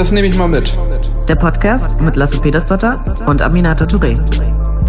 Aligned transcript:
Das 0.00 0.12
nehme 0.12 0.28
ich 0.28 0.36
mal 0.36 0.48
mit. 0.48 0.74
Der 1.28 1.34
Podcast 1.34 2.00
mit 2.00 2.16
Lasse 2.16 2.40
Petersdotter 2.40 3.04
und 3.26 3.42
Aminata 3.42 3.84
Touré. 3.84 4.18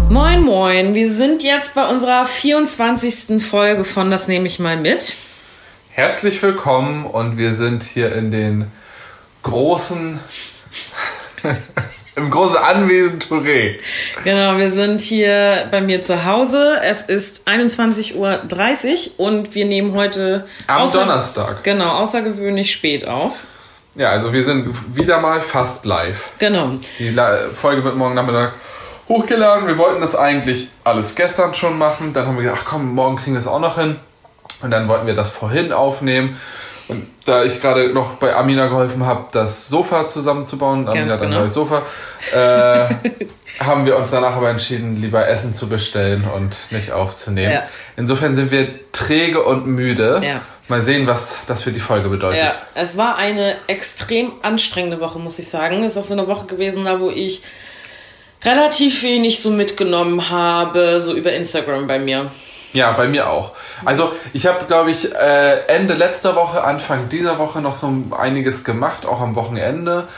Moin, 0.08 0.42
moin. 0.42 0.94
Wir 0.94 1.10
sind 1.10 1.42
jetzt 1.42 1.74
bei 1.74 1.86
unserer 1.86 2.24
24. 2.24 3.42
Folge 3.42 3.84
von 3.84 4.10
Das 4.10 4.26
nehme 4.26 4.46
ich 4.46 4.58
mal 4.58 4.78
mit. 4.78 5.12
Herzlich 5.90 6.42
willkommen 6.42 7.04
und 7.04 7.36
wir 7.36 7.52
sind 7.52 7.82
hier 7.82 8.16
in 8.16 8.30
den 8.30 8.70
großen, 9.42 10.18
im 12.16 12.30
großen 12.30 12.56
Anwesen 12.56 13.18
Touré. 13.18 13.80
Genau, 14.24 14.56
wir 14.56 14.70
sind 14.70 15.02
hier 15.02 15.68
bei 15.70 15.82
mir 15.82 16.00
zu 16.00 16.24
Hause. 16.24 16.78
Es 16.82 17.02
ist 17.02 17.46
21.30 17.46 18.14
Uhr 18.14 19.20
und 19.26 19.54
wir 19.54 19.66
nehmen 19.66 19.92
heute 19.92 20.46
Am 20.68 20.90
Donnerstag. 20.90 21.62
Genau, 21.64 21.98
außergewöhnlich 21.98 22.72
spät 22.72 23.06
auf. 23.06 23.44
Ja, 23.94 24.10
also 24.10 24.32
wir 24.32 24.42
sind 24.42 24.96
wieder 24.96 25.20
mal 25.20 25.40
fast 25.40 25.84
live. 25.84 26.30
Genau. 26.38 26.72
Die 26.98 27.14
Folge 27.60 27.84
wird 27.84 27.96
morgen 27.96 28.14
Nachmittag 28.14 28.54
hochgeladen. 29.08 29.66
Wir 29.66 29.76
wollten 29.76 30.00
das 30.00 30.16
eigentlich 30.16 30.70
alles 30.84 31.14
gestern 31.14 31.52
schon 31.52 31.76
machen. 31.78 32.12
Dann 32.14 32.26
haben 32.26 32.36
wir 32.36 32.44
gedacht, 32.44 32.62
ach 32.64 32.70
komm, 32.70 32.94
morgen 32.94 33.16
kriegen 33.16 33.34
wir 33.34 33.40
es 33.40 33.46
auch 33.46 33.60
noch 33.60 33.78
hin. 33.78 33.96
Und 34.62 34.70
dann 34.70 34.88
wollten 34.88 35.06
wir 35.06 35.14
das 35.14 35.30
vorhin 35.30 35.72
aufnehmen. 35.72 36.40
Und 36.88 37.06
da 37.24 37.44
ich 37.44 37.60
gerade 37.60 37.88
noch 37.90 38.14
bei 38.14 38.34
Amina 38.34 38.66
geholfen 38.66 39.06
habe, 39.06 39.26
das 39.32 39.68
Sofa 39.68 40.08
zusammenzubauen, 40.08 40.88
Amina 40.88 41.12
hat 41.12 41.20
ein 41.20 41.28
genau. 41.28 41.40
neues 41.40 41.54
Sofa, 41.54 41.82
äh, 42.34 42.94
haben 43.58 43.86
wir 43.86 43.96
uns 43.96 44.10
danach 44.10 44.36
aber 44.36 44.50
entschieden, 44.50 45.00
lieber 45.00 45.26
Essen 45.26 45.54
zu 45.54 45.68
bestellen 45.68 46.24
und 46.24 46.56
nicht 46.70 46.92
aufzunehmen. 46.92 47.52
Ja. 47.52 47.62
Insofern 47.96 48.34
sind 48.34 48.50
wir 48.50 48.68
träge 48.92 49.42
und 49.42 49.66
müde. 49.66 50.20
Ja. 50.24 50.40
Mal 50.68 50.82
sehen, 50.82 51.06
was 51.06 51.36
das 51.46 51.62
für 51.62 51.72
die 51.72 51.80
Folge 51.80 52.08
bedeutet. 52.08 52.38
Ja, 52.38 52.54
es 52.74 52.96
war 52.96 53.16
eine 53.16 53.56
extrem 53.66 54.32
anstrengende 54.42 55.00
Woche, 55.00 55.18
muss 55.18 55.38
ich 55.38 55.48
sagen. 55.48 55.82
Es 55.82 55.92
ist 55.92 55.98
auch 55.98 56.04
so 56.04 56.14
eine 56.14 56.28
Woche 56.28 56.46
gewesen, 56.46 56.84
da 56.84 57.00
wo 57.00 57.10
ich 57.10 57.42
relativ 58.44 59.02
wenig 59.02 59.40
so 59.40 59.50
mitgenommen 59.50 60.30
habe, 60.30 61.00
so 61.00 61.14
über 61.14 61.32
Instagram 61.32 61.86
bei 61.86 61.98
mir. 61.98 62.30
Ja, 62.72 62.92
bei 62.92 63.06
mir 63.06 63.28
auch. 63.28 63.52
Also 63.84 64.12
ich 64.32 64.46
habe, 64.46 64.64
glaube 64.64 64.90
ich, 64.90 65.14
äh, 65.14 65.66
Ende 65.66 65.94
letzter 65.94 66.34
Woche, 66.36 66.64
Anfang 66.64 67.08
dieser 67.10 67.38
Woche 67.38 67.60
noch 67.60 67.76
so 67.76 67.92
einiges 68.16 68.64
gemacht, 68.64 69.04
auch 69.04 69.20
am 69.20 69.34
Wochenende. 69.34 70.08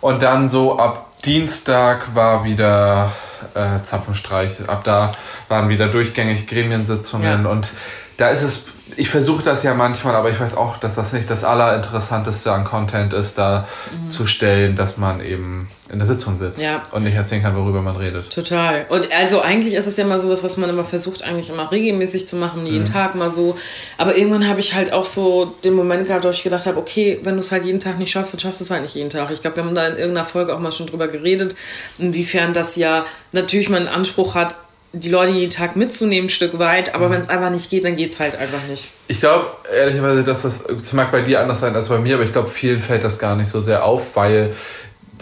Und 0.00 0.22
dann 0.22 0.48
so 0.48 0.78
ab 0.78 1.10
Dienstag 1.24 2.14
war 2.14 2.44
wieder 2.44 3.12
äh, 3.54 3.82
Zapfenstreich. 3.82 4.68
Ab 4.68 4.84
da 4.84 5.12
waren 5.48 5.68
wieder 5.68 5.88
durchgängig 5.88 6.46
Gremiensitzungen. 6.46 7.44
Ja. 7.44 7.50
Und 7.50 7.72
da 8.16 8.28
ist 8.28 8.42
es, 8.42 8.64
ich 8.96 9.08
versuche 9.10 9.42
das 9.42 9.62
ja 9.62 9.74
manchmal, 9.74 10.14
aber 10.14 10.30
ich 10.30 10.38
weiß 10.38 10.56
auch, 10.56 10.76
dass 10.78 10.94
das 10.94 11.12
nicht 11.12 11.28
das 11.28 11.42
Allerinteressanteste 11.42 12.52
an 12.52 12.64
Content 12.64 13.12
ist, 13.12 13.38
da 13.38 13.66
zu 14.08 14.26
stellen, 14.26 14.76
dass 14.76 14.98
man 14.98 15.20
eben 15.20 15.68
in 15.90 15.98
der 15.98 16.06
Sitzung 16.06 16.38
sitzt 16.38 16.62
Ja. 16.62 16.82
und 16.92 17.02
nicht 17.02 17.14
erzählen 17.14 17.42
kann, 17.42 17.56
worüber 17.56 17.82
man 17.82 17.96
redet. 17.96 18.30
Total. 18.32 18.86
Und 18.88 19.12
also 19.14 19.40
eigentlich 19.42 19.74
ist 19.74 19.86
es 19.86 19.96
ja 19.96 20.04
immer 20.04 20.18
sowas, 20.18 20.42
was 20.44 20.56
man 20.56 20.70
immer 20.70 20.84
versucht, 20.84 21.22
eigentlich 21.22 21.50
immer 21.50 21.70
regelmäßig 21.70 22.26
zu 22.26 22.36
machen, 22.36 22.66
jeden 22.66 22.84
Tag 22.84 23.14
mal 23.14 23.30
so. 23.30 23.56
Aber 23.98 24.16
irgendwann 24.16 24.48
habe 24.48 24.60
ich 24.60 24.74
halt 24.74 24.92
auch 24.92 25.04
so 25.04 25.54
den 25.64 25.74
Moment 25.74 26.06
gehabt, 26.06 26.24
wo 26.24 26.30
ich 26.30 26.42
gedacht 26.42 26.66
habe, 26.66 26.78
okay, 26.78 27.20
wenn 27.24 27.34
du 27.34 27.40
es 27.40 27.52
halt 27.52 27.64
jeden 27.64 27.80
Tag 27.80 27.98
nicht 27.98 28.12
schaffst, 28.12 28.32
dann 28.32 28.40
schaffst 28.40 28.60
du 28.60 28.64
es 28.64 28.70
halt 28.70 28.82
nicht 28.82 28.94
jeden 28.94 29.10
Tag. 29.10 29.30
Ich 29.30 29.42
glaube, 29.42 29.56
wir 29.56 29.64
haben 29.64 29.74
da 29.74 29.86
in 29.88 29.96
irgendeiner 29.96 30.24
Folge 30.26 30.54
auch 30.54 30.60
mal 30.60 30.72
schon 30.72 30.86
drüber 30.86 31.08
geredet, 31.08 31.54
inwiefern 31.98 32.54
das 32.54 32.76
ja 32.76 33.04
natürlich 33.32 33.68
man 33.68 33.86
einen 33.86 33.94
Anspruch 33.94 34.34
hat, 34.34 34.54
die 34.94 35.10
Leute 35.10 35.32
jeden 35.32 35.50
Tag 35.50 35.76
mitzunehmen, 35.76 36.26
ein 36.26 36.30
Stück 36.30 36.58
weit, 36.58 36.94
aber 36.94 37.10
wenn 37.10 37.20
es 37.20 37.28
einfach 37.28 37.50
nicht 37.50 37.68
geht, 37.68 37.84
dann 37.84 37.96
geht 37.96 38.12
es 38.12 38.20
halt 38.20 38.36
einfach 38.36 38.62
nicht. 38.68 38.90
Ich 39.08 39.20
glaube 39.20 39.48
ehrlicherweise, 39.74 40.24
dass 40.24 40.42
das, 40.42 40.64
das 40.64 40.92
mag 40.92 41.10
bei 41.10 41.22
dir 41.22 41.40
anders 41.40 41.60
sein 41.60 41.74
als 41.74 41.88
bei 41.88 41.98
mir, 41.98 42.14
aber 42.14 42.24
ich 42.24 42.32
glaube, 42.32 42.48
vielen 42.48 42.80
fällt 42.80 43.04
das 43.04 43.18
gar 43.18 43.36
nicht 43.36 43.48
so 43.48 43.60
sehr 43.60 43.84
auf, 43.84 44.02
weil 44.14 44.54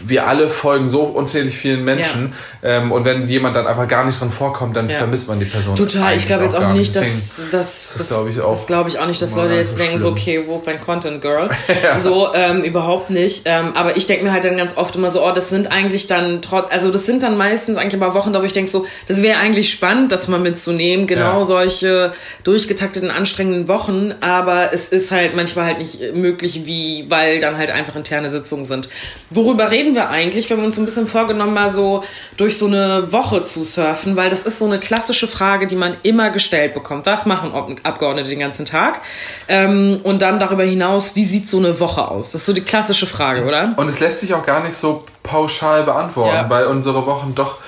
wir 0.07 0.27
alle 0.27 0.49
folgen 0.49 0.89
so 0.89 1.01
unzählig 1.03 1.57
vielen 1.57 1.85
Menschen 1.85 2.33
ähm, 2.63 2.93
und 2.93 3.05
wenn 3.05 3.29
jemand 3.29 3.57
dann 3.57 3.67
einfach 3.67 3.87
gar 3.89 4.05
nicht 4.05 4.21
dran 4.21 4.31
vorkommt, 4.31 4.77
dann 4.77 4.89
Ja. 4.91 4.99
vermisst 4.99 5.29
man 5.29 5.39
die 5.39 5.45
Person. 5.47 5.75
Total, 5.75 6.17
ich 6.17 6.27
glaube 6.27 6.45
jetzt 6.45 6.57
auch 6.57 6.73
nicht, 6.73 6.95
dass 6.97 7.05
Deswegen- 7.05 7.51
das, 7.53 7.95
das 7.99 8.09
glaube 8.09 8.31
ich 8.31 8.41
auch 8.41 8.51
das 8.51 8.67
glaube 8.67 8.89
ich 8.89 8.99
auch 8.99 9.07
nicht, 9.07 9.21
dass 9.23 9.33
immer 9.33 9.43
Leute 9.43 9.55
jetzt 9.57 9.73
so 9.73 9.79
denken, 9.79 9.99
so, 9.99 10.09
okay, 10.11 10.43
wo 10.47 10.55
ist 10.57 10.67
dein 10.67 10.81
Content, 10.81 11.21
Girl? 11.21 11.51
Ja. 11.83 11.97
So, 11.97 12.33
ähm, 12.35 12.63
überhaupt 12.63 13.11
nicht. 13.11 13.43
Ähm, 13.47 13.73
aber 13.75 13.97
ich 13.97 14.07
denke 14.07 14.25
mir 14.25 14.33
halt 14.33 14.45
dann 14.45 14.57
ganz 14.57 14.77
oft 14.77 14.95
immer 14.97 15.11
so, 15.11 15.25
oh, 15.27 15.33
das 15.33 15.49
sind 15.49 15.71
eigentlich 15.73 16.07
dann 16.07 16.43
trotz, 16.43 16.71
also 16.71 16.91
das 16.91 17.07
sind 17.07 17.23
dann 17.23 17.37
meistens 17.37 17.77
eigentlich 17.77 18.01
aber 18.01 18.15
Wochen, 18.15 18.33
da 18.33 18.41
wo 18.41 18.45
ich 18.45 18.53
denke 18.53 18.71
so, 18.71 18.87
das 19.07 19.23
wäre 19.23 19.39
eigentlich 19.39 19.71
spannend, 19.71 20.13
das 20.13 20.29
mal 20.29 20.39
mitzunehmen, 20.41 21.07
genau 21.07 21.39
Ja. 21.39 21.45
solche 21.45 22.13
durchgetakteten, 22.45 23.11
anstrengenden 23.11 23.69
Wochen, 23.69 24.13
aber 24.21 24.73
es 24.73 24.89
ist 24.89 25.11
halt 25.11 25.35
manchmal 25.35 25.67
halt 25.67 25.79
nicht 25.79 26.15
möglich, 26.15 26.63
wie, 26.65 27.07
weil 27.09 27.41
dann 27.41 27.57
halt 27.57 27.71
einfach 27.71 27.97
interne 27.97 28.31
Sitzungen 28.31 28.65
sind. 28.65 28.89
Worüber 29.31 29.71
reden 29.71 29.92
wir 29.95 30.09
eigentlich? 30.11 30.49
Wir 30.51 30.57
haben 30.57 30.65
uns 30.65 30.79
ein 30.79 30.85
bisschen 30.85 31.07
vorgenommen, 31.07 31.55
mal 31.55 31.71
so 31.71 32.03
durch 32.37 32.59
so 32.59 32.67
eine 32.67 33.13
Woche 33.13 33.43
zu 33.43 33.65
surfen, 33.65 34.17
weil 34.17 34.31
das 34.31 34.45
ist 34.45 34.59
so 34.59 34.67
eine 34.67 34.79
klassische 34.81 35.29
Frage, 35.29 35.67
die 35.67 35.77
man 35.77 35.97
immer 36.03 36.31
gestellt 36.31 36.75
bekommt. 36.75 37.07
Was 37.07 37.27
machen 37.27 37.53
Abgeordnete 37.83 38.29
den 38.31 38.39
ganzen 38.41 38.65
Tag? 38.65 39.01
Ähm, 39.49 40.01
und 40.03 40.23
dann 40.23 40.39
darüber 40.39 40.65
hinaus, 40.65 41.15
wie 41.15 41.25
sieht 41.25 41.47
so 41.49 41.59
eine 41.59 41.79
Woche 41.81 42.09
aus? 42.09 42.33
Das 42.33 42.43
ist 42.43 42.47
so 42.47 42.53
die 42.53 42.63
klassische 42.63 43.07
Frage, 43.07 43.45
oder? 43.45 43.75
Und 43.77 43.89
es 43.89 44.01
lässt 44.01 44.19
sich 44.19 44.35
auch 44.35 44.45
gar 44.47 44.63
nicht 44.63 44.75
so 44.75 45.05
pauschal 45.23 45.83
beantworten, 45.85 46.35
Ja. 46.35 46.51
weil 46.51 46.67
unsere 46.67 47.07
Wochen 47.07 47.35
doch 47.35 47.59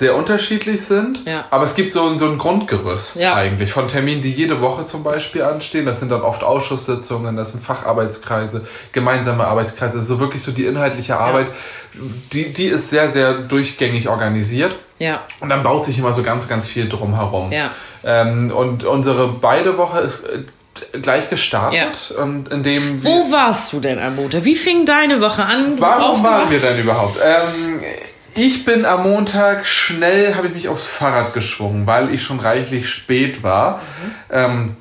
sehr 0.00 0.16
unterschiedlich 0.16 0.84
sind. 0.84 1.24
Ja. 1.26 1.44
Aber 1.50 1.64
es 1.64 1.74
gibt 1.76 1.92
so, 1.92 2.18
so 2.18 2.26
ein 2.26 2.38
Grundgerüst 2.38 3.16
Ja. 3.16 3.34
eigentlich 3.34 3.72
von 3.72 3.86
Terminen, 3.86 4.20
die 4.22 4.32
jede 4.32 4.60
Woche 4.60 4.84
zum 4.86 5.04
Beispiel 5.04 5.42
anstehen. 5.42 5.86
Das 5.86 6.00
sind 6.00 6.10
dann 6.10 6.22
oft 6.22 6.42
Ausschusssitzungen, 6.42 7.36
das 7.36 7.52
sind 7.52 7.64
Facharbeitskreise, 7.64 8.66
gemeinsame 8.90 9.46
Arbeitskreise. 9.46 9.94
Das 9.96 10.02
ist 10.04 10.08
so 10.08 10.18
wirklich 10.18 10.42
so 10.42 10.50
die 10.52 10.66
inhaltliche 10.66 11.18
Arbeit. 11.20 11.46
Die, 12.32 12.52
die 12.52 12.66
ist 12.66 12.90
sehr, 12.90 13.08
sehr 13.08 13.34
durchgängig 13.34 14.08
organisiert. 14.08 14.74
Ja. 14.98 15.22
Und 15.40 15.48
dann 15.50 15.62
baut 15.62 15.86
sich 15.86 15.98
immer 15.98 16.12
so 16.12 16.22
ganz, 16.22 16.48
ganz 16.48 16.66
viel 16.66 16.88
drumherum. 16.88 17.52
Ja. 17.52 17.70
Ähm, 18.04 18.50
und 18.50 18.84
unsere 18.84 19.28
beide 19.28 19.76
Woche 19.78 20.00
ist 20.00 20.24
äh, 20.24 20.98
gleich 20.98 21.28
gestartet. 21.30 22.14
Und 22.18 22.48
indem 22.50 23.02
wir- 23.02 23.10
Wo 23.10 23.30
warst 23.30 23.72
du 23.72 23.80
denn 23.80 23.98
am 23.98 24.16
Montag? 24.16 24.44
Wie 24.44 24.56
fing 24.56 24.86
deine 24.86 25.20
Woche 25.20 25.44
an? 25.44 25.76
Du 25.76 25.82
Warum 25.82 26.24
waren 26.24 26.50
wir 26.50 26.58
denn 26.58 26.78
überhaupt? 26.78 27.18
Ähm, 27.22 27.80
ich 28.34 28.64
bin 28.64 28.84
am 28.84 29.04
Montag 29.04 29.66
schnell, 29.66 30.34
habe 30.34 30.48
ich 30.48 30.54
mich 30.54 30.68
aufs 30.68 30.86
Fahrrad 30.86 31.34
geschwungen, 31.34 31.86
weil 31.86 32.12
ich 32.12 32.22
schon 32.22 32.40
reichlich 32.40 32.88
spät 32.88 33.42
war. 33.42 33.82
Ähm, 34.30 34.76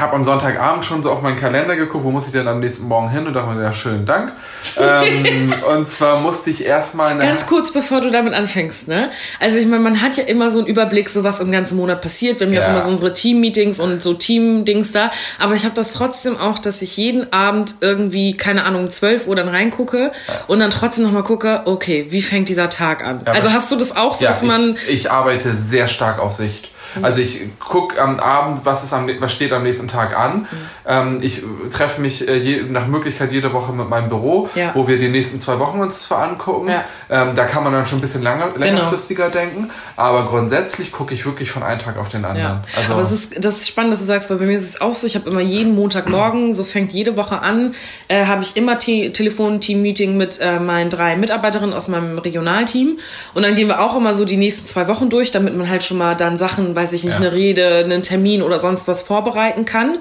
habe 0.00 0.14
am 0.14 0.24
Sonntagabend 0.24 0.84
schon 0.84 1.02
so 1.02 1.10
auf 1.10 1.22
meinen 1.22 1.38
Kalender 1.38 1.76
geguckt, 1.76 2.04
wo 2.04 2.10
muss 2.10 2.26
ich 2.26 2.32
denn 2.32 2.48
am 2.48 2.60
nächsten 2.60 2.86
Morgen 2.88 3.10
hin 3.10 3.26
und 3.26 3.34
dachte 3.34 3.50
mir, 3.54 3.62
ja, 3.62 3.72
schönen 3.72 4.06
Dank. 4.06 4.32
ähm, 4.78 5.52
und 5.76 5.88
zwar 5.88 6.20
musste 6.20 6.50
ich 6.50 6.64
erstmal 6.64 7.18
Ganz 7.18 7.46
kurz, 7.46 7.72
bevor 7.72 8.00
du 8.00 8.10
damit 8.10 8.34
anfängst, 8.34 8.88
ne? 8.88 9.10
Also 9.40 9.58
ich 9.58 9.66
meine, 9.66 9.82
man 9.82 10.00
hat 10.02 10.16
ja 10.16 10.24
immer 10.24 10.50
so 10.50 10.58
einen 10.60 10.68
Überblick, 10.68 11.08
so 11.10 11.24
was 11.24 11.40
im 11.40 11.52
ganzen 11.52 11.76
Monat 11.76 12.00
passiert. 12.02 12.40
Wir 12.40 12.46
haben 12.46 12.54
ja, 12.54 12.60
Ja. 12.62 12.70
immer 12.70 12.80
so 12.80 12.90
unsere 12.90 13.12
Team-Meetings 13.12 13.80
und 13.80 14.02
so 14.02 14.14
Team-Dings 14.14 14.92
da. 14.92 15.10
Aber 15.38 15.54
ich 15.54 15.64
habe 15.64 15.74
das 15.74 15.92
trotzdem 15.92 16.36
auch, 16.38 16.58
dass 16.58 16.82
ich 16.82 16.96
jeden 16.96 17.32
Abend 17.32 17.74
irgendwie, 17.80 18.36
keine 18.36 18.64
Ahnung, 18.64 18.84
um 18.84 18.90
12 18.90 19.26
Uhr 19.26 19.36
dann 19.36 19.48
reingucke 19.48 20.12
und 20.46 20.60
dann 20.60 20.70
trotzdem 20.70 21.04
nochmal 21.04 21.24
gucke, 21.24 21.62
okay, 21.66 22.06
wie 22.10 22.22
fängt 22.22 22.48
dieser 22.48 22.70
Tag 22.70 23.04
an? 23.04 23.22
Ja, 23.26 23.32
also 23.32 23.52
hast 23.52 23.70
du 23.70 23.76
das 23.76 23.96
auch 23.96 24.14
so, 24.14 24.24
Ja, 24.24 24.30
dass 24.30 24.42
man... 24.42 24.76
ich, 24.86 24.94
ich 25.06 25.10
arbeite 25.10 25.56
sehr 25.56 25.88
stark 25.88 26.18
auf 26.18 26.32
Sicht. 26.32 26.69
Also 27.02 27.20
ich 27.20 27.40
gucke 27.58 28.00
am 28.00 28.18
Abend, 28.20 28.60
was, 28.64 28.84
ist 28.84 28.92
am, 28.92 29.08
was 29.20 29.32
steht 29.32 29.52
am 29.52 29.62
nächsten 29.62 29.88
Tag 29.88 30.18
an. 30.18 30.46
Ähm, 30.86 31.18
ich 31.22 31.42
treffe 31.70 32.00
mich 32.00 32.26
äh, 32.28 32.36
je, 32.36 32.62
nach 32.62 32.86
Möglichkeit 32.86 33.32
jede 33.32 33.52
Woche 33.52 33.72
mit 33.72 33.88
meinem 33.88 34.08
Büro, 34.08 34.48
Ja. 34.54 34.72
wo 34.74 34.88
wir 34.88 34.98
die 34.98 35.08
nächsten 35.08 35.40
zwei 35.40 35.58
Wochen 35.58 35.80
uns 35.80 36.02
zwar 36.02 36.22
angucken. 36.24 36.68
Ja. 36.68 36.84
Ähm, 37.08 37.36
da 37.36 37.44
kann 37.46 37.62
man 37.64 37.72
dann 37.72 37.86
schon 37.86 37.98
ein 37.98 38.00
bisschen 38.02 38.22
langer, 38.22 38.48
längerfristiger 38.56 39.28
denken. 39.28 39.70
Aber 39.96 40.26
grundsätzlich 40.26 40.92
gucke 40.92 41.14
ich 41.14 41.24
wirklich 41.26 41.50
von 41.50 41.62
einem 41.62 41.80
Tag 41.80 41.96
auf 41.98 42.08
den 42.08 42.24
anderen. 42.24 42.40
Ja, 42.40 42.64
Also, 42.76 42.92
aber 42.92 43.02
es 43.02 43.12
ist, 43.12 43.44
das 43.44 43.56
ist 43.60 43.68
spannend, 43.68 43.92
dass 43.92 44.00
du 44.00 44.06
sagst, 44.06 44.30
weil 44.30 44.38
bei 44.38 44.46
mir 44.46 44.54
ist 44.54 44.68
es 44.68 44.80
auch 44.80 44.94
so, 44.94 45.06
ich 45.06 45.14
habe 45.16 45.28
immer 45.30 45.40
jeden 45.40 45.74
Montagmorgen, 45.74 46.54
so 46.54 46.64
fängt 46.64 46.92
jede 46.92 47.16
Woche 47.16 47.40
an, 47.40 47.74
äh, 48.08 48.26
habe 48.26 48.42
ich 48.42 48.56
immer 48.56 48.78
Te 48.78 49.12
Telefon-Team-Meeting 49.12 50.16
mit 50.16 50.38
äh, 50.40 50.60
meinen 50.60 50.90
drei 50.90 51.16
Mitarbeiterinnen 51.16 51.74
aus 51.74 51.88
meinem 51.88 52.18
Regionalteam 52.18 52.98
und 53.34 53.42
dann 53.42 53.54
gehen 53.54 53.68
wir 53.68 53.80
auch 53.80 53.96
immer 53.96 54.14
so 54.14 54.24
die 54.24 54.36
nächsten 54.36 54.66
zwei 54.66 54.88
Wochen 54.88 55.08
durch, 55.08 55.30
damit 55.30 55.56
man 55.56 55.68
halt 55.68 55.82
schon 55.82 55.98
mal 55.98 56.14
dann 56.14 56.36
Sachen, 56.36 56.76
weiß 56.80 56.92
ich 56.94 57.04
nicht, 57.04 57.14
Ja. 57.14 57.20
eine 57.20 57.32
Rede, 57.32 57.78
einen 57.84 58.02
Termin 58.02 58.42
oder 58.42 58.58
sonst 58.60 58.88
was 58.88 59.02
vorbereiten 59.02 59.64
kann. 59.64 59.98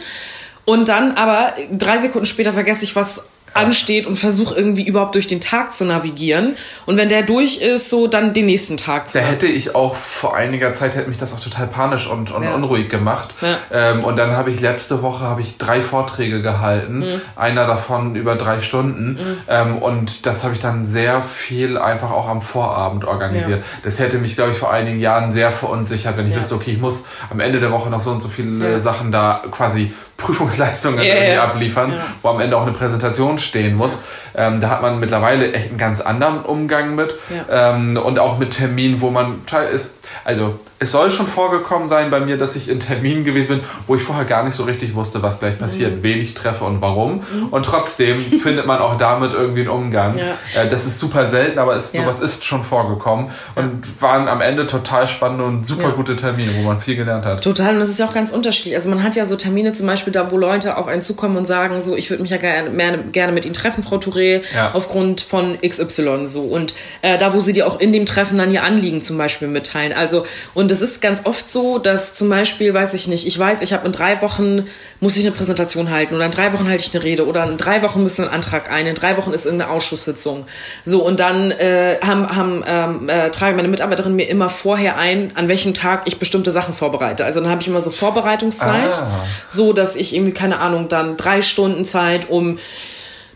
Und 0.66 0.88
dann 0.88 1.14
aber 1.14 1.54
drei 1.72 1.98
Sekunden 1.98 2.26
später 2.26 2.54
vergesse 2.54 2.84
ich, 2.86 2.96
was 2.96 3.26
ansteht 3.54 4.08
und 4.08 4.16
versuche 4.18 4.56
irgendwie 4.56 4.86
überhaupt 4.88 5.16
durch 5.16 5.28
den 5.28 5.42
Tag 5.42 5.74
zu 5.74 5.86
navigieren. 5.86 6.56
Und 6.86 6.98
wenn 6.98 7.10
der 7.10 7.24
durch 7.24 7.58
ist, 7.58 7.90
so 7.90 8.08
dann 8.08 8.34
den 8.34 8.46
nächsten 8.46 8.78
Tag 8.78 9.08
zu 9.08 9.14
Da 9.18 9.22
machen. 9.22 9.32
hätte 9.34 9.48
ich 9.48 9.76
auch 9.76 9.96
vor 9.96 10.36
einiger 10.36 10.74
Zeit 10.74 10.96
hätte 10.96 11.10
mich 11.10 11.18
das 11.18 11.34
auch 11.34 11.40
total 11.40 11.68
panisch 11.68 12.08
und, 12.08 12.32
und 12.32 12.44
Ja. 12.44 12.54
unruhig 12.54 12.90
gemacht. 12.90 13.30
Ja. 13.42 13.58
Ähm, 13.72 14.04
und 14.04 14.18
dann 14.18 14.36
habe 14.38 14.52
ich 14.52 14.60
letzte 14.60 15.02
Woche 15.02 15.24
habe 15.26 15.42
ich 15.42 15.58
drei 15.58 15.82
Vorträge 15.82 16.42
gehalten, 16.42 17.00
Mhm. 17.00 17.22
einer 17.36 17.66
davon 17.68 18.16
über 18.16 18.36
drei 18.36 18.62
Stunden. 18.62 19.20
Ähm, 19.48 19.78
und 19.78 20.26
das 20.26 20.44
habe 20.44 20.54
ich 20.54 20.60
dann 20.60 20.86
sehr 20.86 21.22
viel 21.22 21.78
einfach 21.78 22.12
auch 22.12 22.28
am 22.28 22.42
Vorabend 22.42 23.06
organisiert. 23.06 23.64
Das 23.84 24.00
hätte 24.00 24.18
mich, 24.18 24.36
glaube 24.36 24.52
ich, 24.52 24.58
vor 24.58 24.72
einigen 24.72 25.00
Jahren 25.00 25.32
sehr 25.32 25.52
verunsichert, 25.52 26.18
wenn 26.18 26.26
ich 26.26 26.32
Ja. 26.34 26.40
wüsste, 26.40 26.56
okay, 26.56 26.72
ich 26.72 26.80
muss 26.80 27.06
am 27.30 27.40
Ende 27.40 27.60
der 27.60 27.72
Woche 27.72 27.90
noch 27.90 28.02
so 28.02 28.12
und 28.12 28.22
so 28.22 28.30
viele 28.30 28.72
Ja. 28.74 28.80
Sachen 28.80 29.12
da 29.12 29.42
quasi 29.52 29.94
Prüfungsleistungen 30.20 31.00
Ja, 31.00 31.16
irgendwie 31.16 31.38
abliefern, 31.38 31.94
Ja. 31.94 32.06
wo 32.22 32.30
am 32.30 32.40
Ende 32.40 32.56
auch 32.58 32.64
eine 32.64 32.72
Präsentation 32.72 33.40
stehen 33.40 33.76
muss. 33.76 34.04
Ähm, 34.36 34.62
da 34.62 34.70
hat 34.70 34.82
man 34.82 35.00
mittlerweile 35.00 35.52
echt 35.54 35.70
einen 35.70 35.78
ganz 35.78 36.02
anderen 36.02 36.42
Umgang 36.42 36.96
mit. 36.96 37.16
Ähm, 37.52 37.98
und 37.98 38.20
auch 38.20 38.38
mit 38.38 38.52
Terminen, 38.52 39.02
wo 39.02 39.10
man 39.10 39.46
teil 39.46 39.70
ist. 39.70 39.98
Also 40.24 40.60
es 40.82 40.92
soll 40.92 41.12
schon 41.12 41.28
vorgekommen 41.28 41.88
sein 41.90 42.10
bei 42.10 42.22
mir, 42.22 42.38
dass 42.38 42.56
ich 42.56 42.70
in 42.70 42.80
Terminen 42.80 43.26
gewesen 43.26 43.58
bin, 43.60 43.60
wo 43.86 43.96
ich 43.96 44.02
vorher 44.02 44.24
gar 44.24 44.44
nicht 44.44 44.54
so 44.56 44.64
richtig 44.64 44.96
wusste, 44.96 45.22
was 45.22 45.40
gleich 45.40 45.60
passiert, 45.60 45.98
Mhm. 45.98 46.04
wen 46.04 46.22
ich 46.22 46.34
treffe 46.36 46.64
und 46.64 46.80
warum. 46.82 47.22
Und 47.52 47.64
trotzdem 47.66 48.18
findet 48.44 48.66
man 48.66 48.80
auch 48.80 48.98
damit 48.98 49.34
irgendwie 49.34 49.62
einen 49.62 49.70
Umgang. 49.70 50.18
Ja. 50.18 50.38
Äh, 50.62 50.70
das 50.70 50.86
ist 50.86 50.98
super 51.00 51.28
selten, 51.28 51.60
aber 51.60 51.76
es, 51.76 51.92
Ja. 51.92 52.04
sowas 52.04 52.22
ist 52.22 52.46
schon 52.46 52.64
vorgekommen 52.64 53.30
und 53.56 53.82
waren 54.02 54.30
am 54.30 54.40
Ende 54.40 54.68
total 54.68 55.06
spannende 55.06 55.44
und 55.44 55.66
super 55.66 55.84
Ja. 55.84 55.90
gute 55.90 56.16
Termine, 56.16 56.52
wo 56.56 56.62
man 56.62 56.80
viel 56.80 56.96
gelernt 56.96 57.26
hat. 57.26 57.44
Total, 57.44 57.74
und 57.74 57.82
das 57.82 57.90
ist 57.90 58.00
ja 58.00 58.06
auch 58.06 58.14
ganz 58.14 58.32
unterschiedlich. 58.32 58.76
Also 58.76 58.90
man 58.90 59.04
hat 59.04 59.18
ja 59.18 59.26
so 59.26 59.36
Termine 59.36 59.74
zum 59.74 59.86
Beispiel 59.86 60.14
da, 60.14 60.32
wo 60.32 60.38
Leute 60.38 60.78
auf 60.78 60.88
einen 60.88 61.02
zukommen 61.02 61.36
und 61.36 61.46
sagen, 61.46 61.82
so, 61.82 61.98
ich 61.98 62.10
würde 62.10 62.22
mich 62.24 62.32
ja 62.32 62.38
gerne, 62.38 62.70
mehr, 62.70 62.98
gerne 62.98 63.34
mit 63.34 63.44
Ihnen 63.44 63.54
treffen, 63.54 63.84
Frau 63.84 63.98
Touré, 63.98 64.44
aufgrund 64.72 65.20
von 65.20 65.58
XY 65.62 66.26
so. 66.26 66.44
Und 66.44 66.74
äh, 67.02 67.18
da, 67.18 67.34
wo 67.34 67.42
sie 67.42 67.52
dir 67.52 67.68
auch 67.68 67.82
in 67.82 67.92
dem 67.92 68.06
Treffen 68.06 68.38
dann 68.38 68.50
ihr 68.52 68.64
Anliegen 68.64 69.02
zum 69.02 69.18
Beispiel 69.18 69.50
mitteilen. 69.50 69.92
Also, 69.92 70.26
und 70.54 70.69
es 70.72 70.82
ist 70.82 71.02
ganz 71.02 71.26
oft 71.26 71.48
so, 71.50 71.78
dass 71.78 72.14
zum 72.14 72.30
Beispiel, 72.30 72.74
weiß 72.74 72.94
ich 72.94 73.08
nicht, 73.08 73.26
ich 73.28 73.38
weiß, 73.38 73.62
ich 73.62 73.74
habe 73.74 73.86
in 73.86 73.92
drei 73.92 74.22
Wochen, 74.22 74.66
muss 75.00 75.18
ich 75.18 75.26
eine 75.26 75.36
Präsentation 75.36 75.90
halten 75.90 76.16
oder 76.16 76.26
in 76.26 76.32
drei 76.32 76.54
Wochen 76.54 76.68
halte 76.68 76.84
ich 76.86 76.94
eine 76.94 77.04
Rede 77.04 77.26
oder 77.28 77.44
in 77.50 77.58
drei 77.58 77.82
Wochen 77.82 78.04
müssen 78.04 78.26
ein 78.26 78.32
Antrag 78.34 78.72
ein, 78.72 78.86
in 78.86 78.96
drei 78.96 79.18
Wochen 79.18 79.32
ist 79.34 79.46
irgendeine 79.46 79.72
Ausschusssitzung. 79.72 80.46
So, 80.86 81.06
und 81.06 81.20
dann 81.20 81.52
äh, 81.52 82.00
haben, 82.06 82.36
haben 82.36 82.64
ähm, 82.68 83.10
äh, 83.10 83.30
tragen 83.32 83.56
meine 83.56 83.68
Mitarbeiterinnen 83.68 84.16
mir 84.16 84.30
immer 84.30 84.50
vorher 84.50 84.98
ein, 84.98 85.32
an 85.36 85.50
welchem 85.50 85.74
Tag 85.74 86.04
ich 86.06 86.18
bestimmte 86.20 86.52
Sachen 86.52 86.74
vorbereite. 86.74 87.26
Also 87.26 87.40
dann 87.40 87.50
habe 87.50 87.62
ich 87.62 87.68
immer 87.68 87.82
so 87.82 87.92
Vorbereitungszeit, 87.92 89.00
Ah. 89.02 89.26
so 89.50 89.74
dass 89.74 89.96
ich 89.96 90.16
irgendwie, 90.16 90.34
keine 90.34 90.60
Ahnung, 90.60 90.88
dann 90.90 91.18
drei 91.18 91.42
Stunden 91.42 91.86
Zeit, 91.86 92.30
um 92.30 92.58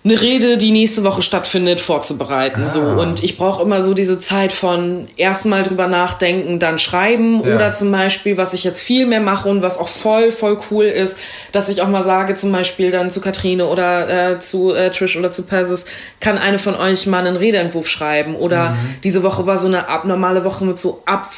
eine 0.06 0.22
Rede, 0.22 0.58
die 0.58 0.72
nächste 0.72 1.04
Woche 1.06 1.22
stattfindet, 1.22 1.80
vorzubereiten. 1.80 2.66
So. 2.66 2.82
Ah. 2.82 2.96
Und 2.96 3.24
ich 3.24 3.38
brauche 3.38 3.64
immer 3.64 3.82
so 3.82 3.94
diese 3.94 4.20
Zeit 4.20 4.52
von 4.52 5.08
erstmal 5.16 5.64
drüber 5.64 5.88
nachdenken, 5.88 6.60
dann 6.60 6.78
schreiben 6.78 7.42
Ja. 7.46 7.56
oder 7.56 7.72
zum 7.72 7.90
Beispiel, 7.92 8.36
was 8.36 8.54
ich 8.54 8.66
jetzt 8.66 8.82
viel 8.82 9.06
mehr 9.06 9.22
mache 9.22 9.48
und 9.48 9.62
was 9.62 9.78
auch 9.78 9.88
voll, 9.88 10.32
voll 10.32 10.58
cool 10.72 10.86
ist, 10.86 11.18
dass 11.54 11.70
ich 11.70 11.82
auch 11.82 11.88
mal 11.88 12.04
sage, 12.04 12.36
zum 12.36 12.52
Beispiel 12.52 12.92
dann 12.92 13.12
zu 13.12 13.22
Katrine 13.22 13.66
oder 13.68 14.32
äh, 14.34 14.40
zu 14.40 14.74
äh, 14.74 14.92
Trish 14.92 15.16
oder 15.16 15.32
zu 15.32 15.44
Persis, 15.44 15.86
kann 16.20 16.38
eine 16.38 16.60
von 16.60 16.76
euch 16.76 17.08
mal 17.08 17.26
einen 17.26 17.38
Redeentwurf 17.38 17.88
schreiben? 17.88 18.36
Oder 18.36 18.72
Mhm. 18.72 18.76
diese 19.06 19.24
Woche 19.24 19.46
war 19.46 19.58
so 19.58 19.68
eine 19.68 19.88
abnormale 19.88 20.44
Woche 20.44 20.66
mit 20.66 20.78
so 20.78 21.02
ab 21.06 21.30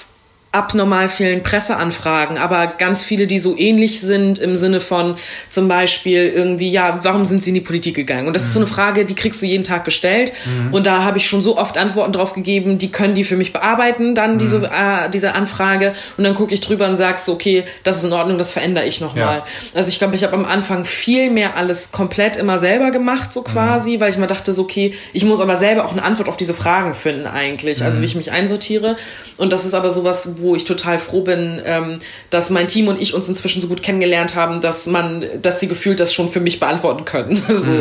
abnormal 0.56 1.10
vielen 1.10 1.44
Presseanfragen, 1.44 2.38
aber 2.38 2.68
ganz 2.68 3.04
viele, 3.04 3.28
die 3.28 3.40
so 3.40 3.58
ähnlich 3.58 4.00
sind 4.00 4.40
im 4.40 4.56
Sinne 4.56 4.80
von 4.80 5.16
zum 5.50 5.68
Beispiel 5.68 6.30
irgendwie, 6.30 6.70
ja, 6.70 7.00
warum 7.04 7.26
sind 7.26 7.44
sie 7.44 7.50
in 7.52 7.56
die 7.56 7.62
Politik 7.62 7.96
gegangen? 7.96 8.28
Und 8.28 8.36
das 8.36 8.44
ist 8.44 8.54
so 8.54 8.60
eine 8.60 8.68
Frage, 8.68 9.06
die 9.06 9.16
kriegst 9.16 9.42
du 9.42 9.46
jeden 9.46 9.64
Tag 9.64 9.84
gestellt. 9.86 10.32
Und 10.72 10.86
da 10.86 11.04
habe 11.04 11.18
ich 11.18 11.28
schon 11.28 11.42
so 11.42 11.58
oft 11.58 11.78
Antworten 11.78 12.14
drauf 12.14 12.34
gegeben, 12.34 12.78
die 12.78 12.90
können 12.90 13.16
die 13.16 13.24
für 13.24 13.36
mich 13.36 13.52
bearbeiten, 13.52 14.16
dann 14.16 14.38
diese, 14.38 14.64
äh, 14.66 15.10
diese 15.10 15.36
Anfrage. 15.36 15.94
Und 16.18 16.24
dann 16.24 16.36
gucke 16.36 16.54
ich 16.54 16.62
drüber 16.62 16.88
und 16.88 16.98
sag 16.98 17.18
so, 17.18 17.34
okay, 17.34 17.66
das 17.84 17.98
ist 17.98 18.04
in 18.06 18.14
Ordnung, 18.14 18.38
das 18.38 18.54
verändere 18.54 18.86
ich 18.86 19.02
nochmal. 19.02 19.38
Ja. 19.38 19.46
Also 19.74 19.90
ich 19.90 20.00
glaube, 20.00 20.16
ich 20.16 20.24
habe 20.24 20.34
am 20.34 20.46
Anfang 20.46 20.86
viel 20.86 21.30
mehr 21.30 21.58
alles 21.58 21.92
komplett 21.92 22.38
immer 22.38 22.60
selber 22.60 22.92
gemacht, 22.92 23.34
so 23.34 23.42
quasi, 23.42 24.00
weil 24.00 24.12
ich 24.12 24.18
mir 24.18 24.28
dachte, 24.28 24.54
so, 24.54 24.64
okay, 24.64 24.94
ich 25.12 25.26
muss 25.26 25.42
aber 25.42 25.56
selber 25.56 25.86
auch 25.86 25.92
eine 25.92 26.04
Antwort 26.04 26.30
auf 26.30 26.38
diese 26.38 26.54
Fragen 26.54 26.94
finden 26.94 27.28
eigentlich, 27.28 27.84
also 27.84 28.02
wie 28.02 28.06
ich 28.06 28.16
mich 28.16 28.32
einsortiere. 28.32 28.96
Und 29.38 29.52
das 29.52 29.66
ist 29.66 29.74
aber 29.74 29.90
sowas, 29.90 30.30
wo 30.38 30.45
ich 30.54 30.66
total 30.66 30.98
froh 31.00 31.22
bin, 31.22 31.62
ähm, 31.66 32.00
dass 32.30 32.50
mein 32.50 32.68
Team 32.68 32.90
und 32.90 33.02
ich 33.02 33.14
uns 33.14 33.30
inzwischen 33.30 33.62
so 33.62 33.70
gut 33.70 33.82
kennengelernt 33.82 34.36
haben, 34.36 34.60
dass 34.60 34.86
man, 34.86 35.24
dass 35.42 35.62
sie 35.62 35.70
gefühlt 35.70 36.00
das 36.02 36.14
schon 36.14 36.28
für 36.28 36.42
mich 36.42 36.60
beantworten 36.60 37.06
können. 37.06 37.36
so. 37.50 37.72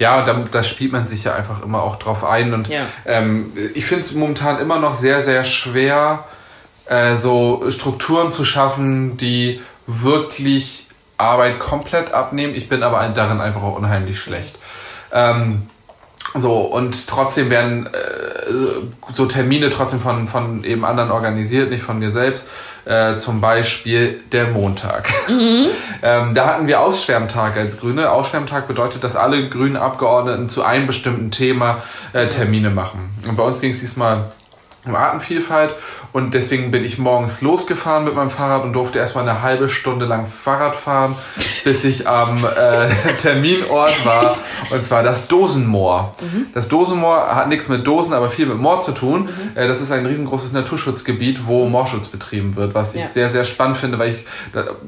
Ja, 0.00 0.18
und 0.18 0.26
da, 0.28 0.44
da 0.50 0.62
spielt 0.62 0.92
man 0.92 1.06
sich 1.06 1.24
ja 1.24 1.34
einfach 1.34 1.62
immer 1.62 1.82
auch 1.82 1.96
drauf 1.96 2.24
ein. 2.24 2.52
Und 2.52 2.68
Ja. 2.68 2.82
ähm, 3.06 3.52
ich 3.74 3.84
finde 3.86 4.02
es 4.04 4.12
momentan 4.12 4.60
immer 4.60 4.78
noch 4.78 4.96
sehr, 4.96 5.22
sehr 5.22 5.44
schwer, 5.44 6.24
äh, 6.86 7.16
so 7.16 7.70
Strukturen 7.70 8.32
zu 8.32 8.44
schaffen, 8.44 9.16
die 9.16 9.60
wirklich 9.86 10.86
Arbeit 11.16 11.58
komplett 11.58 12.12
abnehmen. 12.12 12.54
Ich 12.54 12.68
bin 12.68 12.82
aber 12.82 13.06
darin 13.14 13.40
einfach 13.40 13.62
auch 13.62 13.76
unheimlich 13.76 14.20
schlecht. 14.20 14.56
Ähm, 15.12 15.62
so, 16.34 16.58
und 16.58 17.06
trotzdem 17.06 17.50
werden 17.50 17.86
äh, 17.86 19.12
so 19.12 19.26
Termine 19.26 19.70
trotzdem 19.70 20.00
von, 20.00 20.28
von 20.28 20.64
eben 20.64 20.84
anderen 20.84 21.10
organisiert, 21.10 21.70
nicht 21.70 21.82
von 21.82 21.98
mir 21.98 22.10
selbst. 22.10 22.46
Äh, 22.84 23.18
zum 23.18 23.42
Beispiel 23.42 24.22
der 24.32 24.46
Montag. 24.46 25.12
ähm, 26.02 26.34
da 26.34 26.46
hatten 26.46 26.66
wir 26.66 26.80
Ausschwärmtag 26.80 27.56
als 27.58 27.78
Grüne. 27.80 28.10
Ausschwärmtag 28.10 28.66
bedeutet, 28.66 29.04
dass 29.04 29.14
alle 29.14 29.48
grünen 29.50 29.76
Abgeordneten 29.76 30.48
zu 30.48 30.62
einem 30.62 30.86
bestimmten 30.86 31.30
Thema 31.30 31.82
äh, 32.14 32.28
Termine 32.28 32.70
machen. 32.70 33.10
Und 33.28 33.36
bei 33.36 33.42
uns 33.42 33.60
ging 33.60 33.72
es 33.72 33.80
diesmal 33.80 34.32
um 34.86 34.94
Artenvielfalt 34.94 35.74
und 36.12 36.34
deswegen 36.34 36.70
bin 36.70 36.84
ich 36.84 36.98
morgens 36.98 37.42
losgefahren 37.42 38.04
mit 38.04 38.14
meinem 38.14 38.30
Fahrrad 38.30 38.62
und 38.64 38.72
durfte 38.72 38.98
erstmal 38.98 39.28
eine 39.28 39.42
halbe 39.42 39.68
Stunde 39.68 40.06
lang 40.06 40.26
Fahrrad 40.26 40.74
fahren, 40.74 41.16
bis 41.64 41.84
ich 41.84 42.08
am 42.08 42.36
äh, 42.38 42.88
Terminort 43.20 44.04
war 44.06 44.36
und 44.70 44.84
zwar 44.84 45.02
das 45.02 45.28
Dosenmoor. 45.28 46.14
Das 46.54 46.68
Dosenmoor 46.68 47.34
hat 47.34 47.48
nichts 47.48 47.68
mit 47.68 47.86
Dosen, 47.86 48.14
aber 48.14 48.28
viel 48.28 48.46
mit 48.46 48.58
Moor 48.58 48.80
zu 48.80 48.92
tun. 48.92 49.28
Äh, 49.54 49.68
das 49.68 49.80
ist 49.80 49.92
ein 49.92 50.06
riesengroßes 50.06 50.52
Naturschutzgebiet, 50.52 51.46
wo 51.46 51.68
Moorschutz 51.68 52.08
betrieben 52.08 52.56
wird, 52.56 52.74
was 52.74 52.94
ich 52.94 53.02
Ja. 53.02 53.06
sehr, 53.08 53.28
sehr 53.30 53.44
spannend 53.44 53.76
finde, 53.76 53.98
weil 53.98 54.10
ich 54.10 54.24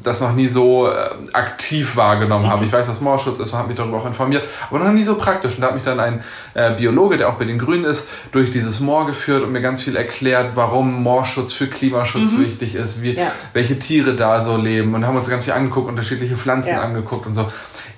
das 0.02 0.20
noch 0.20 0.32
nie 0.32 0.49
so 0.49 0.88
äh, 0.90 1.11
aktiv 1.32 1.96
wahrgenommen 1.96 2.49
habe. 2.49 2.64
Ich 2.64 2.73
weiß, 2.73 2.88
was 2.88 3.00
Moorschutz 3.00 3.38
ist 3.38 3.52
und 3.52 3.58
habe 3.58 3.69
mich 3.69 3.76
darüber 3.76 3.99
auch 3.99 4.06
informiert, 4.06 4.44
aber 4.70 4.78
noch 4.81 4.93
nie 4.93 5.05
so 5.05 5.16
praktisch. 5.16 5.55
Und 5.56 5.61
da 5.62 5.69
hat 5.69 5.75
mich 5.75 5.82
dann 5.82 6.00
ein 6.00 6.25
äh, 6.55 6.73
Biologe, 6.75 7.16
der 7.19 7.28
auch 7.28 7.34
bei 7.34 7.44
den 7.44 7.58
Grünen 7.58 7.84
ist, 7.84 8.08
durch 8.32 8.50
dieses 8.50 8.81
Moor 8.81 9.06
geführt 9.06 9.43
und 9.43 9.52
mir 9.52 9.61
ganz 9.61 9.82
viel 9.82 9.96
erklärt, 9.96 10.52
warum 10.55 11.02
Moorschutz 11.11 11.53
für 11.53 11.67
Klimaschutz 11.67 12.39
wichtig 12.39 12.75
ist, 12.77 13.03
wie, 13.03 13.12
Ja. 13.15 13.33
welche 13.53 13.79
Tiere 13.79 14.15
da 14.15 14.43
so 14.43 14.57
leben 14.57 14.95
und 14.95 15.07
haben 15.07 15.17
uns 15.17 15.29
ganz 15.29 15.45
viel 15.45 15.53
angeguckt, 15.53 15.89
unterschiedliche 15.89 16.37
Pflanzen 16.37 16.71
Ja. 16.75 16.83
angeguckt 16.83 17.27
und 17.27 17.35
so. 17.35 17.51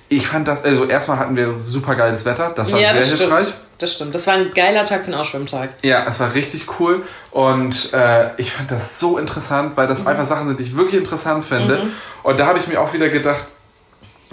Ich 0.09 0.27
fand 0.27 0.47
das, 0.47 0.63
also 0.63 0.85
erstmal 0.85 1.17
hatten 1.19 1.35
wir 1.35 1.57
super 1.59 1.95
geiles 1.95 2.25
Wetter, 2.25 2.51
das 2.55 2.71
war 2.71 2.79
Ja, 2.79 2.89
sehr 2.93 3.01
das 3.01 3.19
hilfreich. 3.19 3.43
stimmt. 3.43 3.57
Das 3.79 3.93
stimmt. 3.93 4.15
Das 4.15 4.27
war 4.27 4.35
ein 4.35 4.51
geiler 4.55 4.85
Tag 4.85 5.01
für 5.01 5.07
einen 5.11 5.15
Ausschwimmtag. 5.19 5.71
Ja, 5.81 6.05
es 6.07 6.19
war 6.19 6.33
richtig 6.35 6.67
cool 6.79 7.03
und 7.31 7.91
äh, 7.93 8.29
ich 8.37 8.51
fand 8.51 8.69
das 8.71 8.99
so 8.99 9.17
interessant, 9.17 9.73
weil 9.75 9.87
das 9.87 10.01
Mhm. 10.01 10.07
einfach 10.07 10.25
Sachen 10.25 10.47
sind, 10.47 10.59
die 10.59 10.63
ich 10.63 10.75
wirklich 10.77 10.95
interessant 11.01 11.43
finde. 11.45 11.87
Und 12.23 12.39
da 12.39 12.45
habe 12.47 12.59
ich 12.59 12.67
mir 12.67 12.79
auch 12.81 12.93
wieder 12.93 13.09
gedacht, 13.09 13.45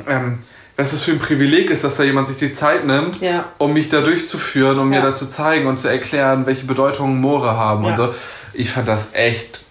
ähm, 0.07 0.41
dass 0.77 0.93
es 0.93 1.03
für 1.05 1.13
ein 1.13 1.19
Privileg 1.19 1.69
ist, 1.71 1.85
dass 1.85 1.97
da 1.97 2.05
jemand 2.05 2.29
sich 2.29 2.37
die 2.39 2.53
Zeit 2.55 2.87
nimmt, 2.87 3.21
Ja. 3.21 3.47
um 3.59 3.73
mich 3.73 3.89
da 3.89 4.01
durchzuführen, 4.01 4.79
um 4.79 4.93
Ja. 4.93 5.01
mir 5.01 5.07
da 5.09 5.15
zu 5.15 5.29
zeigen 5.29 5.67
und 5.67 5.79
zu 5.79 5.89
erklären, 5.89 6.47
welche 6.47 6.65
Bedeutung 6.67 7.21
Moore 7.21 7.57
haben 7.57 7.85
Ja. 7.85 7.91
und 7.91 7.97
so. 7.97 8.15
Ich 8.53 8.71
fand 8.71 8.89
das 8.89 9.15
echt 9.15 9.63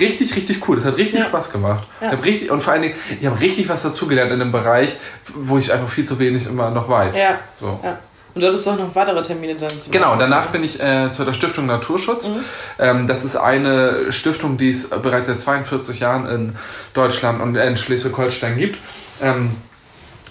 richtig, 0.00 0.34
richtig 0.36 0.66
cool. 0.68 0.76
Das 0.76 0.84
hat 0.84 0.96
richtig 0.96 1.20
Ja. 1.20 1.26
Spaß 1.26 1.50
gemacht. 1.52 1.86
Ja. 2.00 2.08
Ich 2.08 2.12
hab 2.18 2.24
richtig, 2.24 2.50
und 2.50 2.62
vor 2.62 2.72
allen 2.72 2.82
Dingen, 2.82 2.94
ich 3.20 3.26
habe 3.26 3.38
richtig 3.40 3.68
was 3.68 3.82
dazugelernt 3.82 4.30
in 4.32 4.40
einem 4.40 4.52
Bereich, 4.52 4.96
wo 5.34 5.58
ich 5.58 5.72
einfach 5.72 5.88
viel 5.88 6.04
zu 6.04 6.18
wenig 6.18 6.46
immer 6.46 6.70
noch 6.70 6.88
weiß. 6.88 7.16
Ja. 7.16 7.38
So. 7.60 7.80
ja. 7.82 7.98
Und 8.34 8.42
du 8.42 8.46
hattest 8.46 8.66
doch 8.66 8.78
noch 8.78 8.94
weitere 8.94 9.20
Termine 9.20 9.54
dann 9.56 9.68
zum 9.68 9.92
Genau, 9.92 10.12
Beispiel. 10.12 10.26
danach 10.26 10.46
bin 10.46 10.64
ich 10.64 10.80
äh, 10.80 11.12
zu 11.12 11.24
der 11.26 11.34
Stiftung 11.34 11.66
Naturschutz. 11.66 12.28
Mhm. 12.30 12.44
Ähm, 12.78 13.06
das 13.06 13.24
ist 13.24 13.36
eine 13.36 14.10
Stiftung, 14.10 14.56
die 14.56 14.70
es 14.70 14.88
bereits 14.88 15.28
seit 15.28 15.38
42 15.40 16.00
Jahren 16.00 16.26
in 16.26 16.56
Deutschland 16.94 17.42
und 17.42 17.56
in 17.56 17.76
Schleswig-Holstein 17.76 18.56
gibt. 18.56 18.78
Ähm, 19.20 19.50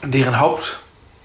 deren 0.04 0.40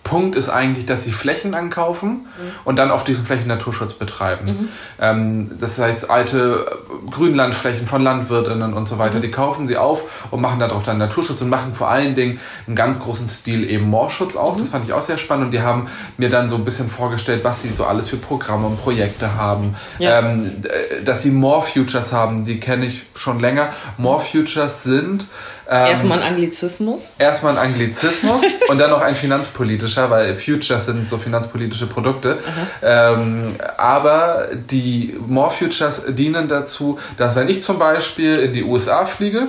Hauptpunkt 0.06 0.36
ist 0.36 0.48
eigentlich, 0.48 0.86
dass 0.86 1.04
sie 1.04 1.10
Flächen 1.12 1.54
ankaufen 1.54 2.08
Mhm. 2.10 2.26
und 2.64 2.76
dann 2.76 2.90
auf 2.90 3.02
diesen 3.04 3.26
Flächen 3.26 3.48
Naturschutz 3.48 3.94
betreiben. 3.94 4.68
Ähm, 5.00 5.50
das 5.60 5.78
heißt, 5.78 6.10
alte 6.10 6.66
Grünlandflächen 7.10 7.86
von 7.86 8.02
Landwirtinnen 8.02 8.72
und 8.74 8.88
so 8.88 8.94
Mhm. 8.94 8.98
weiter, 9.00 9.20
die 9.20 9.30
kaufen 9.30 9.66
sie 9.66 9.76
auf 9.76 10.26
und 10.30 10.40
machen 10.40 10.60
darauf 10.60 10.82
dann 10.84 10.98
Naturschutz 10.98 11.42
und 11.42 11.48
machen 11.50 11.74
vor 11.74 11.88
allen 11.88 12.14
Dingen 12.14 12.38
im 12.66 12.74
ganz 12.76 13.00
großen 13.00 13.28
Stil 13.28 13.68
eben 13.68 13.88
Moorschutz 13.90 14.36
auch. 14.36 14.54
Mhm. 14.56 14.60
Das 14.60 14.68
fand 14.70 14.84
ich 14.84 14.92
auch 14.92 15.02
sehr 15.02 15.18
spannend 15.18 15.46
und 15.46 15.50
die 15.50 15.60
haben 15.60 15.88
mir 16.18 16.30
dann 16.30 16.48
so 16.48 16.56
ein 16.56 16.64
bisschen 16.64 16.88
vorgestellt, 16.88 17.42
was 17.44 17.62
sie 17.62 17.70
so 17.70 17.84
alles 17.84 18.08
für 18.08 18.16
Programme 18.16 18.66
und 18.68 18.80
Projekte 18.80 19.34
haben. 19.34 19.74
Ja. 19.98 20.20
Ähm, 20.20 20.52
äh, 20.64 21.02
dass 21.02 21.22
sie 21.22 21.30
More 21.30 21.62
Futures 21.62 22.12
haben, 22.12 22.44
die 22.44 22.60
kenne 22.60 22.86
ich 22.86 23.06
schon 23.16 23.40
länger. 23.40 23.70
More 23.98 24.22
Futures 24.24 24.82
sind 24.84 25.26
ähm, 25.68 25.86
Erstmal 25.86 26.22
ein 26.22 26.28
Anglizismus. 26.28 27.14
Erstmal 27.18 27.58
ein 27.58 27.70
Anglizismus 27.70 28.42
und 28.68 28.78
dann 28.78 28.90
noch 28.90 29.00
ein 29.00 29.14
finanzpolitischer, 29.14 30.10
weil 30.10 30.36
Futures 30.36 30.86
sind 30.86 31.08
so 31.08 31.18
finanzpolitische 31.18 31.86
Produkte. 31.86 32.38
Ähm, 32.82 33.56
aber 33.76 34.48
die 34.54 35.16
More 35.26 35.50
Futures 35.50 36.04
dienen 36.08 36.48
dazu, 36.48 36.98
dass 37.16 37.34
wenn 37.34 37.48
ich 37.48 37.62
zum 37.62 37.78
Beispiel 37.78 38.38
in 38.40 38.52
die 38.52 38.62
USA 38.62 39.06
fliege, 39.06 39.48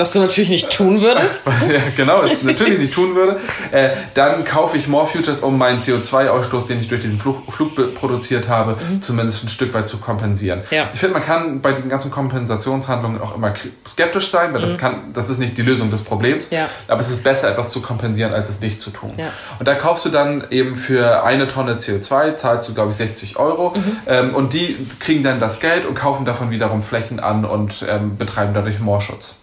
Was 0.00 0.12
du 0.12 0.18
natürlich 0.18 0.48
nicht 0.48 0.70
tun 0.70 1.02
würdest. 1.02 1.46
ja, 1.72 1.80
genau, 1.94 2.22
es 2.22 2.42
natürlich 2.42 2.78
nicht 2.78 2.94
tun 2.94 3.14
würde, 3.14 3.38
äh, 3.70 3.90
dann 4.14 4.46
kaufe 4.46 4.78
ich 4.78 4.88
More 4.88 5.06
Futures, 5.06 5.40
um 5.40 5.58
meinen 5.58 5.80
CO2-Ausstoß, 5.80 6.68
den 6.68 6.80
ich 6.80 6.88
durch 6.88 7.02
diesen 7.02 7.20
Flug, 7.20 7.52
Flug 7.52 7.94
produziert 7.94 8.48
habe, 8.48 8.76
zumindest 9.00 9.44
ein 9.44 9.50
Stück 9.50 9.74
weit 9.74 9.88
zu 9.88 9.98
kompensieren. 9.98 10.60
Ja. 10.70 10.88
Ich 10.94 11.00
finde, 11.00 11.12
man 11.12 11.22
kann 11.22 11.60
bei 11.60 11.72
diesen 11.72 11.90
ganzen 11.90 12.10
Kompensationshandlungen 12.10 13.20
auch 13.20 13.36
immer 13.36 13.52
skeptisch 13.86 14.30
sein, 14.30 14.54
weil 14.54 14.62
das, 14.62 14.78
kann, 14.78 15.12
das 15.12 15.28
ist 15.28 15.38
nicht 15.38 15.58
die 15.58 15.62
Lösung 15.62 15.90
des 15.90 16.00
Problems. 16.00 16.48
Ja. 16.48 16.70
Aber 16.88 17.00
es 17.02 17.10
ist 17.10 17.22
besser, 17.22 17.50
etwas 17.50 17.68
zu 17.68 17.82
kompensieren, 17.82 18.32
als 18.32 18.48
es 18.48 18.60
nicht 18.62 18.80
zu 18.80 18.88
tun. 18.88 19.12
Ja. 19.18 19.26
Und 19.58 19.68
da 19.68 19.74
kaufst 19.74 20.06
du 20.06 20.08
dann 20.08 20.44
eben 20.50 20.76
für 20.76 21.24
eine 21.24 21.46
Tonne 21.46 21.74
CO2, 21.74 22.36
zahlst 22.36 22.70
du, 22.70 22.74
glaube 22.74 22.92
ich, 22.92 22.96
60 22.96 23.38
Euro. 23.38 23.74
Ähm, 24.06 24.34
und 24.34 24.54
die 24.54 24.78
kriegen 24.98 25.22
dann 25.22 25.40
das 25.40 25.60
Geld 25.60 25.84
und 25.84 25.94
kaufen 25.94 26.24
davon 26.24 26.50
wiederum 26.50 26.82
Flächen 26.82 27.20
an 27.20 27.44
und 27.44 27.84
ähm, 27.86 28.16
betreiben 28.16 28.54
dadurch 28.54 28.80
Moorschutz. 28.80 29.39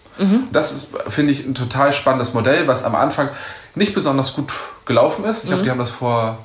Das 0.51 0.71
ist, 0.71 0.89
finde 1.07 1.33
ich, 1.33 1.45
ein 1.45 1.55
total 1.55 1.93
spannendes 1.93 2.33
Modell, 2.33 2.67
was 2.67 2.83
am 2.83 2.95
Anfang 2.95 3.29
nicht 3.75 3.93
besonders 3.93 4.33
gut 4.33 4.51
gelaufen 4.85 5.25
ist. 5.25 5.43
Ich 5.43 5.49
glaube, 5.49 5.63
die 5.63 5.69
haben 5.69 5.79
das 5.79 5.91
vor 5.91 6.39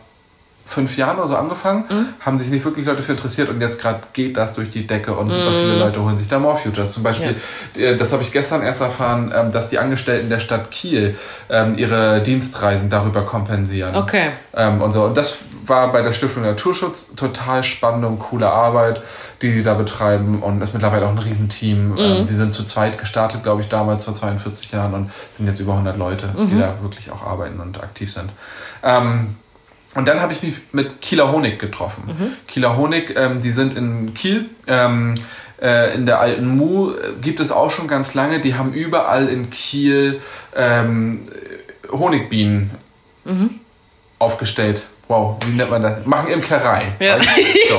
fünf 0.67 0.97
Jahren 0.97 1.19
oder 1.19 1.29
so 1.29 1.37
angefangen, 1.37 1.85
haben 2.21 2.39
sich 2.39 2.49
nicht 2.49 2.65
wirklich 2.65 2.87
Leute 2.87 3.03
für 3.03 3.13
interessiert 3.13 3.49
und 3.51 3.61
jetzt 3.61 3.81
gerade 3.81 4.01
geht 4.13 4.37
das 4.37 4.55
durch 4.55 4.71
die 4.71 4.87
Decke 4.87 5.15
und 5.15 5.31
super 5.31 5.51
viele 5.51 5.79
Leute 5.79 6.03
holen 6.03 6.17
sich 6.17 6.29
da 6.29 6.39
More 6.39 6.57
Futures. 6.57 6.93
Zum 6.93 7.03
Beispiel, 7.03 7.37
äh, 7.77 7.97
das 7.97 8.13
habe 8.13 8.23
ich 8.23 8.33
gestern 8.33 8.63
erst 8.63 8.81
erfahren, 8.81 9.33
ähm, 9.37 9.53
dass 9.53 9.69
die 9.69 9.79
Angestellten 9.79 10.31
der 10.31 10.41
Stadt 10.41 10.71
Kiel 10.71 11.17
ähm, 11.51 11.77
ihre 11.77 12.23
Dienstreisen 12.23 12.89
darüber 12.89 13.23
kompensieren. 13.23 13.95
Okay. 13.95 14.31
Ähm, 14.55 14.81
und 14.81 14.93
so. 14.93 15.05
Und 15.05 15.17
das 15.17 15.39
war 15.65 15.93
bei 15.93 16.03
der 16.03 16.13
Stiftung 16.13 16.43
Naturschutz 16.43 17.15
total 17.15 17.63
spannende 17.63 18.09
und 18.09 18.19
coole 18.19 18.51
Arbeit, 18.51 19.03
die 19.43 19.53
sie 19.53 19.63
da 19.63 19.75
betreiben 19.75 20.43
und 20.43 20.61
ist 20.61 20.73
mittlerweile 20.73 21.07
auch 21.07 21.11
ein 21.11 21.19
Riesenteam. 21.19 21.97
Ähm, 21.99 22.27
die 22.27 22.35
sind 22.35 22.53
zu 22.53 22.65
zweit 22.65 22.99
gestartet, 22.99 23.43
glaube 23.43 23.63
ich, 23.63 23.69
damals 23.69 24.05
vor 24.05 24.15
42 24.15 24.73
Jahren 24.73 24.95
und 24.95 25.11
sind 25.33 25.47
jetzt 25.47 25.61
über 25.61 25.73
100 25.73 25.97
Leute, 25.97 26.35
die 26.37 26.59
da 26.59 26.77
wirklich 26.83 27.11
auch 27.11 27.23
arbeiten 27.23 27.61
und 27.61 27.83
aktiv 27.83 28.13
sind. 28.13 28.31
Ähm, 28.83 29.37
und 29.95 30.09
dann 30.09 30.21
habe 30.21 30.33
ich 30.33 30.43
mich 30.43 30.55
mit 30.73 31.03
Kieler 31.03 31.31
Honig 31.33 31.59
getroffen. 31.59 32.03
Kieler 32.49 32.77
Honig, 32.77 33.15
ähm, 33.17 33.43
die 33.43 33.51
sind 33.51 33.77
in 33.77 34.15
Kiel. 34.15 34.47
Ähm, 34.67 35.15
äh, 35.61 35.95
in 35.95 36.07
der 36.07 36.19
alten 36.19 36.47
Mu 36.47 36.93
gibt 37.21 37.41
es 37.41 37.53
auch 37.53 37.71
schon 37.71 37.89
ganz 37.89 38.15
lange. 38.15 38.41
Die 38.41 38.55
haben 38.55 38.73
überall 38.73 39.29
in 39.29 39.51
Kiel 39.51 40.21
ähm, 40.57 41.29
Honigbienen 41.91 42.71
aufgestellt. 44.19 44.87
Wow, 45.13 45.37
wie 45.45 45.55
nennt 45.55 45.71
man 45.71 45.83
das? 45.83 46.07
Machen 46.07 46.33
Imkerei. 46.33 46.95
Ja. 46.99 47.19
So. 47.19 47.79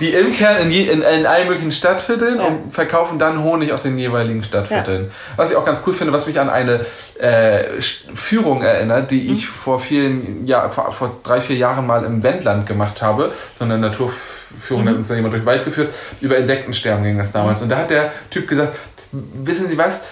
Die 0.00 0.10
imkern 0.10 0.58
in, 0.58 0.70
je, 0.70 0.82
in, 0.82 1.00
in 1.00 1.24
allen 1.24 1.48
möglichen 1.48 1.72
Stadtvierteln 1.72 2.38
und 2.38 2.74
verkaufen 2.74 3.18
dann 3.18 3.42
Honig 3.42 3.72
aus 3.72 3.84
den 3.84 3.96
jeweiligen 3.96 4.42
Stadtvierteln. 4.42 5.10
Was 5.36 5.50
ich 5.50 5.56
auch 5.56 5.64
ganz 5.64 5.82
cool 5.86 5.94
finde, 5.94 6.12
was 6.12 6.26
mich 6.26 6.38
an 6.38 6.50
eine 6.50 6.84
äh, 7.18 7.80
Führung 7.80 8.60
erinnert, 8.60 9.10
die 9.10 9.32
ich 9.32 9.46
vor 9.46 9.80
vielen 9.80 10.46
Jahren, 10.46 10.70
vor, 10.70 10.92
vor 10.92 11.16
drei, 11.22 11.40
vier 11.40 11.56
Jahren 11.56 11.86
mal 11.86 12.04
im 12.04 12.22
Wendland 12.22 12.66
gemacht 12.66 13.00
habe. 13.00 13.32
So 13.58 13.64
eine 13.64 13.78
Naturführung, 13.78 14.84
da 14.84 14.90
hat 14.90 14.98
uns 14.98 15.08
da 15.08 15.14
jemand 15.14 15.32
durch 15.32 15.42
den 15.44 15.46
Wald 15.46 15.64
geführt. 15.64 15.94
Über 16.20 16.36
Insektensterben 16.36 17.02
ging 17.02 17.16
das 17.16 17.32
damals. 17.32 17.62
Und 17.62 17.70
da 17.70 17.78
hat 17.78 17.88
der 17.88 18.12
Typ 18.28 18.46
gesagt, 18.46 18.76
wissen 19.10 19.68
Sie 19.68 19.78
was? 19.78 20.02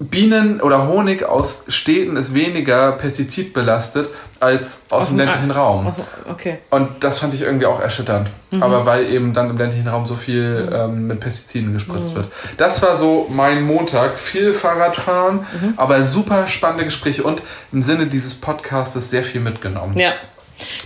Bienen 0.00 0.60
oder 0.60 0.88
Honig 0.88 1.24
aus 1.24 1.64
Städten 1.68 2.16
ist 2.16 2.34
weniger 2.34 2.92
pestizidbelastet 2.92 4.08
als 4.40 4.82
aus, 4.90 5.08
dem 5.08 5.16
dem 5.16 5.26
ländlichen 5.26 5.50
A- 5.52 5.54
Raum. 5.54 5.86
aus 5.86 5.96
Okay. 6.30 6.58
Und 6.70 7.02
das 7.02 7.18
fand 7.20 7.34
ich 7.34 7.42
irgendwie 7.42 7.66
auch 7.66 7.80
erschütternd. 7.80 8.28
Aber 8.60 8.86
weil 8.86 9.06
eben 9.10 9.32
dann 9.32 9.50
im 9.50 9.56
ländlichen 9.58 9.88
Raum 9.88 10.06
so 10.06 10.14
viel 10.14 10.70
ähm, 10.72 11.06
mit 11.08 11.18
Pestiziden 11.20 11.72
gespritzt 11.72 12.14
wird. 12.14 12.28
Das 12.56 12.82
war 12.82 12.96
so 12.96 13.26
mein 13.30 13.62
Montag. 13.62 14.18
Viel 14.18 14.54
Fahrradfahren, 14.54 15.46
aber 15.76 16.02
super 16.04 16.46
spannende 16.46 16.84
Gespräche 16.84 17.22
und 17.24 17.42
im 17.72 17.82
Sinne 17.82 18.06
dieses 18.06 18.34
Podcastes 18.34 19.10
sehr 19.10 19.24
viel 19.24 19.40
mitgenommen. 19.40 19.98
Ja. 19.98 20.12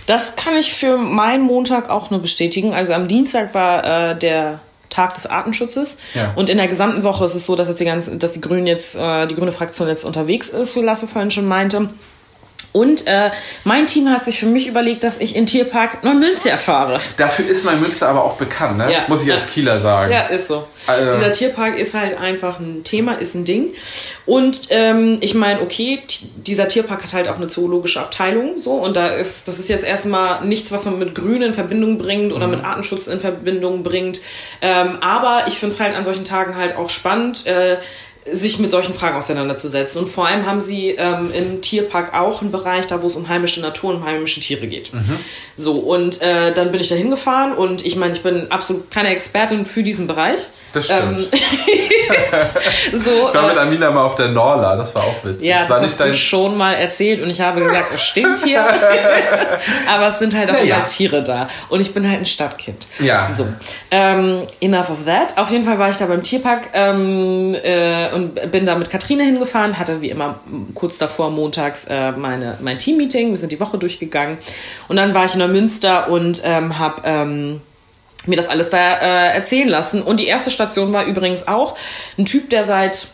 Das 0.07 0.35
kann 0.35 0.55
ich 0.55 0.73
für 0.73 0.97
meinen 0.97 1.43
Montag 1.43 1.89
auch 1.89 2.09
nur 2.09 2.21
bestätigen. 2.21 2.73
Also 2.73 2.93
am 2.93 3.07
Dienstag 3.07 3.53
war 3.53 3.83
äh, 4.11 4.17
der 4.17 4.59
Tag 4.89 5.13
des 5.13 5.27
Artenschutzes. 5.27 5.97
Ja. 6.15 6.31
Und 6.35 6.49
in 6.49 6.57
der 6.57 6.67
gesamten 6.67 7.03
Woche 7.03 7.23
ist 7.25 7.35
es 7.35 7.45
so, 7.45 7.55
dass 7.55 7.67
jetzt 7.67 7.79
die 7.79 7.85
ganze, 7.85 8.17
dass 8.17 8.31
die 8.31 8.41
Grünen 8.41 8.65
jetzt, 8.65 8.95
äh, 8.95 9.27
die 9.27 9.35
grüne 9.35 9.51
Fraktion 9.51 9.87
jetzt 9.87 10.05
unterwegs 10.05 10.49
ist, 10.49 10.75
wie 10.75 10.81
Lasse 10.81 11.07
vorhin 11.07 11.29
schon 11.29 11.47
meinte. 11.47 11.89
Und 12.71 13.07
äh, 13.07 13.31
mein 13.63 13.87
Team 13.87 14.09
hat 14.09 14.23
sich 14.23 14.39
für 14.39 14.45
mich 14.45 14.67
überlegt, 14.67 15.03
dass 15.03 15.19
ich 15.19 15.35
in 15.35 15.45
Tierpark 15.47 16.03
Neumünster 16.03 16.57
fahre. 16.57 16.99
Dafür 17.17 17.47
ist 17.47 17.65
Neumünster 17.65 18.07
aber 18.09 18.23
auch 18.23 18.35
bekannt, 18.35 18.77
ne? 18.77 18.91
Ja. 18.91 19.05
muss 19.07 19.23
ich 19.23 19.31
als 19.33 19.47
Ja. 19.47 19.51
Kieler 19.51 19.79
sagen. 19.79 20.11
Ja, 20.11 20.21
ist 20.27 20.47
so. 20.47 20.67
Also- 20.85 21.17
Dieser 21.17 21.31
Tierpark 21.31 21.77
ist 21.77 21.93
halt 21.95 22.17
einfach 22.17 22.59
ein 22.59 22.83
Thema, 22.83 23.13
ist 23.13 23.33
ein 23.35 23.43
Ding. 23.45 23.73
Und 24.25 24.67
ähm, 24.69 25.17
ich 25.21 25.33
meine, 25.33 25.61
okay, 25.61 25.99
dieser 26.35 26.67
Tierpark 26.67 27.03
hat 27.03 27.13
halt 27.13 27.27
auch 27.27 27.37
eine 27.37 27.47
zoologische 27.47 27.99
Abteilung, 28.01 28.59
so 28.59 28.73
und 28.73 28.95
da 28.95 29.07
ist, 29.07 29.47
das 29.47 29.57
ist 29.59 29.69
jetzt 29.69 29.85
erstmal 29.85 30.45
nichts, 30.45 30.71
was 30.71 30.85
man 30.85 30.99
mit 30.99 31.15
Grün 31.15 31.41
in 31.41 31.53
Verbindung 31.53 31.97
bringt 31.97 32.33
oder 32.33 32.47
mit 32.47 32.63
Artenschutz 32.63 33.07
in 33.07 33.19
Verbindung 33.19 33.81
bringt. 33.83 34.21
Ähm, 34.61 34.97
aber 35.01 35.43
ich 35.47 35.55
finde 35.57 35.73
es 35.73 35.81
halt 35.81 35.95
an 35.95 36.05
solchen 36.05 36.25
Tagen 36.25 36.55
halt 36.55 36.75
auch 36.75 36.89
spannend. 36.89 37.45
Äh, 37.47 37.77
sich 38.31 38.59
mit 38.59 38.69
solchen 38.69 38.93
Fragen 38.93 39.15
auseinanderzusetzen. 39.17 40.03
Und 40.03 40.07
vor 40.07 40.27
allem 40.27 40.45
haben 40.45 40.61
sie 40.61 40.89
ähm, 40.91 41.31
im 41.33 41.61
Tierpark 41.61 42.13
auch 42.13 42.41
einen 42.41 42.51
Bereich, 42.51 42.85
da 42.85 43.01
wo 43.01 43.07
es 43.07 43.15
um 43.15 43.27
heimische 43.27 43.59
Natur 43.61 43.91
und 43.91 43.97
um 43.97 44.05
heimische 44.05 44.39
Tiere 44.39 44.67
geht. 44.67 44.91
So, 45.55 45.73
und 45.73 46.21
äh, 46.21 46.51
dann 46.53 46.71
bin 46.71 46.79
ich 46.81 46.89
da 46.89 46.95
hingefahren 46.95 47.53
und 47.53 47.85
ich 47.85 47.95
meine, 47.95 48.13
ich 48.13 48.21
bin 48.21 48.51
absolut 48.51 48.91
keine 48.91 49.09
Expertin 49.09 49.65
für 49.65 49.81
diesen 49.83 50.05
Bereich. 50.07 50.39
Das 50.73 50.85
stimmt. 50.85 51.27
so, 52.93 53.27
Ich 53.27 53.33
war 53.33 53.47
mit 53.47 53.57
äh, 53.57 53.59
Amina 53.59 53.91
mal 53.91 54.03
auf 54.03 54.15
der 54.15 54.29
Norla, 54.29 54.75
das 54.75 54.93
war 54.95 55.03
auch 55.03 55.23
witzig. 55.23 55.47
ja, 55.49 55.65
das 55.65 55.81
nicht 55.81 55.89
hast 55.91 55.99
du 55.99 56.03
dein- 56.05 56.13
schon 56.13 56.57
mal 56.57 56.73
erzählt 56.73 57.21
und 57.23 57.29
ich 57.29 57.41
habe 57.41 57.61
gesagt, 57.61 57.85
es 57.95 58.01
stimmt 58.03 58.39
hier. 58.43 58.63
Aber 59.89 60.07
es 60.07 60.19
sind 60.19 60.35
halt 60.35 60.49
auch 60.49 60.53
Naja. 60.53 60.79
Tiere 60.81 61.23
da. 61.23 61.47
Und 61.69 61.79
ich 61.81 61.93
bin 61.93 62.07
halt 62.07 62.19
ein 62.19 62.25
Stadtkind. 62.25 62.87
Ja. 62.99 63.29
So. 63.31 63.47
Ähm, 63.91 64.45
enough 64.61 64.89
of 64.89 65.05
that. 65.05 65.37
Auf 65.37 65.49
jeden 65.51 65.65
Fall 65.65 65.79
war 65.79 65.89
ich 65.89 65.97
da 65.97 66.05
beim 66.05 66.23
Tierpark 66.23 66.69
ähm, 66.73 67.55
äh, 68.09 68.13
und 68.13 68.51
bin 68.51 68.65
da 68.65 68.75
mit 68.75 68.89
Katrine 68.89 69.23
hingefahren, 69.23 69.77
hatte 69.77 70.01
wie 70.01 70.09
immer 70.09 70.39
kurz 70.73 70.97
davor 70.97 71.31
montags 71.31 71.85
äh, 71.85 72.11
meine, 72.11 72.57
mein 72.61 72.79
Teammeeting. 72.79 73.29
Wir 73.29 73.37
sind 73.37 73.51
die 73.51 73.59
Woche 73.59 73.77
durchgegangen. 73.77 74.37
Und 74.87 74.95
dann 74.95 75.13
war 75.13 75.25
ich 75.25 75.33
in 75.33 75.39
Neumünster 75.39 76.09
und 76.09 76.41
ähm, 76.43 76.79
habe 76.79 77.01
ähm, 77.05 77.61
mir 78.25 78.35
das 78.35 78.49
alles 78.49 78.69
da 78.69 78.95
äh, 78.95 79.35
erzählen 79.35 79.67
lassen. 79.67 80.01
Und 80.01 80.19
die 80.19 80.27
erste 80.27 80.51
Station 80.51 80.93
war 80.93 81.05
übrigens 81.05 81.47
auch 81.47 81.75
ein 82.17 82.25
Typ, 82.25 82.49
der 82.49 82.63
seit 82.63 83.09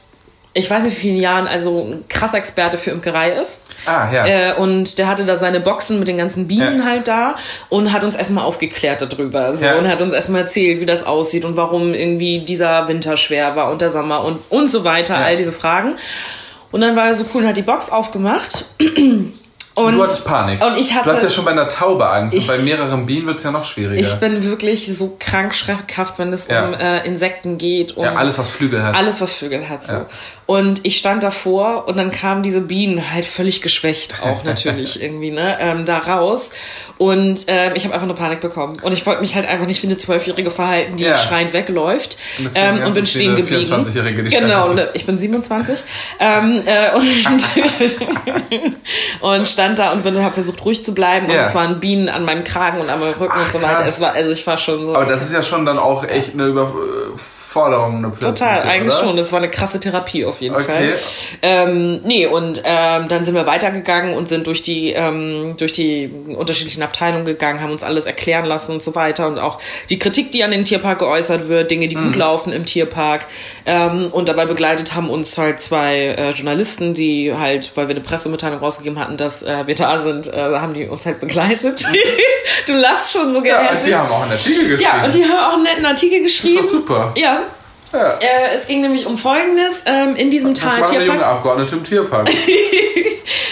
ich 0.58 0.72
weiß 0.72 0.84
nicht 0.84 0.96
wie 0.96 1.02
vielen 1.02 1.18
Jahren 1.20 1.48
also 1.48 1.84
ein 1.84 2.06
krasser 2.08 2.38
Experte 2.38 2.78
für 2.78 2.90
Imkerei 2.92 3.34
ist. 3.34 3.62
Ah, 3.86 4.10
ja. 4.12 4.26
Äh, 4.26 4.54
und 4.56 4.98
der 4.98 5.08
hatte 5.08 5.26
da 5.26 5.36
seine 5.36 5.60
Boxen 5.60 6.00
mit 6.00 6.08
den 6.08 6.18
ganzen 6.18 6.48
Bienen 6.48 6.80
Ja. 6.80 6.86
halt 6.86 7.08
da 7.10 7.36
und 7.70 7.92
hat 7.92 8.06
uns 8.06 8.16
erstmal 8.16 8.46
aufgeklärt 8.46 9.02
darüber. 9.02 9.56
So, 9.56 9.66
Ja. 9.66 9.76
Und 9.76 9.88
hat 9.88 10.00
uns 10.00 10.14
erstmal 10.14 10.42
erzählt, 10.44 10.80
wie 10.80 10.86
das 10.86 11.06
aussieht 11.06 11.44
und 11.44 11.58
warum 11.58 11.94
irgendwie 11.94 12.40
dieser 12.40 12.88
Winter 12.88 13.18
schwer 13.18 13.56
war 13.58 13.70
und 13.70 13.82
der 13.82 13.90
Sommer 13.90 14.24
und, 14.24 14.40
und 14.50 14.70
so 14.70 14.84
weiter, 14.86 15.16
Ja. 15.20 15.26
all 15.26 15.36
diese 15.36 15.52
Fragen. 15.52 15.96
Und 16.72 16.82
dann 16.82 16.96
war 16.96 17.06
er 17.08 17.14
so 17.14 17.26
cool 17.34 17.42
und 17.44 17.48
hat 17.50 17.58
die 17.58 17.62
Box 17.62 17.90
aufgemacht. 17.92 18.66
Und 19.76 19.94
du 19.94 20.02
hattest 20.02 20.26
Panik. 20.26 20.64
Und 20.64 20.78
ich 20.78 20.94
hatte. 20.94 21.10
du 21.10 21.16
hast 21.16 21.24
ja 21.24 21.30
schon 21.30 21.44
bei 21.46 21.52
einer 21.52 21.68
Taube 21.68 22.10
Angst 22.10 22.36
Ich- 22.36 22.50
und 22.50 22.58
bei 22.58 22.64
mehreren 22.64 23.06
Bienen 23.06 23.28
wird 23.28 23.38
es 23.38 23.44
ja 23.44 23.52
noch 23.52 23.66
schwieriger. 23.66 24.00
ich 24.02 24.14
bin 24.16 24.42
wirklich 24.44 24.90
so 24.98 25.18
krank 25.20 25.54
schreckhaft, 25.54 26.18
wenn 26.18 26.32
es 26.32 26.48
Ja. 26.48 26.66
um 26.68 26.74
äh, 26.74 27.06
Insekten 27.06 27.58
geht. 27.58 27.98
Um 27.98 28.06
ja, 28.06 28.14
alles, 28.16 28.38
was 28.38 28.50
Flügel 28.50 28.82
hat. 28.84 28.96
alles, 28.96 29.20
was 29.20 29.34
Vögel 29.34 29.68
hat, 29.68 29.84
so. 29.84 29.94
Ja. 29.96 30.06
Und 30.48 30.86
ich 30.86 30.98
stand 30.98 31.24
davor 31.24 31.88
und 31.88 31.98
dann 31.98 32.12
kamen 32.12 32.44
diese 32.44 32.62
Bienen 32.62 33.12
halt 33.12 33.26
völlig 33.26 33.62
geschwächt 33.62 34.22
auch 34.24 34.44
natürlich 34.44 35.02
irgendwie, 35.04 35.32
ne, 35.32 35.58
ähm, 35.60 35.86
da 35.86 35.98
raus. 35.98 36.52
Und 36.98 37.46
ähm, 37.48 37.74
ich 37.76 37.84
habe 37.84 37.94
einfach 37.96 38.06
eine 38.08 38.14
Panik 38.14 38.40
bekommen. 38.42 38.78
Und 38.82 38.94
ich 38.94 39.06
wollte 39.06 39.20
mich 39.22 39.36
halt 39.36 39.46
einfach 39.48 39.66
nicht 39.66 39.82
wie 39.84 39.88
eine 39.88 39.98
Zwölfjährige 39.98 40.52
verhalten, 40.52 40.96
die 40.98 41.04
Ja. 41.04 41.16
schreiend 41.18 41.52
wegläuft. 41.52 42.18
Und 42.40 42.52
Ähm, 42.56 42.80
hast 42.80 42.88
und 42.88 42.94
bin 42.94 43.06
stehen 43.08 43.36
geblieben. 43.36 43.66
24-Jährige, 43.66 44.24
die 44.24 44.30
Genau, 44.30 44.72
ne, 44.72 44.90
ich 44.94 45.06
bin 45.06 45.18
27. 45.18 45.84
ähm, 46.20 46.62
äh, 46.66 46.96
und, 46.96 47.04
und 49.22 49.48
stand 49.48 49.65
da 49.74 49.92
und 49.92 50.04
bin 50.04 50.22
habe 50.22 50.34
versucht 50.36 50.64
ruhig 50.64 50.84
zu 50.84 50.94
bleiben. 50.94 51.26
Und 51.26 51.34
Ja. 51.34 51.42
es 51.42 51.56
waren 51.56 51.80
Bienen 51.80 52.10
an 52.10 52.24
meinem 52.26 52.44
Kragen 52.44 52.80
und 52.82 52.90
an 52.92 53.00
meinem 53.00 53.14
Rücken 53.16 53.40
und 53.40 53.50
so 53.50 53.60
weiter. 53.64 53.78
krass. 53.84 53.96
Es 53.96 54.02
war, 54.02 54.14
also 54.14 54.32
ich 54.32 54.46
war 54.46 54.58
schon 54.58 54.84
so. 54.86 54.96
Aber 54.96 55.06
das 55.06 55.24
ist 55.24 55.34
ja 55.34 55.42
schon 55.42 55.66
dann 55.66 55.80
auch 55.80 56.04
echt 56.04 56.34
eine 56.34 56.46
Überforderung. 56.46 57.20
Eine 57.56 58.12
Total, 58.20 58.62
eigentlich 58.64 58.94
oder? 58.94 59.06
schon. 59.08 59.18
Das 59.18 59.32
war 59.32 59.40
eine 59.40 59.50
krasse 59.50 59.80
Therapie 59.80 60.26
auf 60.26 60.42
jeden 60.42 60.56
Okay. 60.56 60.66
Fall. 60.66 60.94
Ähm, 61.42 62.02
nee, 62.04 62.26
und 62.26 62.62
ähm, 62.66 63.08
dann 63.08 63.24
sind 63.24 63.34
wir 63.36 63.46
weitergegangen 63.46 64.16
und 64.16 64.28
sind 64.28 64.46
durch 64.48 64.62
die, 64.64 64.92
ähm, 64.94 65.56
durch 65.58 65.72
die 65.72 66.10
unterschiedlichen 66.38 66.84
Abteilungen 66.84 67.26
gegangen, 67.26 67.62
haben 67.62 67.72
uns 67.72 67.84
alles 67.84 68.06
erklären 68.06 68.46
lassen 68.46 68.72
und 68.74 68.84
so 68.84 68.96
weiter. 68.96 69.28
Und 69.28 69.40
auch 69.40 69.60
die 69.90 70.00
Kritik, 70.00 70.32
die 70.32 70.44
an 70.44 70.52
den 70.52 70.66
Tierpark 70.66 71.00
geäußert 71.00 71.48
wird, 71.48 71.72
Dinge, 71.72 71.88
die 71.88 71.96
Mhm. 71.96 72.06
gut 72.08 72.16
laufen 72.18 72.52
im 72.54 72.66
Tierpark. 72.66 73.26
Ähm, 73.66 74.10
und 74.12 74.28
dabei 74.30 74.46
begleitet 74.46 74.94
haben 74.96 75.10
uns 75.10 75.38
halt 75.38 75.62
zwei 75.62 76.16
äh, 76.18 76.30
Journalisten, 76.32 76.94
die 76.94 77.34
halt, 77.34 77.72
weil 77.76 77.88
wir 77.88 77.96
eine 77.96 78.04
Pressemitteilung 78.04 78.60
rausgegeben 78.60 79.00
hatten, 79.00 79.18
dass 79.18 79.44
äh, 79.44 79.66
wir 79.66 79.76
da 79.76 79.98
sind, 79.98 80.28
äh, 80.34 80.38
haben 80.38 80.74
die 80.74 80.88
uns 80.88 81.06
halt 81.06 81.20
begleitet. 81.20 81.84
du 82.68 82.74
lachst 82.74 83.14
schon 83.14 83.34
so 83.34 83.44
Ja, 83.44 83.62
gehässig. 83.62 83.88
die 83.88 83.96
haben 83.96 84.12
auch 84.12 84.22
einen 84.24 84.32
Artikel 84.32 84.68
geschrieben. 84.68 84.82
Ja, 84.82 85.06
und 85.06 85.16
die 85.16 85.24
haben 85.24 85.38
auch 85.50 85.54
einen 85.54 85.64
netten 85.64 85.86
Artikel 85.86 86.22
geschrieben. 86.22 86.68
super. 86.68 87.14
Ja. 87.18 87.44
Ja. 87.92 88.08
Äh, 88.08 88.54
es 88.54 88.68
ging 88.68 88.82
nämlich 88.82 89.06
um 89.06 89.18
Folgendes. 89.18 89.84
Ähm, 89.86 90.16
in 90.16 90.32
diesem 90.32 90.54
Tal 90.54 90.80
junge 90.80 91.06
Tierpark. 91.06 91.24
Abgeordnete 91.24 91.76
im 91.76 91.84
Tierpark? 91.84 92.30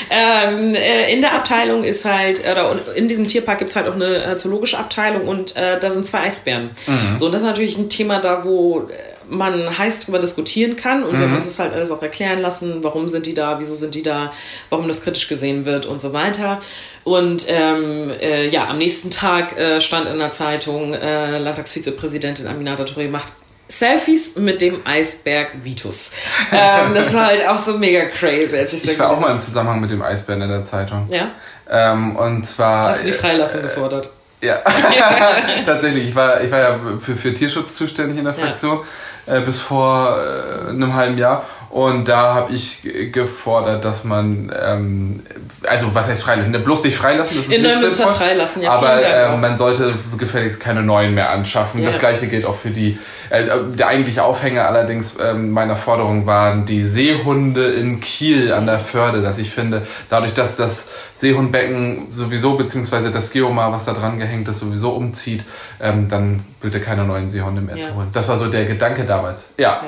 Ähm, 0.10 0.76
äh, 0.76 1.12
in 1.12 1.22
der 1.22 1.34
Abteilung 1.34 1.84
ist 1.84 2.06
halt, 2.06 2.42
oder 2.42 2.76
in 2.94 3.08
diesem 3.08 3.28
Tierpark 3.28 3.58
gibt 3.58 3.72
es 3.72 3.76
halt 3.76 3.88
auch 3.88 3.96
eine 3.96 4.36
zoologische 4.36 4.78
Abteilung 4.78 5.28
und 5.28 5.56
äh, 5.56 5.80
da 5.80 5.90
sind 5.90 6.06
zwei 6.06 6.20
Eisbären. 6.20 6.70
So, 7.16 7.26
und 7.26 7.32
das 7.34 7.42
ist 7.42 7.48
natürlich 7.48 7.78
ein 7.78 7.90
Thema 7.90 8.20
da, 8.20 8.44
wo 8.44 8.90
man 9.30 9.78
heiß 9.78 10.06
drüber 10.06 10.20
diskutieren 10.20 10.76
kann 10.76 11.04
und 11.04 11.18
wir 11.18 11.26
haben 11.26 11.34
uns 11.34 11.46
das 11.46 11.58
halt 11.60 11.74
alles 11.74 11.92
auch 11.92 12.02
erklären 12.02 12.40
lassen, 12.40 12.84
warum 12.84 13.08
sind 13.08 13.26
die 13.26 13.34
da, 13.34 13.60
wieso 13.60 13.74
sind 13.74 13.96
die 13.96 14.04
da, 14.04 14.32
warum 14.70 14.88
das 14.88 15.02
kritisch 15.02 15.28
gesehen 15.28 15.66
wird 15.66 15.86
und 15.86 16.00
so 16.00 16.14
weiter. 16.14 16.60
Und 17.04 17.46
ähm, 17.48 18.12
äh, 18.22 18.48
ja, 18.50 18.68
am 18.68 18.78
nächsten 18.78 19.12
Tag 19.12 19.58
äh, 19.58 19.82
stand 19.82 20.08
in 20.08 20.18
der 20.18 20.32
Zeitung, 20.32 20.94
äh, 20.94 21.38
Landtagsvizepräsidentin 21.38 22.48
Aminata 22.48 22.84
Touré 22.84 23.10
macht 23.10 23.34
Selfies 23.68 24.36
mit 24.36 24.62
dem 24.62 24.86
Eisberg 24.86 25.50
Vitus. 25.64 26.12
ähm, 26.52 26.94
das 26.94 27.14
war 27.14 27.28
halt 27.28 27.48
auch 27.48 27.58
so 27.58 27.78
mega 27.78 28.06
crazy, 28.06 28.56
als 28.58 28.74
ich 28.74 28.88
Ich 28.88 29.00
war 29.00 29.12
auch 29.12 29.20
mal 29.20 29.32
im 29.32 29.42
Zusammenhang 29.42 29.82
mit 29.82 29.90
dem 29.92 30.02
Eisbären 30.02 30.42
in 30.42 30.50
der 30.50 30.64
Zeitung. 30.64 31.08
Ja? 31.10 31.32
Ähm, 31.70 32.16
und 32.16 32.48
zwar. 32.48 32.88
Hast 32.90 33.04
du 33.04 33.08
die 33.08 33.14
Freilassung 33.14 33.62
gefordert? 33.62 34.10
Ja, 34.44 34.58
tatsächlich. 35.66 36.10
Ich 36.10 36.16
war, 36.16 36.42
ich 36.42 36.52
war 36.52 36.60
ja 36.60 36.80
für, 37.02 37.16
für 37.16 37.34
Tierschutz 37.34 37.76
zuständig 37.76 38.18
in 38.18 38.26
der 38.26 38.34
Ja. 38.34 38.48
Fraktion 38.48 38.82
äh, 39.26 39.40
bis 39.40 39.62
vor 39.62 40.18
äh, 40.20 40.70
einem 40.70 40.94
halben 40.94 41.18
Jahr. 41.18 41.46
Und 41.74 42.08
da 42.08 42.36
habe 42.36 42.54
ich 42.54 42.88
gefordert, 43.12 43.84
dass 43.84 44.04
man, 44.04 44.54
ähm, 44.56 45.24
also 45.66 45.88
was 45.96 46.08
heißt 46.08 46.22
freilassen? 46.22 46.52
Ne, 46.52 46.60
Bloß 46.60 46.84
nicht 46.84 46.96
freilassen, 46.96 47.36
das 47.36 47.48
ist 47.48 47.52
In 47.52 47.64
nicht 47.64 47.74
Neumünster 47.74 48.08
freilassen, 48.10 48.62
ja, 48.62 48.74
Aber 48.74 49.04
äh, 49.04 49.36
man 49.38 49.58
sollte 49.58 49.92
gefälligst 50.20 50.60
keine 50.60 50.84
neuen 50.84 51.16
mehr 51.16 51.32
anschaffen. 51.32 51.82
Ja. 51.82 51.90
Das 51.90 51.98
gleiche 51.98 52.28
gilt 52.28 52.46
auch 52.46 52.58
für 52.58 52.70
die, 52.70 53.00
äh, 53.32 53.46
der 53.74 53.88
eigentliche 53.88 54.24
Aufhänger 54.24 54.68
allerdings 54.68 55.18
ähm, 55.20 55.50
meiner 55.50 55.76
Forderung 55.76 56.28
waren 56.28 56.68
die 56.68 56.86
Seehunde 56.86 57.72
in 57.72 58.00
Kiel 58.00 58.54
an 58.54 58.68
der 58.68 58.78
Förde, 58.78 59.24
dass 59.24 59.40
ich 59.40 59.50
finde, 59.50 59.88
dadurch, 60.12 60.36
dass 60.36 60.56
das 60.56 60.90
Seehundbecken 61.16 62.10
sowieso, 62.12 62.54
beziehungsweise 62.56 63.10
das 63.10 63.32
Geomar, 63.32 63.72
was 63.72 63.86
da 63.86 63.94
dran 63.94 64.20
gehängt 64.20 64.48
ist, 64.48 64.60
sowieso 64.60 64.92
umzieht, 64.92 65.44
ähm, 65.82 66.08
dann 66.08 66.46
bitte 66.62 66.80
keine 66.80 67.04
neuen 67.04 67.30
Seehunde 67.30 67.62
mehr 67.62 67.78
Ja. 67.78 67.88
zu 67.88 67.96
holen. 67.96 68.10
Das 68.14 68.30
war 68.30 68.38
so 68.38 68.46
der 68.46 68.66
Gedanke 68.66 69.06
damals. 69.06 69.50
Ja. 69.58 69.64
Ja. 69.64 69.84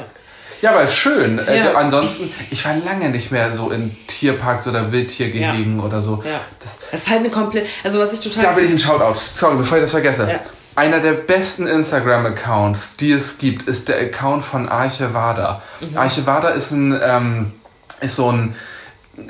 Ja, 0.62 0.72
aber 0.72 0.88
schön. 0.88 1.40
Äh, 1.40 1.60
Ja. 1.60 1.74
ansonsten, 1.74 2.32
ich 2.52 2.64
war 2.66 2.76
lange 2.86 3.10
nicht 3.10 3.32
mehr 3.32 3.54
so 3.54 3.70
in 3.72 3.96
Tierparks 4.08 4.68
oder 4.68 4.92
Wildtiergehegen 4.92 5.80
oder 5.80 6.02
so. 6.02 6.24
Ja. 6.26 6.40
Das, 6.60 6.80
Das 6.92 7.02
ist 7.02 7.10
halt 7.10 7.20
eine 7.20 7.30
komplett. 7.30 7.68
Also, 7.84 8.00
was 8.00 8.14
ich 8.14 8.20
total. 8.22 8.44
da 8.52 8.56
will 8.56 8.64
ich 8.66 8.70
einen 8.72 8.80
Shoutout. 8.80 9.16
Sorry, 9.20 9.56
bevor 9.58 9.78
ich 9.78 9.84
das 9.84 9.92
vergesse. 9.92 10.30
Ja. 10.30 10.40
Einer 10.78 11.00
der 11.00 11.14
besten 11.14 11.68
Instagram-Accounts, 11.68 12.98
die 12.98 13.12
es 13.14 13.38
gibt, 13.38 13.68
ist 13.68 13.88
der 13.88 13.98
Account 14.00 14.44
von 14.44 14.68
Arche 14.68 15.14
Wader. 15.14 15.62
Mhm. 15.80 15.98
Arche 15.98 16.26
Wader 16.26 16.54
ist 16.54 16.72
ein, 16.72 17.00
ähm, 17.02 17.54
ist 18.02 18.16
so 18.18 18.32
ein, 18.32 18.56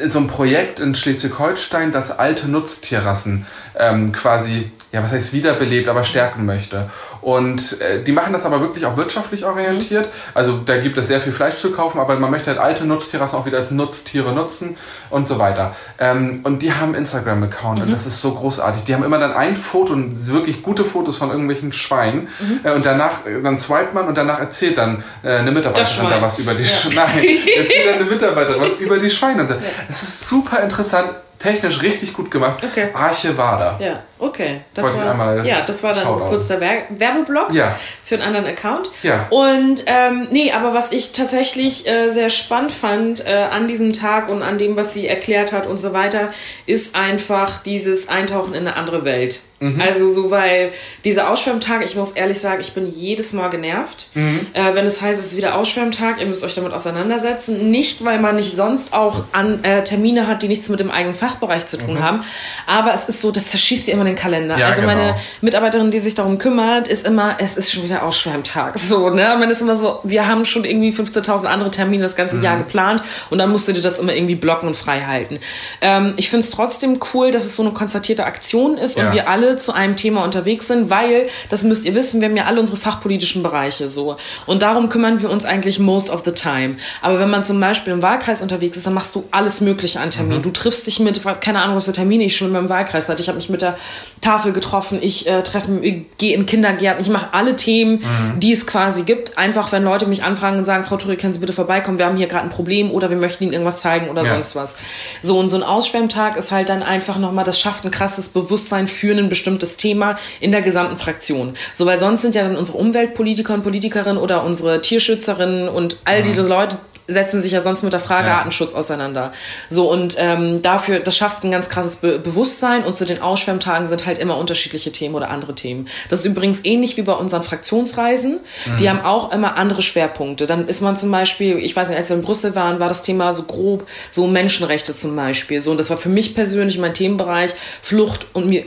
so 0.07 0.17
ein 0.19 0.27
Projekt 0.27 0.79
in 0.79 0.95
Schleswig-Holstein, 0.95 1.91
das 1.91 2.17
alte 2.17 2.47
Nutztierrassen 2.49 3.45
ähm, 3.77 4.11
quasi, 4.11 4.71
ja, 4.91 5.03
was 5.03 5.11
heißt 5.11 5.33
wiederbelebt, 5.33 5.87
aber 5.87 6.03
stärken 6.03 6.45
möchte. 6.47 6.89
Und 7.25 7.81
äh, 7.81 8.03
die 8.03 8.11
machen 8.11 8.33
das 8.33 8.45
aber 8.45 8.61
wirklich 8.61 8.85
auch 8.85 8.97
wirtschaftlich 8.97 9.45
orientiert. 9.45 10.09
Also 10.35 10.59
da 10.63 10.77
gibt 10.77 10.95
es 10.99 11.07
sehr 11.07 11.19
viel 11.19 11.33
Fleisch 11.33 11.55
zu 11.55 11.71
kaufen, 11.71 11.99
aber 11.99 12.19
man 12.19 12.29
möchte 12.29 12.51
halt 12.51 12.59
alte 12.59 12.85
Nutztierrassen 12.85 13.39
auch 13.39 13.47
wieder 13.47 13.57
als 13.57 13.71
Nutztiere 13.71 14.31
nutzen 14.31 14.77
und 15.09 15.27
so 15.27 15.39
weiter. 15.39 15.75
Ähm, 15.97 16.41
und 16.43 16.61
die 16.61 16.71
haben 16.71 16.89
einen 16.89 16.99
Instagram-Account 16.99 17.81
und 17.81 17.91
das 17.91 18.05
ist 18.05 18.21
so 18.21 18.35
großartig. 18.35 18.83
Die 18.83 18.93
haben 18.93 19.03
immer 19.03 19.17
dann 19.17 19.33
ein 19.33 19.55
Foto 19.55 19.93
und 19.93 20.27
wirklich 20.27 20.61
gute 20.61 20.85
Fotos 20.85 21.17
von 21.17 21.31
irgendwelchen 21.31 21.71
Schweinen 21.71 22.27
äh, 22.63 22.69
und 22.73 22.85
danach, 22.85 23.25
äh, 23.25 23.41
dann 23.41 23.57
swipet 23.57 23.95
man 23.95 24.07
und 24.07 24.15
danach 24.15 24.39
erzählt 24.39 24.77
dann 24.77 25.03
äh, 25.23 25.37
eine 25.37 25.51
Mitarbeiterin 25.51 26.11
da 26.11 26.21
was 26.21 26.37
über 26.37 26.53
die 26.53 26.63
Sch 26.63 26.93
Nein, 26.93 27.25
erzählt 27.57 27.87
dann 27.87 27.95
eine 27.95 28.05
Mitarbeiterin 28.05 28.61
was 28.61 28.75
über 28.75 28.99
die 28.99 29.09
Schweine. 29.09 29.41
Und 29.41 29.47
so. 29.47 29.55
Das 29.87 30.03
ist 30.03 30.29
super 30.29 30.61
interessant, 30.61 31.09
technisch 31.39 31.81
richtig 31.81 32.13
gut 32.13 32.31
gemacht. 32.31 32.63
Okay. 32.63 32.89
Arche 32.93 33.37
Wader. 33.37 33.77
Ja, 33.79 34.03
okay. 34.19 34.61
Das 34.73 34.85
Wollte 34.85 34.99
ich 34.99 35.17
war, 35.17 35.45
ja, 35.45 35.61
das 35.61 35.83
war 35.83 35.93
dann 35.93 36.03
Shoutout. 36.03 36.25
kurz 36.25 36.47
der 36.47 36.61
Wer 36.61 36.83
Werbeblock 36.89 37.51
Ja. 37.53 37.75
Für 38.05 38.15
einen 38.15 38.23
anderen 38.23 38.45
Account. 38.45 38.91
Ja. 39.03 39.27
Und 39.31 39.83
ähm, 39.87 40.27
nee, 40.31 40.51
aber 40.51 40.73
was 40.73 40.91
ich 40.91 41.11
tatsächlich 41.11 41.89
äh, 41.89 42.09
sehr 42.09 42.29
spannend 42.29 42.71
fand 42.71 43.25
äh, 43.25 43.47
an 43.51 43.67
diesem 43.67 43.91
Tag 43.93 44.29
und 44.29 44.43
an 44.43 44.57
dem, 44.59 44.75
was 44.75 44.93
sie 44.93 45.07
erklärt 45.07 45.51
hat 45.51 45.65
und 45.65 45.79
so 45.79 45.91
weiter, 45.91 46.29
ist 46.67 46.95
einfach 46.95 47.63
dieses 47.63 48.07
Eintauchen 48.07 48.53
in 48.53 48.67
eine 48.67 48.77
andere 48.77 49.03
Welt. 49.05 49.39
Mhm. 49.59 49.81
Also 49.81 50.09
so, 50.09 50.29
weil 50.31 50.71
diese 51.05 51.29
Ausschwemmtage, 51.29 51.83
ich 51.85 51.95
muss 51.95 52.11
ehrlich 52.11 52.39
sagen, 52.39 52.61
ich 52.61 52.73
bin 52.73 52.85
jedes 52.91 53.33
Mal 53.33 53.49
genervt, 53.49 54.09
Mhm. 54.13 54.47
äh, 54.53 54.75
wenn 54.75 54.85
es 54.85 55.01
heißt, 55.01 55.19
es 55.19 55.27
ist 55.27 55.37
wieder 55.37 55.55
Ausschwemmtag, 55.55 56.19
ihr 56.19 56.25
müsst 56.27 56.43
euch 56.43 56.53
damit 56.55 56.73
auseinandersetzen. 56.73 57.71
Nicht, 57.71 58.03
weil 58.05 58.19
man 58.19 58.35
nicht 58.35 58.53
sonst 58.55 58.93
auch 58.93 59.23
an 59.31 59.63
äh, 59.63 59.83
Termine 59.83 60.27
hat, 60.27 60.43
die 60.43 60.47
nichts 60.49 60.69
mit 60.69 60.79
dem 60.79 60.91
eigenen 60.91 61.13
Fachbereich 61.15 61.65
zu 61.65 61.77
tun 61.77 62.03
haben, 62.03 62.21
aber 62.67 62.93
es 62.93 63.07
ist 63.09 63.21
so, 63.21 63.31
das 63.31 63.47
zerschießt 63.49 63.87
ihr 63.87 63.93
immer 63.93 64.03
den 64.03 64.15
Kalender. 64.15 64.55
Mhm. 64.55 64.61
Ja, 64.61 64.67
also 64.67 64.81
genau. 64.81 64.93
meine 64.93 65.15
Mitarbeiterin, 65.41 65.89
die 65.89 66.01
sich 66.01 66.15
darum 66.15 66.37
kümmert, 66.37 66.87
ist 66.89 67.07
immer, 67.07 67.37
es 67.39 67.55
ist 67.57 67.71
schon 67.71 67.83
wieder 67.83 67.94
Ausschwemmtag. 68.03 68.77
So, 68.77 69.09
ne? 69.09 69.35
Man 69.39 69.49
ist 69.49 69.61
immer 69.61 69.75
so, 69.75 69.99
wir 70.03 70.27
haben 70.27 70.45
schon 70.45 70.65
irgendwie 70.65 70.91
15.000 70.91 71.45
andere 71.45 71.71
Termine 71.71 72.03
das 72.03 72.15
ganze 72.15 72.37
Mhm. 72.37 72.43
Jahr 72.43 72.57
geplant 72.57 73.01
und 73.29 73.37
dann 73.37 73.51
musst 73.51 73.67
du 73.67 73.73
dir 73.73 73.81
das 73.81 73.99
immer 73.99 74.13
irgendwie 74.13 74.35
blocken 74.35 74.67
und 74.67 74.75
frei 74.75 75.01
halten. 75.01 75.39
Ähm, 75.81 76.13
ich 76.17 76.29
finde 76.29 76.45
es 76.45 76.51
trotzdem 76.51 76.99
cool, 77.13 77.31
dass 77.31 77.45
es 77.45 77.55
so 77.55 77.63
eine 77.63 77.71
konstatierte 77.71 78.25
Aktion 78.25 78.77
ist 78.77 78.97
und 78.97 79.05
Ja. 79.05 79.13
wir 79.13 79.29
alle 79.29 79.55
zu 79.57 79.73
einem 79.73 79.95
Thema 79.95 80.23
unterwegs 80.23 80.67
sind, 80.67 80.89
weil, 80.89 81.27
das 81.49 81.63
müsst 81.63 81.85
ihr 81.85 81.95
wissen, 81.95 82.21
wir 82.21 82.27
haben 82.29 82.37
ja 82.37 82.45
alle 82.45 82.59
unsere 82.59 82.77
fachpolitischen 82.77 83.43
Bereiche 83.43 83.87
so. 83.89 84.17
Und 84.45 84.61
darum 84.61 84.89
kümmern 84.89 85.21
wir 85.21 85.29
uns 85.29 85.45
eigentlich 85.45 85.79
most 85.79 86.09
of 86.09 86.23
the 86.25 86.31
time. 86.31 86.75
Aber 87.01 87.19
wenn 87.19 87.29
man 87.29 87.43
zum 87.43 87.59
Beispiel 87.59 87.93
im 87.93 88.01
Wahlkreis 88.01 88.41
unterwegs 88.41 88.77
ist, 88.77 88.85
dann 88.85 88.93
machst 88.93 89.15
du 89.15 89.25
alles 89.31 89.61
Mögliche 89.61 89.99
an 89.99 90.07
Mhm. 90.07 90.11
Terminen. 90.11 90.41
Du 90.41 90.51
triffst 90.51 90.87
dich 90.87 90.99
mit, 90.99 91.21
keine 91.41 91.61
Ahnung, 91.61 91.75
was 91.75 91.85
für 91.85 91.93
Termine 91.93 92.23
ich 92.23 92.35
schon 92.35 92.47
in 92.47 92.53
meinem 92.53 92.69
Wahlkreis 92.69 93.09
hatte. 93.09 93.21
Ich 93.21 93.27
habe 93.27 93.37
mich 93.37 93.49
mit 93.49 93.61
der 93.61 93.77
Tafel 94.21 94.51
getroffen, 94.53 94.99
ich 95.01 95.27
äh, 95.27 95.41
treffe, 95.43 95.81
gehe 96.17 96.35
in 96.35 96.45
Kindergärten, 96.45 97.01
ich 97.01 97.09
mache 97.09 97.27
alle 97.33 97.55
Themen, 97.55 97.84
Mhm. 97.93 98.39
die 98.39 98.51
es 98.51 98.67
quasi 98.67 99.03
gibt. 99.03 99.37
Einfach, 99.37 99.71
wenn 99.71 99.83
Leute 99.83 100.05
mich 100.07 100.23
anfragen 100.23 100.57
und 100.57 100.63
sagen, 100.65 100.83
Frau 100.83 100.97
Turi, 100.97 101.17
können 101.17 101.33
Sie 101.33 101.39
bitte 101.39 101.53
vorbeikommen, 101.53 101.97
wir 101.97 102.05
haben 102.05 102.17
hier 102.17 102.27
gerade 102.27 102.43
ein 102.43 102.49
Problem 102.49 102.91
oder 102.91 103.09
wir 103.09 103.17
möchten 103.17 103.43
Ihnen 103.43 103.53
irgendwas 103.53 103.81
zeigen 103.81 104.09
oder 104.09 104.23
Ja. 104.23 104.33
sonst 104.33 104.55
was. 104.55 104.77
So, 105.21 105.39
und 105.39 105.49
so 105.49 105.55
ein 105.57 105.63
Ausschwemmtag 105.63 106.37
ist 106.37 106.51
halt 106.51 106.69
dann 106.69 106.83
einfach 106.83 107.17
nochmal, 107.17 107.45
das 107.45 107.59
schafft 107.59 107.85
ein 107.85 107.91
krasses 107.91 108.29
Bewusstsein 108.29 108.87
für 108.87 109.15
ein 109.15 109.29
bestimmtes 109.29 109.77
Thema 109.77 110.15
in 110.39 110.51
der 110.51 110.61
gesamten 110.61 110.97
Fraktion. 110.97 111.53
So, 111.73 111.85
weil 111.85 111.97
sonst 111.97 112.21
sind 112.21 112.35
ja 112.35 112.43
dann 112.43 112.55
unsere 112.57 112.77
Umweltpolitiker 112.77 113.53
und 113.53 113.63
Politikerinnen 113.63 114.17
oder 114.17 114.43
unsere 114.43 114.81
Tierschützerinnen 114.81 115.69
und 115.69 115.97
all 116.05 116.21
diese 116.21 116.41
Leute, 116.41 116.77
setzen 117.07 117.41
sich 117.41 117.51
ja 117.51 117.59
sonst 117.59 117.83
mit 117.83 117.93
der 117.93 117.99
Frage 117.99 118.27
Ja. 118.29 118.37
Artenschutz 118.37 118.73
auseinander. 118.73 119.31
So 119.69 119.91
und 119.91 120.15
ähm, 120.17 120.61
dafür, 120.61 120.99
das 120.99 121.15
schafft 121.15 121.43
ein 121.43 121.51
ganz 121.51 121.69
krasses 121.69 121.97
Be 121.97 122.19
Bewusstsein 122.19 122.83
und 122.83 122.93
zu 122.93 123.05
den 123.05 123.21
Ausschwemmtagen 123.21 123.85
sind 123.87 124.05
halt 124.05 124.17
immer 124.17 124.37
unterschiedliche 124.37 124.91
Themen 124.91 125.15
oder 125.15 125.29
andere 125.29 125.53
Themen. 125.55 125.87
Das 126.09 126.19
ist 126.19 126.25
übrigens 126.25 126.65
ähnlich 126.65 126.97
wie 126.97 127.01
bei 127.03 127.13
unseren 127.13 127.43
Fraktionsreisen. 127.43 128.39
Die 128.79 128.89
haben 128.89 129.01
auch 129.01 129.31
immer 129.31 129.57
andere 129.57 129.81
Schwerpunkte. 129.81 130.45
Dann 130.47 130.67
ist 130.67 130.81
man 130.81 130.95
zum 130.95 131.11
Beispiel, 131.11 131.57
ich 131.57 131.75
weiß 131.75 131.89
nicht, 131.89 131.97
als 131.97 132.09
wir 132.09 132.15
in 132.15 132.21
Brüssel 132.23 132.55
waren, 132.55 132.79
war 132.79 132.87
das 132.87 133.01
Thema 133.01 133.33
so 133.33 133.43
grob 133.43 133.87
so 134.11 134.27
Menschenrechte 134.27 134.93
zum 134.95 135.15
Beispiel. 135.15 135.61
So 135.61 135.71
und 135.71 135.79
das 135.79 135.89
war 135.89 135.97
für 135.97 136.09
mich 136.09 136.33
persönlich 136.35 136.77
mein 136.77 136.93
Themenbereich 136.93 137.51
Flucht 137.81 138.27
und 138.33 138.51
äh, 138.51 138.61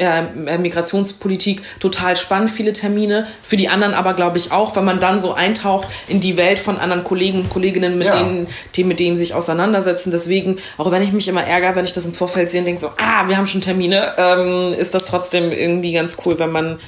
äh, 0.47 0.59
Migrationspolitik 0.59 1.63
total 1.81 2.17
spannend, 2.17 2.51
viele 2.51 2.73
Termine. 2.73 3.27
Für 3.43 3.57
die 3.57 3.69
anderen 3.69 3.95
aber 3.95 4.15
glaube 4.15 4.39
ich 4.39 4.53
auch, 4.53 4.77
weil 4.77 4.83
man 4.85 5.01
dann 5.01 5.21
so 5.21 5.35
eintaucht 5.35 5.89
in 6.09 6.21
die 6.21 6.37
Welt 6.37 6.59
von 6.59 6.79
anderen 6.79 7.05
Kollegen 7.05 7.41
und 7.41 7.51
Kolleginnen, 7.51 7.99
mit 7.99 8.09
Ja. 8.09 8.17
denen 8.17 8.28
Themen, 8.73 8.89
mit 8.89 9.01
denen 9.01 9.17
sich 9.17 9.35
auseinandersetzen. 9.35 10.11
Deswegen, 10.11 10.59
auch 10.77 10.91
wenn 10.91 11.03
ich 11.03 11.13
mich 11.13 11.29
immer 11.29 11.43
ärgere, 11.45 11.75
wenn 11.77 11.85
ich 11.85 11.93
das 11.93 12.07
im 12.07 12.15
Vorfeld 12.15 12.49
sehe 12.51 12.61
und 12.61 12.67
denke 12.67 12.81
so, 12.81 12.89
ah, 12.99 13.29
wir 13.29 13.37
haben 13.37 13.47
schon 13.47 13.61
Termine, 13.61 14.13
ähm, 14.17 14.75
ist 14.79 14.95
das 14.95 15.05
trotzdem 15.05 15.53
irgendwie 15.53 15.93
ganz 15.93 16.17
cool, 16.25 16.39
wenn 16.39 16.51
man, 16.53 16.79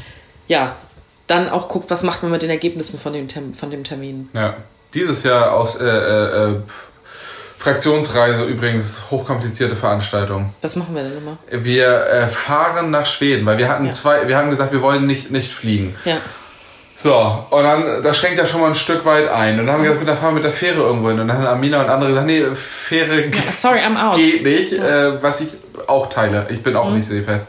ja, 0.49 0.77
dann 1.27 1.49
auch 1.49 1.69
guckt, 1.69 1.91
was 1.91 2.03
macht 2.03 2.23
man 2.23 2.33
mit 2.33 2.43
den 2.43 2.51
Ergebnissen 2.51 2.99
von 2.99 3.13
dem, 3.13 3.29
Term 3.29 3.55
von 3.55 3.71
dem 3.71 3.85
Termin. 3.85 4.29
Ja. 4.33 4.57
Dieses 4.95 5.23
Jahr 5.23 5.53
aus 5.53 5.77
äh, 5.77 5.85
äh, 5.85 6.51
äh, 6.51 6.55
Fraktionsreise 7.59 8.45
übrigens 8.45 9.03
hochkomplizierte 9.11 9.77
Veranstaltung. 9.77 10.55
Was 10.63 10.77
machen 10.77 10.95
wir 10.95 11.03
denn 11.03 11.19
immer? 11.19 11.39
Wir 11.51 12.07
äh, 12.07 12.27
fahren 12.29 12.91
nach 12.91 13.07
Schweden, 13.07 13.45
weil 13.47 13.59
wir 13.59 13.69
hatten 13.69 13.87
Ja. 13.87 13.93
zwei, 13.93 14.27
wir 14.29 14.37
haben 14.37 14.51
gesagt, 14.51 14.73
wir 14.73 14.81
wollen 14.83 15.07
nicht, 15.07 15.31
nicht 15.31 15.53
fliegen. 15.53 15.95
Ja. 16.05 16.17
So, 17.03 17.47
und 17.49 17.63
dann, 17.65 18.03
das 18.03 18.19
schränkt 18.19 18.39
ja 18.39 18.45
schon 18.45 18.61
mal 18.61 18.67
ein 18.67 18.75
Stück 18.75 19.07
weit 19.07 19.27
ein. 19.29 19.59
Und 19.59 19.67
dann 19.67 19.77
haben 19.77 19.83
wir 19.85 19.91
gesagt, 19.91 20.01
gut, 20.01 20.09
dann 20.11 20.17
fahren 20.19 20.31
wir 20.33 20.35
mit 20.35 20.45
der 20.45 20.53
Fähre 20.53 20.81
irgendwo 20.83 21.09
hin. 21.09 21.19
Und 21.19 21.29
dann 21.29 21.39
haben 21.39 21.47
Amina 21.47 21.81
und 21.81 21.89
andere 21.89 22.11
gesagt, 22.11 22.27
nee, 22.27 22.45
Fähre 22.55 23.31
Sorry, 23.51 23.79
I'm 23.81 23.97
out. 23.99 24.17
geht 24.17 24.43
nicht, 24.45 24.73
äh, 24.75 25.23
was 25.23 25.41
ich 25.41 25.49
auch 25.87 26.11
teile. 26.11 26.47
Ich 26.51 26.63
bin 26.63 26.75
Mhm. 26.75 26.79
auch 26.79 26.91
nicht 26.91 27.07
seefest. 27.09 27.49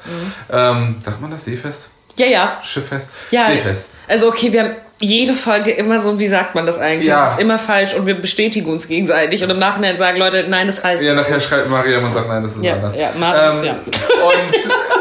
Ähm, 0.50 0.96
sagt 1.04 1.20
man 1.20 1.32
das 1.32 1.44
seefest? 1.44 1.92
Ja, 2.16 2.28
ja. 2.28 2.60
Schifffest? 2.64 3.12
Ja, 3.32 3.48
Seefest. 3.50 3.90
also 4.08 4.30
okay, 4.30 4.54
wir 4.54 4.64
haben 4.64 4.76
jede 5.00 5.34
Folge 5.34 5.72
immer 5.72 6.00
so, 6.00 6.18
wie 6.20 6.28
sagt 6.30 6.56
man 6.56 6.66
das 6.66 6.78
eigentlich? 6.80 7.08
Ja. 7.08 7.26
Das 7.26 7.34
ist 7.34 7.40
immer 7.42 7.58
falsch 7.60 7.94
und 7.94 8.06
wir 8.06 8.16
bestätigen 8.16 8.70
uns 8.72 8.88
gegenseitig 8.88 9.44
und 9.44 9.50
im 9.50 9.60
Nachhinein 9.60 9.98
sagen 9.98 10.18
Leute, 10.18 10.46
nein, 10.48 10.68
das 10.68 10.82
heißt 10.84 11.02
Ja, 11.04 11.14
nachher 11.14 11.40
schreibt 11.42 11.70
Mariam 11.70 12.04
und 12.06 12.14
sagt, 12.14 12.28
nein, 12.30 12.44
das 12.44 12.56
ist 12.56 12.64
Ja, 12.64 12.74
anders. 12.76 12.96
ja, 12.96 13.10
Marius, 13.18 13.64
ja. 13.66 13.72
Und 13.74 14.54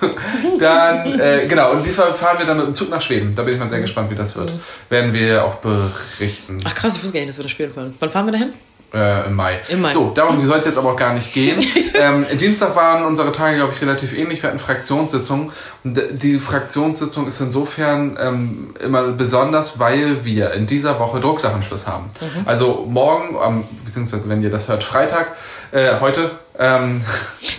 Dann, 0.60 1.20
äh, 1.20 1.46
genau, 1.46 1.72
und 1.72 1.84
diesmal 1.84 2.12
fahren 2.12 2.38
wir 2.38 2.46
dann 2.46 2.58
mit 2.58 2.66
dem 2.66 2.74
Zug 2.74 2.90
nach 2.90 3.00
Schweden. 3.00 3.34
Da 3.34 3.42
bin 3.42 3.54
ich 3.54 3.60
mal 3.60 3.68
sehr 3.68 3.80
gespannt, 3.80 4.10
wie 4.10 4.14
das 4.14 4.36
wird. 4.36 4.52
Werden 4.88 5.12
wir 5.12 5.44
auch 5.44 5.56
berichten. 5.56 6.58
Ach 6.64 6.74
krass, 6.74 6.96
ich 6.96 7.02
wusste 7.02 7.14
gar 7.14 7.20
nicht, 7.20 7.30
dass 7.30 7.38
wir 7.38 7.44
nach 7.44 7.50
Schweden 7.50 7.72
fahren. 7.72 7.94
Wann 7.98 8.10
fahren 8.10 8.26
wir 8.26 8.32
dahin? 8.32 8.52
Äh, 8.92 9.26
Im 9.26 9.34
Mai. 9.34 9.60
Im 9.68 9.82
Mai. 9.82 9.90
So, 9.90 10.12
darum 10.14 10.44
soll 10.46 10.60
es 10.60 10.66
jetzt 10.66 10.78
aber 10.78 10.92
auch 10.92 10.96
gar 10.96 11.12
nicht 11.12 11.34
gehen. 11.34 11.62
ähm, 11.94 12.24
Dienstag 12.38 12.74
waren 12.74 13.04
unsere 13.04 13.32
Tage, 13.32 13.56
glaube 13.56 13.74
ich, 13.74 13.82
relativ 13.82 14.16
ähnlich. 14.16 14.42
Wir 14.42 14.48
hatten 14.48 14.58
Fraktionssitzungen. 14.58 15.52
Und 15.84 16.00
die 16.12 16.38
Fraktionssitzung 16.38 17.28
ist 17.28 17.40
insofern 17.40 18.16
ähm, 18.18 18.74
immer 18.80 19.02
besonders, 19.08 19.78
weil 19.78 20.24
wir 20.24 20.52
in 20.52 20.66
dieser 20.66 20.98
Woche 21.00 21.20
Drucksachenschluss 21.20 21.86
haben. 21.86 22.10
Mhm. 22.20 22.48
Also 22.48 22.86
morgen, 22.88 23.36
ähm, 23.46 23.64
beziehungsweise 23.84 24.26
wenn 24.30 24.42
ihr 24.42 24.50
das 24.50 24.68
hört, 24.68 24.84
Freitag, 24.84 25.36
äh, 25.72 26.00
heute. 26.00 26.30
Ähm, 26.58 27.04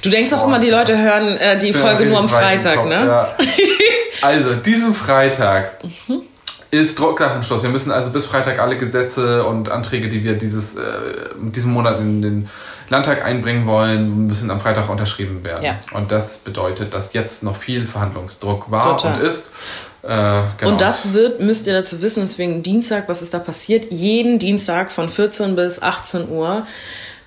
Du 0.01 0.09
denkst 0.09 0.33
auch 0.33 0.45
immer, 0.45 0.59
die 0.59 0.69
Leute 0.69 0.97
hören 0.97 1.37
äh, 1.37 1.57
die 1.57 1.73
Folge 1.73 2.05
nur 2.05 2.19
am 2.19 2.29
Freitag, 2.29 2.85
ne? 2.85 3.05
Ja. 3.05 3.35
Also, 4.21 4.55
diesen 4.55 4.93
Freitag 4.93 5.77
ist 6.71 6.99
Drucksachenschluss. 6.99 7.63
Wir 7.63 7.69
müssen 7.69 7.91
also 7.91 8.11
bis 8.11 8.25
Freitag 8.25 8.59
alle 8.59 8.77
Gesetze 8.77 9.45
und 9.45 9.69
Anträge, 9.69 10.09
die 10.09 10.23
wir 10.23 10.37
dieses, 10.37 10.75
äh, 10.75 11.29
diesen 11.39 11.71
Monat 11.71 11.99
in 11.99 12.21
den 12.21 12.49
Landtag 12.89 13.23
einbringen 13.23 13.65
wollen, 13.65 14.27
müssen 14.27 14.51
am 14.51 14.59
Freitag 14.59 14.89
unterschrieben 14.89 15.43
werden. 15.43 15.63
Ja. 15.63 15.79
Und 15.93 16.11
das 16.11 16.39
bedeutet, 16.39 16.93
dass 16.93 17.13
jetzt 17.13 17.43
noch 17.43 17.55
viel 17.55 17.85
Verhandlungsdruck 17.85 18.69
war 18.69 18.97
Total. 18.97 19.13
und 19.15 19.23
ist. 19.23 19.51
Äh, 20.01 20.07
genau. 20.57 20.71
Und 20.71 20.81
das 20.81 21.13
wird, 21.13 21.39
müsst 21.39 21.67
ihr 21.67 21.73
dazu 21.73 22.01
wissen, 22.01 22.21
deswegen 22.21 22.63
Dienstag, 22.63 23.09
was 23.09 23.21
ist 23.21 23.33
da 23.33 23.39
passiert? 23.39 23.91
Jeden 23.91 24.39
Dienstag 24.39 24.91
von 24.91 25.09
14 25.09 25.55
bis 25.55 25.81
18 25.81 26.29
Uhr 26.29 26.65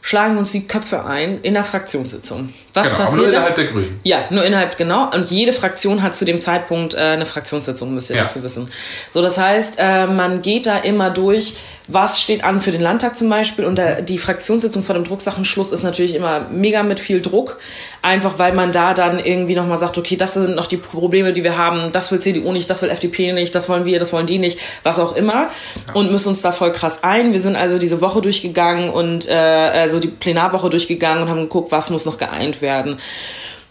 schlagen 0.04 0.36
uns 0.36 0.50
die 0.52 0.66
Köpfe 0.66 1.04
ein 1.06 1.40
in 1.42 1.54
der 1.54 1.64
Fraktionssitzung. 1.64 2.52
Was 2.74 2.88
genau, 2.88 2.98
nur 2.98 3.06
passiert? 3.06 3.32
da? 3.32 3.36
innerhalb 3.36 3.54
der 3.56 3.66
Grünen. 3.68 4.00
Ja, 4.02 4.24
nur 4.30 4.44
innerhalb, 4.44 4.76
genau. 4.76 5.08
Und 5.14 5.30
jede 5.30 5.52
Fraktion 5.52 6.02
hat 6.02 6.14
zu 6.14 6.24
dem 6.24 6.40
Zeitpunkt 6.40 6.92
äh, 6.94 6.98
eine 6.98 7.24
Fraktionssitzung, 7.24 7.94
müsst 7.94 8.10
ihr 8.10 8.16
Ja. 8.16 8.22
dazu 8.22 8.42
wissen. 8.42 8.68
So, 9.10 9.22
das 9.22 9.38
heißt, 9.38 9.76
äh, 9.78 10.06
man 10.08 10.42
geht 10.42 10.66
da 10.66 10.76
immer 10.78 11.10
durch, 11.10 11.54
was 11.88 12.20
steht 12.20 12.44
an 12.44 12.60
für 12.60 12.70
den 12.70 12.80
Landtag 12.80 13.16
zum 13.16 13.28
Beispiel. 13.28 13.64
Und 13.64 13.76
der, 13.76 14.02
die 14.02 14.18
Fraktionssitzung 14.18 14.82
vor 14.82 14.94
dem 14.94 15.04
Drucksachenschluss 15.04 15.72
ist 15.72 15.82
natürlich 15.82 16.14
immer 16.14 16.46
mega 16.50 16.82
mit 16.82 17.00
viel 17.00 17.20
Druck. 17.20 17.58
Einfach 18.02 18.38
weil 18.38 18.52
man 18.52 18.72
da 18.72 18.94
dann 18.94 19.18
irgendwie 19.18 19.54
nochmal 19.54 19.76
sagt, 19.76 19.98
okay, 19.98 20.16
das 20.16 20.34
sind 20.34 20.54
noch 20.54 20.66
die 20.66 20.76
Probleme, 20.76 21.32
die 21.32 21.44
wir 21.44 21.56
haben. 21.56 21.92
Das 21.92 22.12
will 22.12 22.20
CDU 22.20 22.52
nicht, 22.52 22.70
das 22.70 22.82
will 22.82 22.90
FDP 22.90 23.32
nicht, 23.32 23.54
das 23.54 23.68
wollen 23.68 23.84
wir, 23.84 23.98
das 23.98 24.12
wollen 24.12 24.26
die 24.26 24.38
nicht, 24.38 24.58
was 24.82 24.98
auch 24.98 25.14
immer. 25.16 25.50
Und 25.94 26.10
müssen 26.10 26.28
uns 26.28 26.42
da 26.42 26.52
voll 26.52 26.72
krass 26.72 27.02
ein. 27.02 27.32
Wir 27.32 27.40
sind 27.40 27.56
also 27.56 27.78
diese 27.78 28.00
Woche 28.00 28.20
durchgegangen 28.20 28.90
und 28.90 29.28
äh, 29.28 29.34
also 29.34 29.98
die 29.98 30.08
Plenarwoche 30.08 30.70
durchgegangen 30.70 31.22
und 31.22 31.30
haben 31.30 31.42
geguckt, 31.42 31.72
was 31.72 31.90
muss 31.90 32.04
noch 32.04 32.18
geeint 32.18 32.62
werden. 32.62 32.98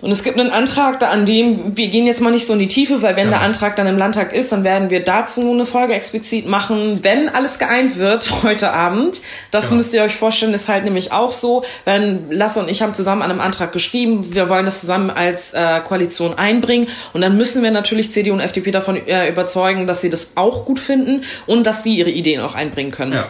Und 0.02 0.10
es 0.12 0.24
gibt 0.24 0.40
einen 0.40 0.50
Antrag, 0.50 1.00
da 1.00 1.10
an 1.10 1.26
dem, 1.26 1.78
wir 1.78 1.88
gehen 1.90 2.08
jetzt 2.08 2.22
mal 2.22 2.32
nicht 2.32 2.48
so 2.48 2.54
in 2.54 2.60
die 2.60 2.68
Tiefe, 2.68 3.02
weil 3.04 3.16
wenn 3.16 3.30
der 3.30 3.42
Antrag 3.42 3.76
dann 3.76 3.86
im 3.86 3.98
Landtag 3.98 4.34
ist, 4.34 4.52
dann 4.52 4.64
werden 4.64 4.90
wir 4.90 5.04
dazu 5.04 5.52
eine 5.52 5.66
Folge 5.66 5.94
explizit 5.94 6.48
machen, 6.48 7.04
wenn 7.04 7.30
alles 7.30 7.60
geeint 7.60 7.98
wird 7.98 8.32
heute 8.44 8.74
Abend. 8.74 9.22
Das 9.52 9.66
Genau. 9.66 9.78
müsst 9.78 9.94
ihr 9.94 10.02
euch 10.02 10.16
vorstellen, 10.16 10.54
ist 10.56 10.70
halt 10.70 10.84
nämlich 10.86 11.12
auch 11.12 11.32
so, 11.32 11.64
wenn 11.86 12.32
Lasse 12.32 12.60
und 12.60 12.72
ich 12.72 12.82
haben 12.82 12.94
zusammen 12.96 13.22
an 13.22 13.30
einem 13.30 13.42
Antrag 13.42 13.72
geschrieben, 13.72 14.34
wir 14.34 14.50
wollen 14.50 14.66
das 14.66 14.82
zusammen 14.82 15.12
als 15.12 15.54
äh, 15.54 15.82
Koalition 15.82 16.34
einbringen 16.36 16.88
und 17.14 17.22
dann 17.22 17.38
müssen 17.38 17.62
wir 17.62 17.70
natürlich 17.72 18.12
CDU 18.12 18.34
und 18.34 18.40
FDP 18.40 18.72
davon 18.72 18.96
äh, 19.08 19.30
überzeugen, 19.30 19.86
dass 19.86 20.02
sie 20.02 20.10
das 20.10 20.32
auch 20.36 20.66
gut 20.66 20.80
finden 20.80 21.24
und 21.46 21.68
dass 21.68 21.84
die 21.84 21.94
ihre 21.96 22.10
Ideen 22.10 22.42
auch 22.42 22.56
einbringen 22.56 22.92
können. 22.92 23.14
Ja. 23.14 23.30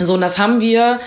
So, 0.00 0.14
und 0.14 0.20
das 0.20 0.38
haben 0.38 0.60
wir 0.60 0.98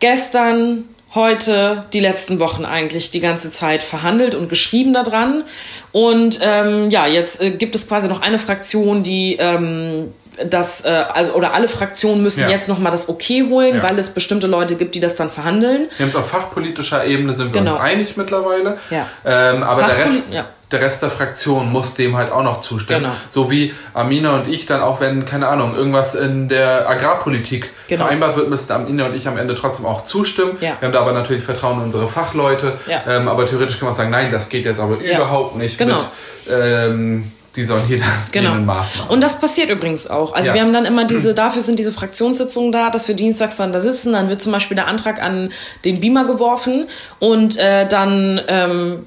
gestern, 0.00 0.84
heute, 1.14 1.84
die 1.92 2.00
letzten 2.00 2.40
Wochen 2.40 2.64
eigentlich 2.64 3.10
die 3.10 3.20
ganze 3.20 3.50
Zeit 3.50 3.82
verhandelt 3.82 4.34
und 4.34 4.48
geschrieben 4.48 4.94
daran. 4.94 5.44
Und 5.92 6.38
ähm, 6.42 6.90
ja, 6.90 7.06
jetzt 7.06 7.40
äh, 7.42 7.50
gibt 7.50 7.74
es 7.74 7.86
quasi 7.88 8.08
noch 8.08 8.20
eine 8.22 8.38
Fraktion, 8.38 9.02
die 9.02 9.36
ähm, 9.38 10.12
das, 10.48 10.84
äh, 10.86 10.88
also 10.88 11.32
oder 11.34 11.52
alle 11.52 11.68
Fraktionen 11.68 12.22
müssen 12.22 12.40
Ja. 12.40 12.48
jetzt 12.48 12.68
noch 12.68 12.78
mal 12.78 12.90
das 12.90 13.08
Okay 13.10 13.46
holen, 13.50 13.76
Ja. 13.76 13.82
weil 13.82 13.98
es 13.98 14.08
bestimmte 14.08 14.46
Leute 14.46 14.76
gibt, 14.76 14.94
die 14.94 15.00
das 15.00 15.14
dann 15.14 15.28
verhandeln. 15.28 15.88
Wir 15.98 16.04
haben 16.06 16.08
es 16.10 16.16
auf 16.16 16.28
fachpolitischer 16.30 17.04
Ebene 17.04 17.36
sind 17.36 17.52
wir 17.54 17.60
Genau. 17.60 17.74
uns 17.74 17.82
einig 17.82 18.16
mittlerweile. 18.16 18.78
Ja. 18.90 19.06
Ähm, 19.26 19.62
aber 19.62 19.82
der 19.82 19.90
Fachpoli- 19.90 20.04
Rest, 20.16 20.32
ja. 20.34 20.46
Der 20.72 20.80
Rest 20.80 21.02
der 21.02 21.10
Fraktion 21.10 21.70
muss 21.70 21.94
dem 21.94 22.16
halt 22.16 22.32
auch 22.32 22.42
noch 22.42 22.60
zustimmen. 22.60 23.02
Genau. 23.04 23.14
So 23.30 23.50
wie 23.50 23.72
Amina 23.94 24.34
und 24.36 24.48
ich 24.48 24.66
dann 24.66 24.80
auch, 24.80 25.00
wenn, 25.00 25.24
keine 25.24 25.48
Ahnung, 25.48 25.74
irgendwas 25.76 26.14
in 26.14 26.48
der 26.48 26.88
Agrarpolitik 26.88 27.70
Genau. 27.88 28.04
vereinbart 28.04 28.36
wird, 28.36 28.48
müssen 28.48 28.72
Amina 28.72 29.06
und 29.06 29.14
ich 29.14 29.28
am 29.28 29.36
Ende 29.36 29.54
trotzdem 29.54 29.86
auch 29.86 30.04
zustimmen. 30.04 30.56
Ja. 30.60 30.76
Wir 30.80 30.86
haben 30.88 30.92
da 30.92 31.00
aber 31.00 31.12
natürlich 31.12 31.44
Vertrauen 31.44 31.78
in 31.78 31.84
unsere 31.84 32.08
Fachleute. 32.08 32.78
Ja. 32.88 33.02
Ähm, 33.08 33.28
aber 33.28 33.44
theoretisch 33.46 33.78
kann 33.78 33.86
man 33.88 33.94
sagen, 33.96 34.10
nein, 34.10 34.30
das 34.32 34.48
geht 34.48 34.64
jetzt 34.64 34.80
aber 34.80 35.02
Ja. 35.02 35.16
überhaupt 35.18 35.56
nicht 35.56 35.76
Genau. 35.78 35.96
mit 35.98 36.04
ähm, 36.50 37.30
dieser 37.54 37.74
und 37.74 37.86
jeder 37.90 38.06
Genau. 38.32 38.54
Maßnahmen. 38.54 39.10
Und 39.10 39.22
das 39.22 39.38
passiert 39.38 39.68
übrigens 39.68 40.08
auch. 40.08 40.32
Also 40.32 40.48
Ja. 40.48 40.54
wir 40.54 40.62
haben 40.62 40.72
dann 40.72 40.86
immer 40.86 41.04
diese, 41.04 41.34
dafür 41.34 41.60
sind 41.60 41.78
diese 41.78 41.92
Fraktionssitzungen 41.92 42.72
da, 42.72 42.88
dass 42.88 43.08
wir 43.08 43.14
dienstags 43.14 43.58
dann 43.58 43.72
da 43.74 43.80
sitzen. 43.80 44.14
Dann 44.14 44.30
wird 44.30 44.40
zum 44.40 44.52
Beispiel 44.52 44.74
der 44.74 44.86
Antrag 44.86 45.22
an 45.22 45.50
den 45.84 46.00
Beamer 46.00 46.24
geworfen 46.24 46.86
und 47.18 47.58
äh, 47.58 47.86
dann, 47.86 48.40
ähm, 48.48 49.06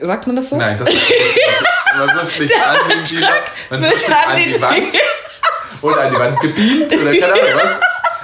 sagt 0.00 0.26
man 0.26 0.36
das 0.36 0.50
so? 0.50 0.56
Nein, 0.56 0.78
das 0.78 0.88
man 1.98 2.14
wirft 2.14 2.40
nicht 2.40 2.54
an 2.54 2.76
den 2.88 3.02
Beamer, 3.04 3.28
man 3.70 3.80
wird 3.82 3.92
wirft 3.92 4.08
an 4.08 4.30
an 4.30 4.36
den 4.36 4.52
die 4.52 4.60
Wand 4.60 4.94
oder 5.82 6.00
an 6.00 6.10
die 6.12 6.18
Wand 6.18 6.40
gebeamt 6.40 6.92
oder 6.92 7.12
keine 7.12 7.32
Ahnung 7.32 7.50
was. 7.54 7.80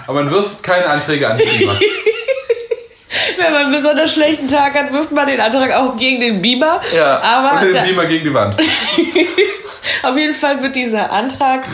Aber 0.07 0.25
man 0.25 0.31
wirft 0.33 0.63
keine 0.63 0.87
Anträge 0.87 1.29
an 1.29 1.39
den 1.39 1.49
Beamer. 1.49 1.79
Wenn 3.37 3.53
man 3.53 3.63
einen 3.65 3.73
besonders 3.73 4.13
schlechten 4.13 4.49
Tag 4.49 4.75
hat, 4.75 4.93
wirft 4.93 5.13
man 5.13 5.27
den 5.27 5.41
Antrag 5.41 5.73
auch 5.75 5.97
gegen 5.97 6.21
den 6.21 6.43
Beamer. 6.43 6.81
Aber 7.23 7.61
und 7.61 7.73
den 7.75 7.83
Beamer 7.85 8.07
gegen 8.07 8.25
die 8.25 8.35
Wand. 8.35 8.57
auf 10.03 10.17
jeden 10.17 10.35
Fall 10.35 10.63
wird 10.63 10.77
dieser 10.77 11.11
Antrag 11.11 11.65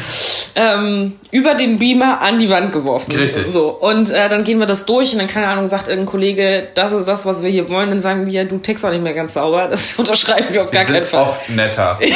ähm, 0.57 1.13
über 1.31 1.55
den 1.55 1.79
Beamer 1.79 2.23
an 2.23 2.39
die 2.39 2.49
Wand 2.49 2.73
geworfen. 2.73 3.13
Richtig. 3.13 3.47
So, 3.47 3.69
und 3.69 4.11
äh, 4.11 4.29
dann 4.29 4.43
gehen 4.43 4.59
wir 4.59 4.67
das 4.67 4.87
durch 4.87 5.13
und 5.13 5.19
dann, 5.19 5.29
keine 5.29 5.49
Ahnung, 5.49 5.67
sagt 5.67 5.87
irgendein 5.87 6.11
Kollege, 6.11 6.69
das 6.75 6.93
ist 6.93 7.07
das, 7.07 7.27
was 7.27 7.43
wir 7.45 7.51
hier 7.51 7.69
wollen. 7.69 7.91
Dann 7.91 8.01
sagen 8.01 8.27
wir, 8.27 8.45
du 8.47 8.59
text 8.59 8.85
auch 8.85 8.91
nicht 8.91 9.03
mehr 9.03 9.13
ganz 9.13 9.35
sauber. 9.35 9.69
Das 9.69 9.95
unterschreiben 9.99 10.47
wir 10.51 10.63
auf 10.63 10.71
gar 10.71 10.83
Wir 10.83 10.87
keinen 10.95 11.05
sind 11.05 11.09
Fall. 11.09 11.23
oft 11.23 11.49
netter. 11.51 11.99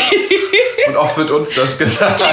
Und 0.88 0.96
oft 0.96 1.16
wird 1.18 1.30
uns 1.30 1.50
das 1.54 1.78
gesagt. 1.78 2.24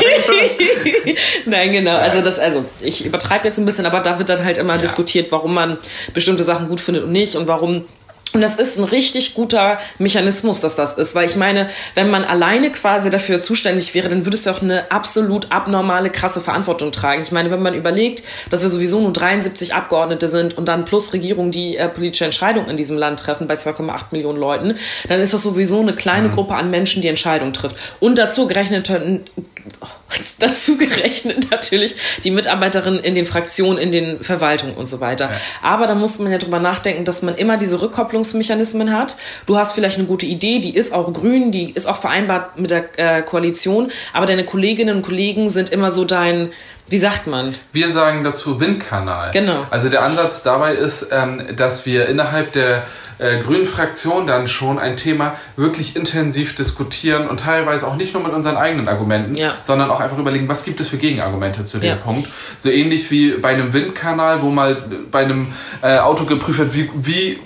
Nein, 1.45 1.71
genau. 1.73 1.97
Also 1.97 2.21
das, 2.21 2.39
also 2.39 2.63
ich 2.81 3.05
übertreibe 3.05 3.45
jetzt 3.45 3.59
ein 3.59 3.65
bisschen, 3.65 3.85
aber 3.85 3.99
da 3.99 4.17
wird 4.17 4.29
dann 4.29 4.43
halt 4.43 4.57
immer 4.57 4.77
diskutiert, 4.77 5.31
warum 5.31 5.53
man 5.53 5.77
bestimmte 6.13 6.43
Sachen 6.43 6.67
gut 6.69 6.79
findet 6.81 7.03
und 7.03 7.11
nicht 7.11 7.35
und 7.35 7.47
warum. 7.47 7.85
Und 8.33 8.41
das 8.41 8.55
ist 8.55 8.77
ein 8.77 8.83
richtig 8.83 9.33
guter 9.33 9.77
Mechanismus, 9.99 10.59
dass 10.59 10.75
das 10.75 10.93
ist, 10.93 11.15
weil 11.15 11.29
ich 11.29 11.35
meine, 11.35 11.69
wenn 11.95 12.09
man 12.09 12.23
alleine 12.23 12.71
quasi 12.71 13.09
dafür 13.09 13.41
zuständig 13.41 13.93
wäre, 13.93 14.09
dann 14.09 14.25
würde 14.25 14.37
es 14.37 14.45
ja 14.45 14.53
auch 14.53 14.61
eine 14.61 14.91
absolut 14.91 15.51
abnormale, 15.51 16.09
krasse 16.09 16.41
Verantwortung 16.41 16.91
tragen. 16.91 17.21
Ich 17.21 17.31
meine, 17.31 17.51
wenn 17.51 17.61
man 17.61 17.73
überlegt, 17.73 18.23
dass 18.49 18.63
wir 18.63 18.69
sowieso 18.69 18.99
nur 18.99 19.13
73 19.13 19.73
Abgeordnete 19.73 20.29
sind 20.29 20.57
und 20.57 20.67
dann 20.67 20.85
plus 20.85 21.13
Regierung, 21.13 21.51
die 21.51 21.77
äh, 21.77 21.87
politische 21.87 22.25
Entscheidungen 22.25 22.69
in 22.69 22.77
diesem 22.77 22.97
Land 22.97 23.19
treffen, 23.19 23.47
bei 23.47 23.55
2,8 23.55 24.05
Millionen 24.11 24.39
Leuten, 24.39 24.75
dann 25.07 25.19
ist 25.21 25.33
das 25.33 25.43
sowieso 25.43 25.79
eine 25.79 25.93
kleine 25.93 26.29
Gruppe 26.29 26.55
an 26.55 26.69
Menschen, 26.69 27.01
die 27.01 27.07
Entscheidungen 27.07 27.53
trifft. 27.53 27.77
Und 27.99 28.17
dazu 28.17 28.47
gerechnet, 28.47 28.89
dazu 30.39 30.77
gerechnet 30.77 31.49
natürlich 31.51 31.95
die 32.23 32.31
Mitarbeiterinnen 32.31 32.99
in 32.99 33.15
den 33.15 33.25
Fraktionen, 33.25 33.77
in 33.77 33.91
den 33.91 34.21
Verwaltungen 34.21 34.75
und 34.75 34.87
so 34.87 34.99
weiter. 34.99 35.29
Aber 35.61 35.87
da 35.87 35.95
muss 35.95 36.19
man 36.19 36.31
ja 36.31 36.37
drüber 36.37 36.59
nachdenken, 36.59 37.05
dass 37.05 37.21
man 37.21 37.35
immer 37.35 37.57
diese 37.57 37.81
Rückkopplungsmechanismen 38.17 38.91
hat. 38.93 39.17
Du 39.45 39.57
hast 39.57 39.73
vielleicht 39.73 39.97
eine 39.97 40.07
gute 40.07 40.25
Idee, 40.25 40.59
die 40.59 40.75
ist 40.75 40.93
auch 40.93 41.11
grün, 41.13 41.51
die 41.51 41.71
ist 41.71 41.87
auch 41.87 41.97
vereinbart 41.97 42.59
mit 42.59 42.71
der 42.71 42.85
äh, 42.97 43.21
Koalition, 43.21 43.89
aber 44.13 44.25
deine 44.25 44.45
Kolleginnen 44.45 44.97
und 44.97 45.01
Kollegen 45.03 45.49
sind 45.49 45.69
immer 45.69 45.89
so 45.89 46.03
dein, 46.05 46.49
wie 46.89 46.97
sagt 46.97 47.27
man? 47.27 47.53
Wir 47.73 47.91
sagen 47.91 48.23
dazu 48.23 48.59
Windkanal. 48.59 49.31
Genau. 49.31 49.65
Also 49.69 49.89
der 49.89 50.03
Ansatz 50.03 50.43
dabei 50.43 50.73
ist, 50.73 51.09
ähm, 51.11 51.41
dass 51.55 51.85
wir 51.85 52.07
innerhalb 52.07 52.53
der 52.53 52.85
äh, 53.19 53.39
grünen 53.41 53.65
Fraktion 53.65 54.27
dann 54.27 54.47
schon 54.47 54.77
ein 54.77 54.95
Thema 54.95 55.35
wirklich 55.55 55.95
intensiv 55.95 56.55
diskutieren 56.55 57.27
und 57.27 57.39
teilweise 57.39 57.87
auch 57.87 57.95
nicht 57.95 58.13
nur 58.13 58.21
mit 58.23 58.31
unseren 58.31 58.57
eigenen 58.57 58.87
Argumenten, 58.87 59.33
Ja. 59.35 59.55
sondern 59.63 59.89
auch 59.89 59.99
einfach 59.99 60.19
überlegen, 60.19 60.47
was 60.47 60.63
gibt 60.63 60.79
es 60.81 60.89
für 60.89 60.97
Gegenargumente 60.97 61.65
zu 61.65 61.79
dem 61.79 61.89
Ja. 61.89 61.95
Punkt. 61.95 62.29
So 62.59 62.69
ähnlich 62.69 63.09
wie 63.09 63.31
bei 63.31 63.49
einem 63.49 63.73
Windkanal, 63.73 64.43
wo 64.43 64.49
mal 64.51 64.75
bei 65.11 65.23
einem 65.23 65.47
äh, 65.81 65.97
Auto 65.97 66.25
geprüft 66.25 66.59
wird, 66.59 66.75
wie, 66.75 66.89
wie 67.01 67.39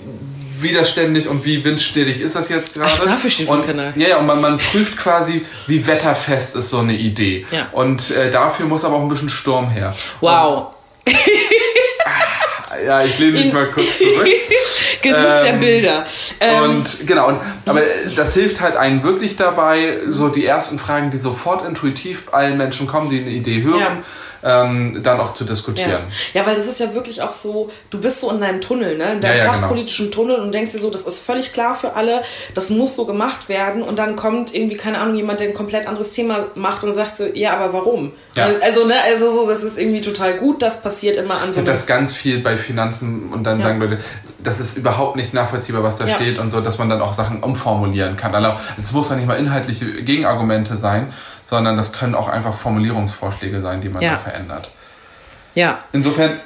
widerständig 0.62 1.28
und 1.28 1.44
wie 1.44 1.64
windständig 1.64 2.20
ist 2.20 2.36
das 2.36 2.48
jetzt 2.48 2.74
gerade. 2.74 2.92
Ach, 2.92 3.00
dafür 3.00 3.30
steht 3.30 3.48
und, 3.48 3.58
Windkanal. 3.58 3.92
Ja, 3.96 4.08
ja, 4.08 4.16
und 4.18 4.26
man, 4.26 4.40
man 4.40 4.58
prüft 4.58 4.96
quasi, 4.96 5.44
wie 5.66 5.86
wetterfest 5.86 6.56
ist 6.56 6.70
so 6.70 6.78
eine 6.78 6.96
Idee. 6.96 7.46
Ja. 7.50 7.68
Und 7.72 8.10
äh, 8.10 8.30
dafür 8.30 8.66
muss 8.66 8.84
aber 8.84 8.96
auch 8.96 9.02
ein 9.02 9.08
bisschen 9.08 9.28
Sturm 9.28 9.70
her. 9.70 9.94
Wow. 10.20 10.74
Ja, 12.84 13.04
ich 13.04 13.18
lehne 13.18 13.38
mich 13.38 13.52
mal 13.52 13.66
kurz 13.66 13.98
zurück. 13.98 14.26
Genug 15.02 15.40
der 15.40 15.52
Bilder. 15.54 16.06
Ähm, 16.40 16.62
Und 16.62 17.06
genau, 17.06 17.28
und, 17.28 17.40
aber 17.66 17.82
das 18.16 18.34
hilft 18.34 18.60
halt 18.60 18.76
einen 18.76 19.02
wirklich 19.02 19.36
dabei, 19.36 19.98
so 20.08 20.28
die 20.28 20.46
ersten 20.46 20.78
Fragen, 20.78 21.10
die 21.10 21.18
sofort 21.18 21.66
intuitiv 21.66 22.32
allen 22.32 22.56
Menschen 22.56 22.86
kommen, 22.86 23.10
die 23.10 23.20
eine 23.20 23.30
Idee 23.30 23.62
hören, 23.62 24.04
ähm, 24.44 25.00
dann 25.02 25.20
auch 25.20 25.34
zu 25.34 25.44
Ja. 25.44 25.50
diskutieren. 25.50 26.02
ja, 26.34 26.44
weil 26.46 26.54
das 26.54 26.66
ist 26.66 26.80
ja 26.80 26.94
wirklich 26.94 27.22
auch 27.22 27.32
so, 27.32 27.70
du 27.90 28.00
bist 28.00 28.20
so 28.20 28.30
in 28.30 28.40
deinem 28.40 28.60
Tunnel, 28.60 28.96
ne? 28.98 29.12
in 29.12 29.20
deinem 29.20 29.36
Ja, 29.36 29.44
ja, 29.44 29.50
genau. 29.50 29.58
fachpolitischen 29.60 30.10
Tunnel 30.10 30.36
und 30.36 30.52
denkst 30.52 30.72
dir 30.72 30.78
so, 30.78 30.90
das 30.90 31.02
ist 31.02 31.20
völlig 31.20 31.52
klar 31.52 31.74
für 31.74 31.94
alle, 31.94 32.22
das 32.54 32.70
muss 32.70 32.96
so 32.96 33.06
gemacht 33.06 33.48
werden 33.48 33.82
und 33.82 33.98
dann 33.98 34.16
kommt 34.16 34.54
irgendwie, 34.54 34.76
keine 34.76 34.98
Ahnung, 34.98 35.14
jemand, 35.14 35.40
der 35.40 35.48
ein 35.48 35.54
komplett 35.54 35.86
anderes 35.86 36.10
Thema 36.10 36.46
macht 36.54 36.82
und 36.84 36.92
sagt 36.92 37.16
so, 37.16 37.24
ja, 37.26 37.56
aber 37.56 37.72
warum? 37.72 38.12
Ja. 38.34 38.48
Also, 38.62 38.84
ne, 38.86 38.94
also 39.04 39.30
so, 39.30 39.46
das 39.48 39.62
ist 39.62 39.78
irgendwie 39.78 40.00
total 40.00 40.38
gut, 40.38 40.62
das 40.62 40.82
passiert 40.82 41.16
immer 41.16 41.40
an 41.40 41.52
so 41.52 41.60
Und 41.60 41.66
das 41.68 41.86
ganz 41.86 42.14
viel 42.14 42.40
bei 42.40 42.56
Finanzen 42.56 43.32
und 43.32 43.44
dann 43.44 43.58
Ja. 43.60 43.66
sagen 43.66 43.80
Leute, 43.80 43.98
das 44.42 44.60
ist 44.60 44.76
überhaupt 44.76 45.16
nicht 45.16 45.34
nachvollziehbar, 45.34 45.82
was 45.82 45.98
da 45.98 46.06
Ja. 46.06 46.14
steht 46.16 46.38
und 46.38 46.50
so, 46.50 46.60
dass 46.60 46.78
man 46.78 46.88
dann 46.88 47.00
auch 47.00 47.12
Sachen 47.12 47.42
umformulieren 47.42 48.16
kann. 48.16 48.34
Also 48.34 48.52
es 48.76 48.92
muss 48.92 49.10
ja 49.10 49.16
nicht 49.16 49.26
mal 49.28 49.36
inhaltliche 49.38 50.02
Gegenargumente 50.02 50.76
sein, 50.76 51.12
sondern 51.44 51.76
das 51.76 51.92
können 51.92 52.14
auch 52.14 52.28
einfach 52.28 52.54
Formulierungsvorschläge 52.54 53.60
sein, 53.60 53.80
die 53.80 53.88
man 53.88 54.02
Ja. 54.02 54.12
da 54.12 54.18
verändert. 54.18 54.70
Ja, 55.54 55.80
Insofern, 55.92 56.40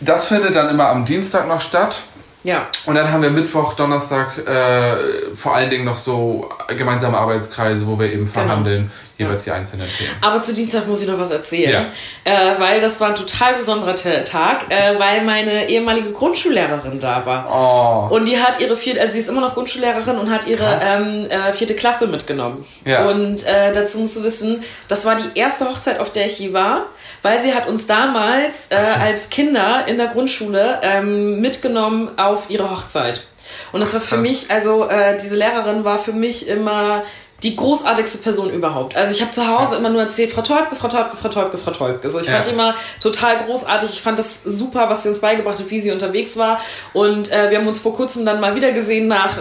das 0.00 0.26
findet 0.28 0.54
dann 0.54 0.68
immer 0.68 0.88
am 0.88 1.04
Dienstag 1.04 1.48
noch 1.48 1.60
statt. 1.60 2.00
ja. 2.44 2.66
Und 2.86 2.94
dann 2.94 3.10
haben 3.10 3.22
wir 3.22 3.30
Mittwoch, 3.30 3.74
Donnerstag 3.74 4.38
äh, 4.46 5.34
vor 5.34 5.54
allen 5.54 5.70
Dingen 5.70 5.84
noch 5.84 5.96
so 5.96 6.48
gemeinsame 6.68 7.18
Arbeitskreise, 7.18 7.86
wo 7.86 7.98
wir 7.98 8.12
eben 8.12 8.28
verhandeln, 8.28 8.90
jeweils 9.20 9.44
die 9.44 9.50
einzelnen 9.50 9.86
Themen. 9.88 10.10
Aber 10.20 10.40
zu 10.40 10.54
Dienstag 10.54 10.86
muss 10.86 11.00
ich 11.02 11.08
noch 11.08 11.18
was 11.18 11.30
erzählen, 11.30 11.86
äh, 12.24 12.32
weil 12.58 12.80
das 12.80 13.00
war 13.00 13.08
ein 13.08 13.14
total 13.14 13.54
besonderer 13.54 13.94
Ta- 13.94 14.20
Tag, 14.20 14.66
äh, 14.70 14.98
weil 14.98 15.22
meine 15.22 15.68
ehemalige 15.68 16.12
Grundschullehrerin 16.12 16.98
da 16.98 17.24
war. 17.26 18.08
Oh. 18.10 18.14
Und 18.14 18.26
die 18.26 18.38
hat 18.38 18.60
ihre 18.60 18.76
vierte, 18.76 19.00
also 19.00 19.12
sie 19.12 19.18
ist 19.20 19.28
immer 19.28 19.40
noch 19.40 19.54
Grundschullehrerin 19.54 20.18
und 20.18 20.30
hat 20.30 20.46
ihre 20.46 20.80
ähm, 20.82 21.26
äh, 21.30 21.52
vierte 21.52 21.74
Klasse 21.74 22.06
mitgenommen. 22.06 22.64
Ja. 22.84 23.08
Und 23.08 23.46
äh, 23.46 23.72
dazu 23.72 23.98
musst 23.98 24.16
du 24.16 24.22
wissen, 24.24 24.62
das 24.88 25.04
war 25.04 25.16
die 25.16 25.38
erste 25.38 25.66
Hochzeit, 25.68 26.00
auf 26.00 26.10
der 26.12 26.26
ich 26.26 26.38
je 26.38 26.52
war, 26.52 26.86
weil 27.22 27.40
sie 27.40 27.54
hat 27.54 27.66
uns 27.68 27.86
damals 27.86 28.68
äh, 28.70 28.76
als 28.76 29.30
Kinder 29.30 29.84
in 29.86 29.98
der 29.98 30.08
Grundschule 30.08 30.80
ähm, 30.82 31.40
mitgenommen 31.40 32.10
auf 32.18 32.48
ihre 32.48 32.70
Hochzeit. 32.70 33.24
Und 33.72 33.80
das 33.80 33.92
war 33.94 34.00
für 34.00 34.16
mich, 34.16 34.50
also 34.50 34.88
äh, 34.88 35.16
diese 35.16 35.34
Lehrerin 35.34 35.84
war 35.84 35.98
für 35.98 36.12
mich 36.12 36.48
immer 36.48 37.02
die 37.42 37.56
großartigste 37.56 38.18
Person 38.18 38.50
überhaupt. 38.50 38.96
Also 38.96 39.14
ich 39.14 39.20
habe 39.22 39.30
zu 39.30 39.46
Hause 39.46 39.76
immer 39.76 39.88
nur 39.88 40.02
erzählt, 40.02 40.32
Frau 40.32 40.42
Teubke, 40.42 40.76
Frau 40.76 40.88
Teubke, 40.88 41.16
Frau 41.16 41.28
Teubke, 41.28 41.56
Frau 41.58 41.70
Teubke. 41.70 42.06
Also 42.06 42.20
ich 42.20 42.26
Ja. 42.26 42.34
fand 42.34 42.46
die 42.46 42.50
immer 42.50 42.74
total 43.02 43.44
großartig. 43.44 43.90
Ich 43.90 44.02
fand 44.02 44.18
das 44.18 44.42
super, 44.44 44.90
was 44.90 45.02
sie 45.02 45.08
uns 45.08 45.20
beigebracht 45.20 45.58
hat, 45.58 45.70
wie 45.70 45.80
sie 45.80 45.90
unterwegs 45.90 46.36
war. 46.36 46.58
Und 46.92 47.30
äh, 47.32 47.50
wir 47.50 47.58
haben 47.58 47.66
uns 47.66 47.80
vor 47.80 47.94
kurzem 47.94 48.26
dann 48.26 48.40
mal 48.40 48.56
wieder 48.56 48.72
gesehen 48.72 49.08
nach, 49.08 49.38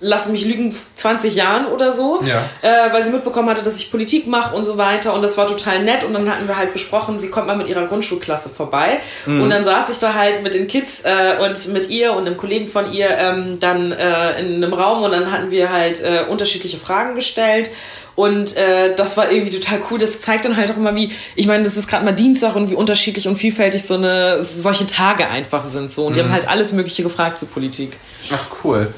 lass 0.00 0.28
mich 0.28 0.44
lügen, 0.44 0.74
20 0.94 1.34
Jahren 1.34 1.66
oder 1.66 1.92
so. 1.92 2.20
Ja. 2.22 2.42
Äh, 2.62 2.92
weil 2.92 3.02
sie 3.02 3.10
mitbekommen 3.10 3.50
hatte, 3.50 3.62
dass 3.62 3.76
ich 3.76 3.90
Politik 3.90 4.26
mache 4.26 4.54
und 4.56 4.64
so 4.64 4.78
weiter. 4.78 5.12
Und 5.14 5.22
das 5.22 5.36
war 5.36 5.46
total 5.46 5.82
nett. 5.82 6.04
Und 6.04 6.14
dann 6.14 6.28
hatten 6.30 6.48
wir 6.48 6.56
halt 6.56 6.72
besprochen, 6.72 7.18
sie 7.18 7.30
kommt 7.30 7.46
mal 7.46 7.56
mit 7.56 7.66
ihrer 7.68 7.86
Grundschulklasse 7.86 8.48
vorbei. 8.48 9.00
Mhm. 9.26 9.42
Und 9.42 9.50
dann 9.50 9.62
saß 9.62 9.90
ich 9.90 9.98
da 9.98 10.14
halt 10.14 10.42
mit 10.42 10.54
den 10.54 10.66
Kids 10.68 11.02
äh, 11.04 11.36
und 11.40 11.68
mit 11.72 11.90
ihr 11.90 12.14
und 12.14 12.26
einem 12.26 12.36
Kollegen 12.38 12.66
von 12.66 12.90
ihr 12.92 13.10
ähm, 13.10 13.60
dann 13.60 13.92
äh, 13.92 14.40
in 14.40 14.54
einem 14.56 14.72
Raum 14.72 15.02
und 15.02 15.12
dann 15.12 15.30
hatten 15.30 15.50
wir 15.50 15.70
halt 15.70 16.02
äh, 16.02 16.24
unterschiedliche 16.28 16.78
Fragen 16.78 17.14
gestellt. 17.14 17.70
Und 18.16 18.56
äh, 18.56 18.94
das 18.94 19.16
war 19.16 19.30
irgendwie 19.30 19.52
total 19.58 19.80
cool. 19.90 19.98
Das 19.98 20.20
zeigt 20.20 20.44
dann 20.44 20.56
halt 20.56 20.70
auch 20.70 20.76
immer, 20.76 20.94
wie, 20.94 21.10
ich 21.36 21.46
meine, 21.46 21.62
das 21.62 21.76
ist 21.76 21.88
gerade 21.88 22.04
mal 22.04 22.12
Dienstag 22.12 22.56
und 22.56 22.70
wie 22.70 22.74
unterschiedlich 22.74 23.28
und 23.28 23.36
vielfältig 23.36 23.84
so 23.84 23.94
eine 23.94 24.42
solche 24.42 24.86
Tage 24.86 25.28
einfach 25.28 25.64
sind. 25.64 25.90
So. 25.90 26.04
Und 26.06 26.12
Mhm. 26.12 26.14
die 26.14 26.20
haben 26.22 26.32
halt 26.32 26.48
alles 26.48 26.72
Mögliche 26.72 27.02
gefragt 27.02 27.38
zu 27.38 27.46
Politik. 27.46 27.98
Ach 28.32 28.44
cool. 28.64 28.92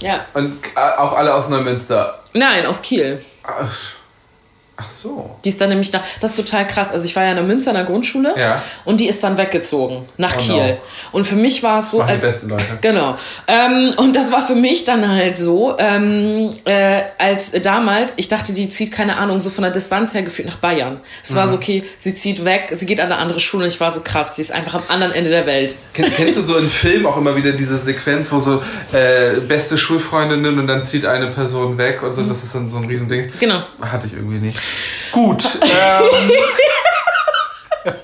Ja. 0.00 0.26
Und 0.34 0.64
äh, 0.74 0.78
auch 0.78 1.16
alle 1.16 1.34
aus 1.34 1.48
Neumünster. 1.48 2.18
Nein, 2.34 2.66
aus 2.66 2.82
Kiel. 2.82 3.24
Ach, 3.42 3.74
ach 4.80 4.90
so. 4.90 5.30
Die 5.44 5.48
ist 5.48 5.60
dann 5.60 5.70
nämlich 5.70 5.92
nach, 5.92 6.02
das 6.20 6.38
ist 6.38 6.46
total 6.48 6.66
krass. 6.66 6.92
Also 6.92 7.04
ich 7.04 7.14
war 7.16 7.24
ja 7.24 7.30
in 7.30 7.36
der 7.36 7.44
Münsterner 7.44 7.82
Grundschule 7.84 8.34
Ja. 8.38 8.62
und 8.84 9.00
die 9.00 9.08
ist 9.08 9.24
dann 9.24 9.36
weggezogen 9.36 10.04
nach 10.16 10.36
Oh 10.38 10.52
no. 10.52 10.54
Kiel. 10.54 10.76
Und 11.12 11.24
für 11.24 11.34
mich 11.36 11.62
war 11.64 11.80
es 11.80 11.90
so, 11.90 11.98
Machen 11.98 12.06
die 12.08 12.12
als 12.14 12.22
besten 12.22 12.48
Leute. 12.48 12.78
Genau. 12.80 13.16
Ähm, 13.48 13.92
und 13.96 14.14
das 14.14 14.30
war 14.32 14.40
für 14.46 14.54
mich 14.54 14.84
dann 14.84 15.06
halt 15.08 15.36
so, 15.36 15.76
ähm, 15.78 16.52
äh, 16.64 17.02
als 17.18 17.50
damals, 17.62 18.14
ich 18.16 18.28
dachte, 18.28 18.52
die 18.52 18.68
zieht, 18.68 18.92
keine 18.92 19.16
Ahnung, 19.16 19.40
so 19.40 19.50
von 19.50 19.62
der 19.62 19.72
Distanz 19.72 20.14
her 20.14 20.22
gefühlt 20.22 20.46
nach 20.48 20.56
Bayern. 20.58 21.00
Es 21.24 21.34
war 21.34 21.46
so, 21.48 21.56
Mhm. 21.56 21.62
okay, 21.62 21.84
sie 21.98 22.14
zieht 22.14 22.44
weg, 22.44 22.70
sie 22.72 22.86
geht 22.86 23.00
an 23.00 23.06
eine 23.06 23.16
andere 23.20 23.40
Schule 23.40 23.64
und 23.64 23.70
ich 23.72 23.80
war 23.80 23.90
so 23.90 24.00
krass, 24.02 24.36
sie 24.36 24.42
ist 24.42 24.52
einfach 24.52 24.74
am 24.76 24.82
anderen 24.88 25.12
Ende 25.12 25.30
der 25.30 25.46
Welt. 25.46 25.76
Kenn, 25.92 26.06
kennst 26.16 26.38
du 26.38 26.42
so 26.42 26.56
in 26.56 26.70
Filmen 26.70 27.06
auch 27.06 27.16
immer 27.16 27.34
wieder 27.36 27.50
diese 27.52 27.78
Sequenz, 27.78 28.30
wo 28.30 28.38
so 28.38 28.62
äh, 28.92 29.40
beste 29.40 29.76
Schulfreundinnen 29.76 30.58
und 30.58 30.66
dann 30.68 30.84
zieht 30.84 31.04
eine 31.04 31.26
Person 31.28 31.78
weg 31.78 32.02
und 32.02 32.14
so, 32.14 32.22
das 32.22 32.44
ist 32.44 32.54
dann 32.54 32.70
so 32.70 32.76
ein 32.78 32.84
Riesending. 32.84 33.32
Genau. 33.40 33.62
Hatte 33.80 34.06
ich 34.06 34.12
irgendwie 34.12 34.38
nicht. 34.38 34.56
Gut. 35.12 35.58
ähm, 35.62 36.30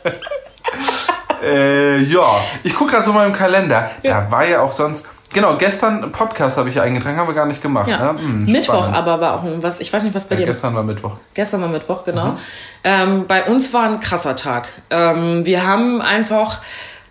äh, 1.42 1.98
ja, 2.02 2.40
ich 2.62 2.74
gucke 2.74 2.92
gerade 2.92 3.04
so 3.04 3.12
mal 3.12 3.26
im 3.26 3.32
Kalender. 3.32 3.90
Da 4.02 4.30
war 4.30 4.44
ja 4.46 4.60
auch 4.60 4.72
sonst. 4.72 5.04
Genau, 5.32 5.56
gestern 5.58 6.12
Podcast 6.12 6.56
habe 6.58 6.68
ich 6.68 6.80
eingetragen, 6.80 7.18
haben 7.18 7.26
wir 7.26 7.34
gar 7.34 7.46
nicht 7.46 7.60
gemacht. 7.60 7.88
Ja. 7.88 8.12
Ne? 8.12 8.18
Hm, 8.20 8.44
Mittwoch 8.44 8.74
spannend. 8.84 8.96
aber 8.96 9.20
war 9.20 9.34
auch 9.34 9.42
ein- 9.42 9.60
was, 9.64 9.80
ich 9.80 9.92
weiß 9.92 10.04
nicht, 10.04 10.14
was 10.14 10.28
bei 10.28 10.36
Ja, 10.36 10.42
dir 10.42 10.46
gestern 10.46 10.76
war 10.76 10.84
Mittwoch. 10.84 11.16
Gestern 11.34 11.60
war 11.60 11.68
Mittwoch, 11.68 12.04
genau. 12.04 12.36
Ähm, 12.84 13.26
bei 13.26 13.42
uns 13.44 13.74
war 13.74 13.84
ein 13.86 13.98
krasser 13.98 14.36
Tag. 14.36 14.68
Ähm, 14.90 15.44
wir 15.44 15.66
haben 15.66 16.00
einfach 16.00 16.60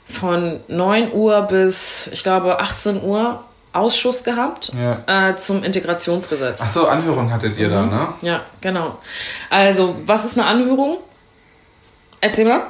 von 0.08 0.62
9 0.70 1.12
Uhr 1.12 1.42
bis, 1.42 2.08
ich 2.14 2.24
glaube, 2.24 2.62
18 2.62 3.04
Uhr 3.04 3.44
Ausschuss 3.74 4.24
gehabt 4.24 4.72
Ja. 4.80 5.30
äh, 5.32 5.36
zum 5.36 5.64
Integrationsgesetz. 5.64 6.62
Ach 6.64 6.70
so, 6.72 6.88
Anhörung 6.88 7.32
hattet 7.34 7.58
ihr 7.58 7.70
da, 7.70 7.86
ne? 7.86 8.10
Ja, 8.22 8.42
genau. 8.62 9.00
Also, 9.50 9.96
was 10.06 10.26
ist 10.26 10.38
eine 10.40 10.48
Anhörung? 10.48 10.98
Erzähl 12.22 12.46
mal. 12.46 12.62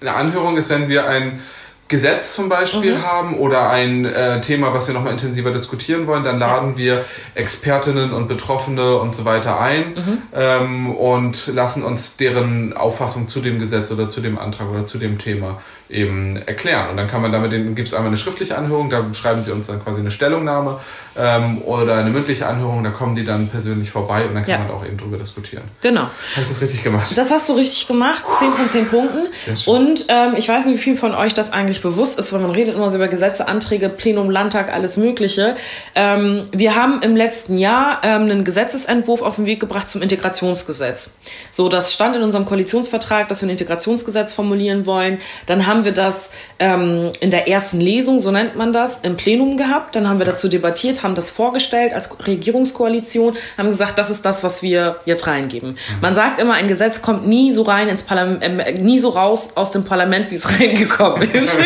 Eine 0.00 0.14
Anhörung 0.14 0.56
ist, 0.56 0.70
wenn 0.70 0.88
wir 0.88 1.06
ein 1.06 1.40
Gesetz 1.88 2.34
zum 2.34 2.48
Beispiel 2.48 2.96
Mhm. 2.96 3.02
haben 3.02 3.38
oder 3.38 3.68
ein 3.68 4.06
äh, 4.06 4.40
Thema, 4.40 4.72
was 4.72 4.86
wir 4.88 4.94
nochmal 4.94 5.12
intensiver 5.12 5.50
diskutieren 5.50 6.06
wollen, 6.06 6.24
dann 6.24 6.38
laden 6.38 6.78
wir 6.78 7.04
Expertinnen 7.34 8.12
und 8.14 8.28
Betroffene 8.28 8.96
und 8.96 9.14
so 9.14 9.26
weiter 9.26 9.60
ein 9.60 9.90
Mhm. 9.94 10.18
ähm, 10.34 10.96
und 10.96 11.48
lassen 11.48 11.82
uns 11.84 12.16
deren 12.16 12.72
Auffassung 12.74 13.28
zu 13.28 13.40
dem 13.42 13.58
Gesetz 13.60 13.90
oder 13.92 14.08
zu 14.08 14.22
dem 14.22 14.38
Antrag 14.38 14.70
oder 14.70 14.86
zu 14.86 14.96
dem 14.98 15.18
Thema 15.18 15.60
eben 15.92 16.36
erklären. 16.46 16.90
Und 16.90 16.96
dann 16.96 17.06
kann 17.08 17.20
man 17.22 17.30
damit, 17.32 17.50
gibt 17.76 17.88
es 17.88 17.94
einmal 17.94 18.08
eine 18.08 18.16
schriftliche 18.16 18.56
Anhörung, 18.56 18.90
da 18.90 19.04
schreiben 19.14 19.44
sie 19.44 19.52
uns 19.52 19.66
dann 19.66 19.82
quasi 19.82 20.00
eine 20.00 20.10
Stellungnahme 20.10 20.80
ähm, 21.16 21.62
oder 21.62 21.96
eine 21.96 22.10
mündliche 22.10 22.46
Anhörung, 22.46 22.82
da 22.82 22.90
kommen 22.90 23.14
die 23.14 23.24
dann 23.24 23.48
persönlich 23.48 23.90
vorbei 23.90 24.24
und 24.26 24.34
dann 24.34 24.44
kann 24.44 24.50
Ja. 24.52 24.58
man 24.58 24.70
auch 24.70 24.84
eben 24.84 24.96
drüber 24.96 25.18
diskutieren. 25.18 25.64
Genau. 25.82 26.02
Habe 26.02 26.10
ich 26.42 26.48
das 26.48 26.62
richtig 26.62 26.82
gemacht? 26.82 27.12
Das 27.16 27.30
hast 27.30 27.48
du 27.48 27.52
richtig 27.54 27.86
gemacht. 27.86 28.24
10 28.38 28.52
von 28.52 28.68
10 28.68 28.86
Punkten. 28.88 29.26
Und 29.66 30.06
ähm, 30.08 30.34
ich 30.36 30.48
weiß 30.48 30.66
nicht, 30.66 30.76
wie 30.78 30.82
viel 30.82 30.96
von 30.96 31.14
euch 31.14 31.34
das 31.34 31.52
eigentlich 31.52 31.82
bewusst 31.82 32.18
ist, 32.18 32.32
weil 32.32 32.40
man 32.40 32.50
redet 32.50 32.74
immer 32.74 32.88
so 32.88 32.96
über 32.96 33.08
Gesetze, 33.08 33.46
Anträge, 33.48 33.88
Plenum, 33.88 34.30
Landtag, 34.30 34.72
alles 34.72 34.96
Mögliche. 34.96 35.54
Ähm, 35.94 36.44
wir 36.52 36.74
haben 36.74 37.02
im 37.02 37.16
letzten 37.16 37.58
Jahr 37.58 38.00
ähm, 38.02 38.22
einen 38.22 38.44
Gesetzesentwurf 38.44 39.20
auf 39.22 39.36
den 39.36 39.44
Weg 39.46 39.60
gebracht 39.60 39.88
zum 39.90 40.00
Integrationsgesetz. 40.02 41.16
So, 41.50 41.68
das 41.68 41.92
stand 41.92 42.16
in 42.16 42.22
unserem 42.22 42.44
Koalitionsvertrag, 42.46 43.28
dass 43.28 43.42
wir 43.42 43.48
ein 43.48 43.50
Integrationsgesetz 43.50 44.32
formulieren 44.32 44.86
wollen. 44.86 45.18
Dann 45.46 45.66
haben 45.66 45.81
wir 45.84 45.92
das 45.92 46.32
ähm, 46.58 47.10
in 47.20 47.30
der 47.30 47.48
ersten 47.48 47.80
Lesung, 47.80 48.20
so 48.20 48.30
nennt 48.30 48.56
man 48.56 48.72
das, 48.72 49.00
im 49.00 49.16
Plenum 49.16 49.56
gehabt. 49.56 49.96
Dann 49.96 50.08
haben 50.08 50.18
wir 50.18 50.26
dazu 50.26 50.48
debattiert, 50.48 51.02
haben 51.02 51.14
das 51.14 51.30
vorgestellt 51.30 51.92
als 51.92 52.16
Regierungskoalition, 52.26 53.36
haben 53.56 53.68
gesagt, 53.68 53.98
das 53.98 54.10
ist 54.10 54.24
das, 54.24 54.44
was 54.44 54.62
wir 54.62 54.96
jetzt 55.04 55.26
reingeben. 55.26 55.76
Man 56.00 56.14
sagt 56.14 56.38
immer, 56.38 56.54
ein 56.54 56.68
Gesetz 56.68 57.02
kommt 57.02 57.26
nie 57.26 57.52
so 57.52 57.62
rein 57.62 57.88
ins 57.88 58.02
Parlament, 58.02 58.42
äh, 58.42 58.72
nie 58.80 58.98
so 58.98 59.10
raus 59.10 59.52
aus 59.56 59.70
dem 59.70 59.84
Parlament, 59.84 60.30
wie 60.30 60.36
es 60.36 60.60
reingekommen 60.60 61.22
ist. 61.32 61.56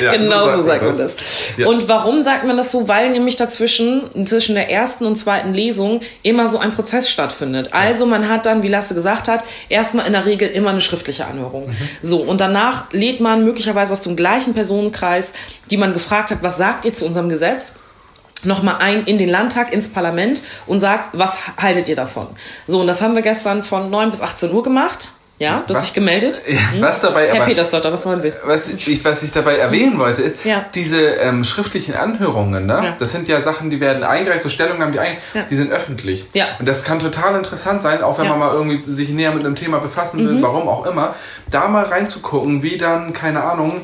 Ja, 0.00 0.10
genau 0.16 0.50
so 0.50 0.62
sagt 0.62 0.82
man 0.82 0.96
das. 0.96 1.16
Ja. 1.56 1.66
Und 1.66 1.88
warum 1.88 2.22
sagt 2.22 2.44
man 2.44 2.56
das 2.56 2.70
so? 2.70 2.88
Weil 2.88 3.10
nämlich 3.10 3.36
dazwischen, 3.36 4.26
zwischen 4.26 4.54
der 4.54 4.70
ersten 4.70 5.06
und 5.06 5.16
zweiten 5.16 5.54
Lesung 5.54 6.00
immer 6.22 6.48
so 6.48 6.58
ein 6.58 6.72
Prozess 6.72 7.10
stattfindet. 7.10 7.72
Also 7.72 8.06
man 8.06 8.28
hat 8.28 8.46
dann, 8.46 8.62
wie 8.62 8.68
Lasse 8.68 8.94
gesagt 8.94 9.28
hat, 9.28 9.44
erstmal 9.68 10.06
in 10.06 10.12
der 10.12 10.26
Regel 10.26 10.48
immer 10.48 10.70
eine 10.70 10.80
schriftliche 10.80 11.26
Anhörung. 11.26 11.70
So, 12.02 12.18
und 12.22 12.40
danach 12.40 12.92
lädt 12.92 13.20
man 13.20 13.27
möglicherweise 13.36 13.92
aus 13.92 14.02
dem 14.02 14.16
gleichen 14.16 14.54
Personenkreis, 14.54 15.34
die 15.70 15.76
man 15.76 15.92
gefragt 15.92 16.30
hat, 16.30 16.42
was 16.42 16.56
sagt 16.56 16.84
ihr 16.84 16.94
zu 16.94 17.06
unserem 17.06 17.28
Gesetz? 17.28 17.76
nochmal 18.44 18.76
ein 18.76 19.04
in 19.04 19.18
den 19.18 19.28
Landtag, 19.28 19.72
ins 19.72 19.92
Parlament 19.92 20.42
und 20.66 20.80
sagt, 20.80 21.10
was 21.12 21.38
haltet 21.56 21.88
ihr 21.88 21.96
davon? 21.96 22.28
So, 22.66 22.80
und 22.80 22.86
das 22.86 23.02
haben 23.02 23.14
wir 23.14 23.22
gestern 23.22 23.62
von 23.62 23.90
9 23.90 24.10
bis 24.10 24.20
18 24.20 24.52
Uhr 24.52 24.62
gemacht. 24.62 25.08
Ja, 25.38 25.62
du 25.66 25.70
Was? 25.72 25.78
hast 25.78 25.86
dich 25.88 25.94
gemeldet. 25.94 26.40
Ja, 26.48 26.58
was 26.80 27.00
dabei 27.00 27.26
Herr 27.28 27.36
aber- 27.36 27.44
Petersdotter, 27.44 27.92
was 27.92 28.04
wollen 28.06 28.20
Sie? 28.20 28.32
was 28.44 28.70
ich, 28.70 29.04
was 29.04 29.22
ich 29.22 29.30
dabei 29.30 29.56
erwähnen 29.56 29.98
wollte, 29.98 30.22
ist, 30.22 30.44
Ja. 30.44 30.64
diese 30.74 31.00
ähm, 31.00 31.44
schriftlichen 31.44 31.94
Anhörungen, 31.94 32.66
ne? 32.66 32.80
Ja. 32.82 32.96
das 32.98 33.12
sind 33.12 33.28
ja 33.28 33.40
Sachen, 33.40 33.70
die 33.70 33.80
werden 33.80 34.02
eingereicht, 34.02 34.42
so 34.42 34.50
Stellungnahmen, 34.50 34.92
die, 34.92 34.98
ein, 35.00 35.16
Ja. 35.34 35.42
die 35.48 35.54
sind 35.56 35.70
öffentlich. 35.72 36.26
Ja. 36.34 36.46
Und 36.58 36.66
das 36.68 36.82
kann 36.84 36.98
total 36.98 37.36
interessant 37.36 37.82
sein, 37.82 38.02
auch 38.02 38.18
wenn. 38.18 38.24
Mhm. 38.24 38.30
man 38.30 38.38
mal 38.40 38.52
irgendwie 38.52 38.82
sich 38.92 39.08
näher 39.10 39.32
mit 39.32 39.44
einem 39.44 39.54
Thema 39.56 39.78
befassen 39.78 40.28
will, 40.28 40.42
warum 40.42 40.68
auch 40.68 40.84
immer, 40.86 41.14
da 41.50 41.68
mal 41.68 41.84
reinzugucken, 41.84 42.62
wie 42.62 42.76
dann, 42.76 43.12
keine 43.12 43.44
Ahnung, 43.44 43.82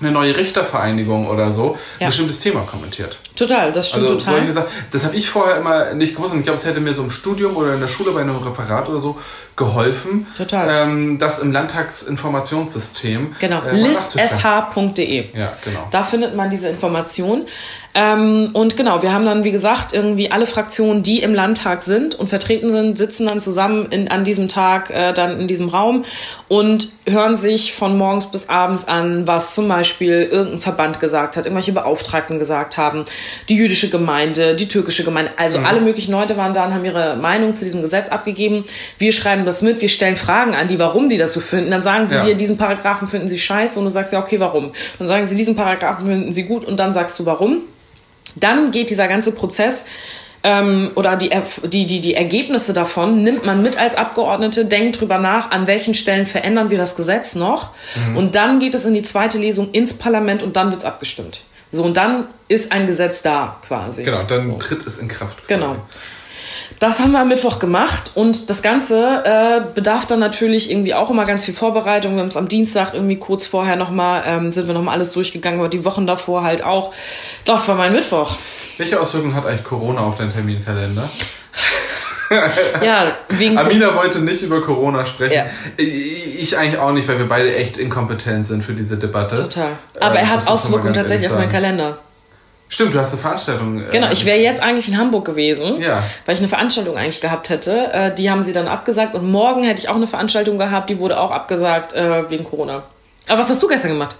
eine 0.00 0.12
neue 0.12 0.36
Richtervereinigung 0.36 1.26
oder 1.28 1.52
so 1.52 1.76
Ja. 1.98 2.06
ein 2.06 2.08
bestimmtes 2.08 2.40
Thema 2.40 2.62
kommentiert. 2.62 3.18
Total, 3.36 3.72
das 3.72 3.88
stimmt 3.88 4.06
Also 4.06 4.18
total. 4.18 4.34
solche 4.36 4.52
Sachen, 4.52 4.68
das 4.90 5.04
habe 5.04 5.16
ich 5.16 5.28
vorher 5.28 5.56
immer 5.56 5.94
nicht 5.94 6.14
gewusst 6.16 6.32
und 6.32 6.38
ich 6.40 6.44
glaube, 6.44 6.58
es 6.58 6.64
hätte 6.66 6.80
mir 6.80 6.94
so 6.94 7.02
im 7.02 7.10
Studium 7.10 7.56
oder 7.56 7.74
in 7.74 7.80
der 7.80 7.88
Schule 7.88 8.12
bei 8.12 8.20
einem 8.20 8.36
Referat 8.36 8.88
oder 8.88 9.00
so 9.00 9.18
geholfen, 9.56 10.26
Total. 10.36 10.68
ähm, 10.84 11.18
das 11.18 11.40
im 11.40 11.52
Landtagsinformationssystem 11.52 13.36
Genau, 13.38 13.62
äh, 13.62 13.72
mal 13.72 13.90
nachzuschlagen. 13.92 14.76
listsh.de. 14.94 15.38
Ja, 15.38 15.52
genau. 15.64 15.86
Da 15.90 16.02
findet 16.02 16.34
man 16.36 16.50
diese 16.50 16.68
Information. 16.68 17.46
Ähm, 17.92 18.50
und 18.52 18.76
genau, 18.76 19.02
wir 19.02 19.12
haben 19.12 19.24
dann, 19.24 19.42
wie 19.42 19.50
gesagt, 19.50 19.92
irgendwie 19.92 20.30
alle 20.30 20.46
Fraktionen, 20.46 21.02
die 21.02 21.18
im 21.20 21.34
Landtag 21.34 21.82
sind 21.82 22.14
und 22.14 22.28
vertreten 22.28 22.70
sind, 22.70 22.96
sitzen 22.96 23.26
dann 23.26 23.40
zusammen 23.40 23.86
in, 23.90 24.08
an 24.08 24.22
diesem 24.22 24.48
Tag 24.48 24.90
äh, 24.90 25.12
dann 25.12 25.40
in 25.40 25.48
diesem 25.48 25.68
Raum 25.68 26.04
und 26.46 26.90
hören 27.08 27.36
sich 27.36 27.72
von 27.72 27.98
morgens 27.98 28.26
bis 28.26 28.48
abends 28.48 28.86
an, 28.86 29.26
was 29.26 29.56
zum 29.56 29.66
Beispiel 29.66 30.28
irgendein 30.30 30.60
Verband 30.60 31.00
gesagt 31.00 31.36
hat, 31.36 31.46
irgendwelche 31.46 31.72
Beauftragten 31.72 32.38
gesagt 32.38 32.76
haben, 32.76 33.06
die 33.48 33.56
jüdische 33.56 33.90
Gemeinde, 33.90 34.54
die 34.54 34.68
türkische 34.68 35.02
Gemeinde, 35.02 35.32
also 35.36 35.58
alle 35.58 35.80
möglichen 35.80 36.12
Leute 36.12 36.36
waren 36.36 36.52
da 36.52 36.66
und 36.66 36.74
haben 36.74 36.84
ihre 36.84 37.16
Meinung 37.16 37.54
zu 37.54 37.64
diesem 37.64 37.82
Gesetz 37.82 38.08
abgegeben. 38.08 38.64
Wir 38.98 39.10
schreiben 39.12 39.44
das 39.44 39.62
mit, 39.62 39.80
wir 39.80 39.88
stellen 39.88 40.16
Fragen 40.16 40.54
an 40.54 40.68
die, 40.68 40.78
warum 40.78 41.08
die 41.08 41.16
das 41.16 41.32
so 41.32 41.40
finden. 41.40 41.72
Dann 41.72 41.82
sagen 41.82 42.06
sie 42.06 42.14
Ja. 42.14 42.24
dir, 42.24 42.34
diesen 42.36 42.56
Paragraphen 42.56 43.08
finden 43.08 43.26
sie 43.26 43.38
scheiße 43.40 43.80
und 43.80 43.84
du 43.86 43.90
sagst 43.90 44.12
ja, 44.12 44.20
okay, 44.20 44.38
warum? 44.38 44.70
Dann 45.00 45.08
sagen 45.08 45.26
sie, 45.26 45.34
diesen 45.34 45.56
Paragraphen 45.56 46.06
finden 46.06 46.32
sie 46.32 46.44
gut 46.44 46.64
und 46.64 46.78
dann 46.78 46.92
sagst 46.92 47.18
du, 47.18 47.26
warum. 47.26 47.62
Dann 48.36 48.70
geht 48.70 48.90
dieser 48.90 49.08
ganze 49.08 49.32
Prozess 49.32 49.86
ähm, 50.42 50.90
oder 50.94 51.16
die, 51.16 51.30
die, 51.64 51.86
die, 51.86 52.00
die 52.00 52.14
Ergebnisse 52.14 52.72
davon 52.72 53.22
nimmt 53.22 53.44
man 53.44 53.62
mit 53.62 53.78
als 53.78 53.94
Abgeordnete, 53.94 54.64
denkt 54.64 55.00
drüber 55.00 55.18
nach, 55.18 55.50
an 55.50 55.66
welchen 55.66 55.94
Stellen 55.94 56.24
verändern 56.26 56.70
wir 56.70 56.78
das 56.78 56.96
Gesetz 56.96 57.34
noch. 57.34 57.70
Und 58.16 58.34
dann 58.34 58.58
geht 58.58 58.74
es 58.74 58.84
in 58.86 58.94
die 58.94 59.02
zweite 59.02 59.38
Lesung 59.38 59.70
ins 59.72 59.92
Parlament 59.94 60.42
und 60.42 60.56
dann 60.56 60.70
wird 60.70 60.80
es 60.80 60.86
abgestimmt. 60.86 61.44
So, 61.72 61.84
und 61.84 61.96
dann 61.96 62.26
ist 62.48 62.72
ein 62.72 62.86
Gesetz 62.86 63.22
da 63.22 63.60
quasi. 63.66 64.02
Genau, 64.02 64.22
dann 64.22 64.44
So. 64.46 64.56
tritt 64.58 64.86
es 64.86 64.98
in 64.98 65.08
Kraft. 65.08 65.46
Genau. 65.46 65.76
Das 66.80 66.98
haben 66.98 67.12
wir 67.12 67.20
am 67.20 67.28
Mittwoch 67.28 67.58
gemacht 67.58 68.12
und 68.14 68.48
das 68.48 68.62
Ganze 68.62 69.22
äh, 69.24 69.60
bedarf 69.74 70.06
dann 70.06 70.18
natürlich 70.18 70.70
irgendwie 70.70 70.94
auch 70.94 71.10
immer 71.10 71.26
ganz 71.26 71.44
viel 71.44 71.52
Vorbereitung. 71.52 72.14
Wir 72.14 72.22
haben 72.22 72.28
es 72.28 72.38
am 72.38 72.48
Dienstag 72.48 72.94
irgendwie 72.94 73.16
kurz 73.16 73.46
vorher 73.46 73.76
nochmal, 73.76 74.22
ähm, 74.26 74.50
sind 74.50 74.66
wir 74.66 74.72
nochmal 74.72 74.94
alles 74.94 75.12
durchgegangen, 75.12 75.60
aber 75.60 75.68
die 75.68 75.84
Wochen 75.84 76.06
davor 76.06 76.42
halt 76.42 76.64
auch. 76.64 76.94
Das 77.44 77.68
war 77.68 77.74
mein 77.74 77.92
Mittwoch. 77.92 78.34
Welche 78.78 78.98
Auswirkungen 78.98 79.34
hat 79.34 79.44
eigentlich 79.44 79.64
Corona 79.64 80.00
auf 80.00 80.16
deinen 80.16 80.32
Terminkalender? 80.32 81.08
Ja, 82.80 83.16
wegen 83.28 83.58
Amina 83.58 83.96
wollte 83.96 84.20
nicht 84.20 84.42
über 84.42 84.62
Corona 84.62 85.04
sprechen. 85.04 85.34
Ja. 85.34 85.46
Ich 85.76 86.40
ich 86.40 86.56
eigentlich 86.56 86.78
auch 86.80 86.92
nicht, 86.92 87.08
weil 87.08 87.18
wir 87.18 87.28
beide 87.28 87.54
echt 87.54 87.76
inkompetent 87.76 88.46
sind 88.46 88.64
für 88.64 88.72
diese 88.72 88.96
Debatte. 88.96 89.34
Total. 89.34 89.72
Aber 90.00 90.14
Ähm, 90.14 90.20
er 90.20 90.30
hat 90.30 90.46
Auswirkungen 90.46 90.94
tatsächlich 90.94 91.28
auf 91.28 91.36
meinen. 91.36 91.50
Kalender. 91.50 91.98
Stimmt, 92.72 92.94
du 92.94 93.00
hast 93.00 93.12
eine 93.12 93.20
Veranstaltung. 93.20 93.80
äh, 93.80 93.88
Genau, 93.90 94.10
ich 94.12 94.24
wäre 94.24 94.38
jetzt 94.38 94.62
eigentlich 94.62 94.88
in 94.88 94.96
Hamburg 94.96 95.24
gewesen, 95.26 95.80
Ja. 95.80 96.02
weil 96.24 96.34
ich 96.36 96.40
eine 96.40 96.48
Veranstaltung 96.48 96.96
eigentlich 96.96 97.20
gehabt 97.20 97.50
hätte. 97.50 97.92
Äh, 97.92 98.14
die 98.14 98.30
haben 98.30 98.42
sie 98.42 98.52
dann 98.52 98.68
abgesagt 98.68 99.14
und 99.14 99.28
morgen 99.30 99.64
hätte 99.64 99.82
ich 99.82 99.88
auch 99.88 99.96
eine 99.96 100.06
Veranstaltung 100.06 100.56
gehabt, 100.56 100.88
die 100.88 100.98
wurde 100.98 101.18
auch 101.20 101.32
abgesagt 101.32 101.92
äh, 101.94 102.30
wegen 102.30 102.44
Corona. 102.44 102.84
Aber 103.28 103.38
was 103.40 103.50
hast 103.50 103.62
du 103.62 103.68
gestern 103.68 103.90
gemacht? 103.92 104.16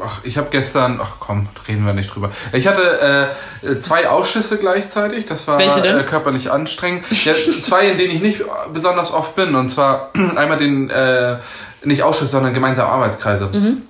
Ach, 0.00 0.20
ich 0.22 0.36
habe 0.38 0.48
gestern, 0.52 1.00
ach 1.02 1.16
komm, 1.18 1.48
reden 1.66 1.84
wir 1.84 1.92
nicht 1.94 2.14
drüber. 2.14 2.30
Ich 2.52 2.68
hatte 2.68 3.34
äh, 3.64 3.80
zwei 3.80 4.08
Ausschüsse 4.08 4.56
gleichzeitig. 4.58 5.26
Das 5.26 5.48
war? 5.48 5.58
Äh, 5.58 6.04
körperlich 6.04 6.52
anstrengend. 6.52 7.04
Ja, 7.24 7.32
zwei, 7.34 7.88
in 7.90 7.98
denen 7.98 8.14
ich 8.14 8.20
nicht 8.22 8.42
besonders 8.72 9.12
oft 9.12 9.34
bin. 9.34 9.56
Und 9.56 9.68
zwar 9.70 10.10
einmal 10.36 10.58
den, 10.58 10.90
äh, 10.90 11.38
nicht 11.82 12.04
Ausschuss, 12.04 12.30
sondern 12.30 12.54
gemeinsame 12.54 12.88
Arbeitskreise. 12.88 13.46
Mhm. 13.52 13.82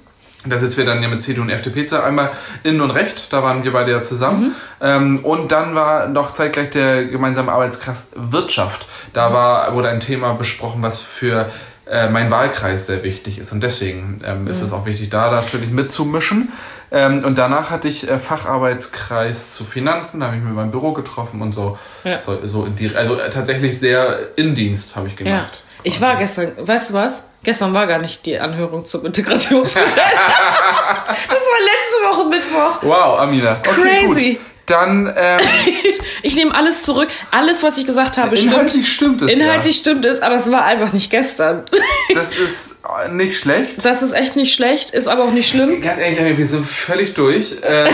Da 0.46 0.58
sitzen 0.58 0.78
wir 0.78 0.86
dann 0.86 1.02
ja 1.02 1.08
mit 1.08 1.20
CDU 1.20 1.42
und 1.42 1.50
FDP. 1.50 1.86
Einmal 1.96 2.30
Innen 2.62 2.80
und 2.80 2.90
Recht, 2.92 3.30
da 3.32 3.42
waren 3.42 3.62
wir 3.62 3.72
beide 3.72 3.90
ja 3.90 4.00
zusammen. 4.02 4.42
Mhm. 4.48 4.52
Ähm, 4.80 5.18
und 5.24 5.52
dann 5.52 5.74
war 5.74 6.08
noch 6.08 6.32
zeitgleich 6.32 6.70
der 6.70 7.04
gemeinsame 7.04 7.52
Arbeitskreis 7.52 8.10
Wirtschaft. 8.14 8.86
Da 9.12 9.28
Mhm. 9.28 9.34
war, 9.34 9.74
wurde 9.74 9.88
ein 9.90 10.00
Thema 10.00 10.32
besprochen, 10.34 10.82
was 10.82 11.02
für 11.02 11.50
äh, 11.86 12.08
mein 12.08 12.30
Wahlkreis 12.30 12.86
sehr 12.86 13.02
wichtig 13.02 13.38
ist. 13.38 13.52
Und 13.52 13.62
deswegen 13.62 14.18
ähm, 14.24 14.42
Mhm. 14.42 14.46
ist 14.48 14.62
es 14.62 14.72
auch 14.72 14.86
wichtig, 14.86 15.10
da 15.10 15.30
natürlich 15.30 15.70
mitzumischen. 15.70 16.52
Ähm, 16.92 17.22
und 17.24 17.36
danach 17.36 17.70
hatte 17.70 17.88
ich 17.88 18.08
äh, 18.10 18.18
Facharbeitskreis 18.18 19.52
zu 19.52 19.64
Finanzen, 19.64 20.20
da 20.20 20.26
habe 20.26 20.36
ich 20.36 20.42
mir 20.42 20.50
mein 20.50 20.70
Büro 20.70 20.92
getroffen 20.92 21.42
und 21.42 21.52
so. 21.52 21.78
Ja. 22.04 22.18
So, 22.20 22.38
so 22.46 22.64
in 22.64 22.76
die, 22.76 22.94
also 22.94 23.16
äh, 23.16 23.30
tatsächlich 23.30 23.78
sehr 23.78 24.36
Indienst 24.36 24.96
habe 24.96 25.08
ich 25.08 25.18
Ja. 25.18 25.24
gemacht. 25.24 25.62
Ich 25.82 26.00
war 26.00 26.16
gestern, 26.16 26.52
weißt 26.58 26.90
du 26.90 26.94
was? 26.94 27.24
Gestern 27.42 27.72
war 27.72 27.86
gar 27.86 27.98
nicht 27.98 28.26
die 28.26 28.38
Anhörung 28.38 28.84
zum 28.84 29.06
Integrationsgesetz. 29.06 29.94
das 29.96 30.04
war 30.04 31.60
letzte 31.64 32.18
Woche 32.18 32.28
Mittwoch. 32.28 32.82
Wow, 32.82 33.20
Amina. 33.20 33.60
Okay, 33.66 34.06
Crazy. 34.06 34.32
Gut. 34.34 34.40
Dann 34.66 35.12
ähm, 35.16 35.40
Ich 36.22 36.36
nehme 36.36 36.54
alles 36.54 36.82
zurück. 36.82 37.08
Alles, 37.30 37.62
was 37.62 37.78
ich 37.78 37.86
gesagt 37.86 38.18
habe, 38.18 38.36
stimmt. 38.36 38.52
inhaltlich 38.52 38.92
stimmt 38.92 39.22
es. 39.22 39.30
Inhaltlich 39.30 39.76
stimmt 39.76 40.04
es, 40.04 40.20
aber 40.20 40.36
es 40.36 40.50
war 40.50 40.64
einfach 40.64 40.92
nicht 40.92 41.10
gestern. 41.10 41.64
Ja. 41.72 41.80
Das 42.14 42.32
ist 42.32 42.76
äh, 43.04 43.08
nicht 43.08 43.38
schlecht. 43.38 43.84
Das 43.84 44.02
ist 44.02 44.12
echt 44.12 44.34
nicht 44.34 44.52
schlecht, 44.52 44.90
ist 44.90 45.06
aber 45.06 45.24
auch 45.24 45.30
nicht 45.30 45.48
schlimm. 45.48 45.80
Ganz 45.80 46.00
ehrlich, 46.00 46.36
wir 46.36 46.46
sind 46.46 46.66
völlig 46.66 47.14
durch. 47.14 47.56
Ähm, 47.62 47.86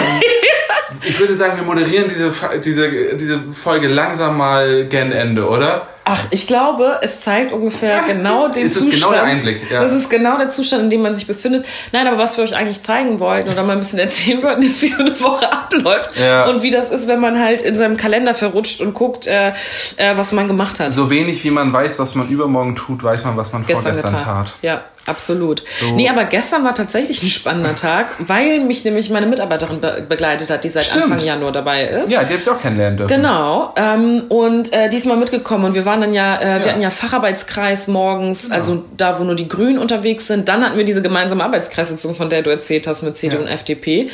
ich 1.02 1.20
würde 1.20 1.34
sagen, 1.34 1.58
wir 1.58 1.64
moderieren 1.64 2.08
diese, 2.08 2.32
diese, 2.64 3.14
diese 3.16 3.40
Folge 3.62 3.88
langsam 3.88 4.38
mal 4.38 4.86
gen 4.86 5.12
Ende, 5.12 5.46
oder? 5.46 5.86
Ach, 6.08 6.20
ich 6.30 6.46
glaube, 6.46 7.00
es 7.02 7.20
zeigt 7.20 7.50
ungefähr 7.50 8.02
genau 8.06 8.46
den 8.46 8.64
Es 8.64 8.76
ist 8.76 8.84
Zustand. 8.84 8.94
genau 9.02 9.12
der 9.12 9.22
Einblick, 9.24 9.68
ja. 9.68 9.80
Das 9.80 9.92
ist 9.92 10.08
genau 10.08 10.38
der 10.38 10.48
Zustand, 10.48 10.84
in 10.84 10.90
dem 10.90 11.02
man 11.02 11.14
sich 11.14 11.26
befindet. 11.26 11.66
Nein, 11.92 12.06
aber 12.06 12.16
was 12.18 12.36
wir 12.36 12.44
euch 12.44 12.54
eigentlich 12.54 12.82
zeigen 12.84 13.18
wollten 13.18 13.48
oder 13.48 13.64
mal 13.64 13.72
ein 13.72 13.80
bisschen 13.80 13.98
erzählen 13.98 14.40
wollten, 14.40 14.62
ist, 14.62 14.80
wie 14.82 14.86
so 14.86 15.02
eine 15.02 15.20
Woche 15.20 15.52
abläuft 15.52 16.10
Ja. 16.16 16.46
und 16.48 16.62
wie 16.62 16.70
das 16.70 16.90
ist, 16.92 17.08
wenn 17.08 17.18
man 17.20 17.40
halt 17.40 17.60
in 17.60 17.76
seinem 17.76 17.96
Kalender 17.96 18.34
verrutscht 18.34 18.80
und 18.80 18.94
guckt, 18.94 19.26
äh, 19.26 19.48
äh, 19.48 20.16
was 20.16 20.30
man 20.30 20.46
gemacht 20.46 20.78
hat. 20.78 20.92
So 20.94 21.10
wenig 21.10 21.42
wie 21.42 21.50
man 21.50 21.72
weiß, 21.72 21.98
was 21.98 22.14
man 22.14 22.28
übermorgen 22.28 22.76
tut, 22.76 23.02
weiß 23.02 23.24
man, 23.24 23.36
was 23.36 23.52
man 23.52 23.64
vorgestern 23.64 24.16
tat. 24.16 24.52
Ja, 24.62 24.82
absolut. 25.06 25.62
Nee, 25.94 26.08
aber 26.08 26.24
gestern 26.24 26.64
war 26.64 26.74
tatsächlich 26.74 27.22
ein 27.22 27.28
spannender 27.28 27.74
Tag, 27.76 28.06
weil 28.18 28.60
mich 28.60 28.84
nämlich 28.84 29.10
meine 29.10 29.26
Mitarbeiterin 29.26 29.80
be 29.80 30.04
begleitet 30.08 30.50
hat, 30.50 30.64
die 30.64 30.68
seit 30.68 30.84
Stimmt. 30.86 31.04
Anfang 31.04 31.20
Januar 31.26 31.52
dabei 31.52 31.84
ist. 31.84 32.10
Ja, 32.10 32.24
die 32.24 32.32
habe 32.34 32.42
ich 32.42 32.48
auch 32.50 32.60
kennenlernen 32.60 32.96
dürfen. 32.98 33.14
Genau, 33.14 33.72
ähm, 33.76 34.24
und 34.28 34.72
äh, 34.72 34.88
diesmal 34.88 35.16
mitgekommen 35.16 35.64
und 35.64 35.74
wir 35.74 35.84
waren 35.86 36.00
dann 36.00 36.12
ja, 36.14 36.36
äh, 36.36 36.40
wir 36.40 36.48
Ja. 36.48 36.58
Genau. 36.58 36.70
hatten 36.72 36.80
ja 36.82 36.90
Facharbeitskreis 36.90 37.86
morgens, 37.88 38.50
also 38.50 38.84
da, 38.96 39.18
wo 39.18 39.24
nur 39.24 39.34
die 39.36 39.48
Grünen 39.48 39.78
unterwegs 39.78 40.26
sind. 40.26 40.48
Dann 40.48 40.64
hatten 40.64 40.76
wir 40.76 40.84
diese 40.84 41.02
gemeinsame 41.02 41.44
Arbeitskreissitzung, 41.44 42.14
von 42.14 42.28
der 42.30 42.42
du 42.42 42.50
erzählt 42.50 42.86
hast 42.86 43.02
mit 43.02 43.16
CDU 43.16 43.36
Ja. 43.36 43.42
und 43.42 43.48
FDP. 43.48 44.08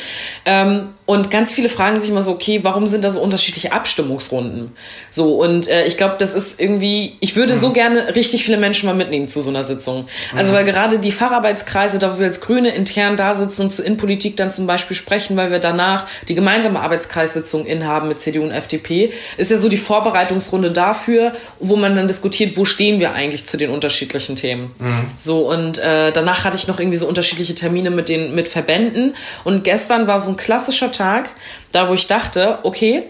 Ähm, 0.45 0.89
und 1.05 1.29
ganz 1.31 1.51
viele 1.51 1.67
fragen 1.67 1.99
sich 1.99 2.09
immer 2.09 2.21
so, 2.21 2.31
okay, 2.31 2.61
warum 2.63 2.87
sind 2.87 3.03
da 3.03 3.09
so 3.09 3.19
unterschiedliche 3.21 3.73
Abstimmungsrunden? 3.73 4.71
So, 5.09 5.33
und 5.41 5.67
äh, 5.67 5.85
ich 5.85 5.97
glaube, 5.97 6.15
das 6.17 6.33
ist 6.33 6.61
irgendwie, 6.61 7.17
ich 7.19 7.35
würde 7.35 7.53
Mhm. 7.55 7.57
so 7.57 7.71
gerne 7.73 8.15
richtig 8.15 8.45
viele 8.45 8.55
Menschen 8.57 8.85
mal 8.87 8.95
mitnehmen 8.95 9.27
zu 9.27 9.41
so 9.41 9.49
einer 9.49 9.63
Sitzung. 9.63 10.07
Also, 10.35 10.51
Mhm. 10.51 10.55
weil 10.55 10.63
gerade 10.65 10.99
die 10.99 11.11
Facharbeitskreise, 11.11 11.99
da 11.99 12.13
wo 12.15 12.19
wir 12.19 12.27
als 12.27 12.39
Grüne 12.39 12.69
intern 12.73 13.17
da 13.17 13.33
sitzen 13.33 13.63
und 13.63 13.69
zu 13.69 13.83
Innenpolitik 13.83 14.37
dann 14.37 14.49
zum 14.49 14.65
Beispiel 14.65 14.95
sprechen, 14.95 15.35
weil 15.35 15.51
wir 15.51 15.59
danach 15.59 16.05
die 16.29 16.35
gemeinsame 16.35 16.79
Arbeitskreissitzung 16.79 17.65
inhaben 17.65 18.07
mit 18.07 18.19
CDU 18.21 18.43
und 18.43 18.51
FDP, 18.51 19.11
ist 19.35 19.51
ja 19.51 19.57
so 19.57 19.67
die 19.67 19.77
Vorbereitungsrunde 19.77 20.71
dafür, 20.71 21.33
wo 21.59 21.75
man 21.75 21.95
dann 21.97 22.07
diskutiert, 22.07 22.55
wo 22.55 22.63
stehen 22.63 23.01
wir 23.01 23.13
eigentlich 23.13 23.45
zu 23.45 23.57
den 23.57 23.71
unterschiedlichen 23.71 24.37
Themen. 24.37 24.71
So, 25.17 25.49
und 25.51 25.79
äh, 25.79 26.11
danach 26.13 26.45
hatte 26.45 26.55
ich 26.55 26.67
noch 26.67 26.79
irgendwie 26.79 26.97
so 26.97 27.07
unterschiedliche 27.07 27.55
Termine 27.55 27.89
mit 27.89 28.07
den 28.07 28.33
mit 28.35 28.47
Verbänden. 28.47 29.15
Und 29.43 29.63
gestern 29.65 30.07
war 30.07 30.19
so 30.19 30.29
ein 30.29 30.37
klassischer 30.37 30.92
Tag, 30.93 31.29
da 31.71 31.89
wo 31.89 31.93
ich 31.93 32.07
dachte, 32.07 32.59
okay, 32.63 33.03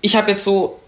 ich 0.00 0.16
habe 0.16 0.30
jetzt 0.30 0.44
so 0.44 0.78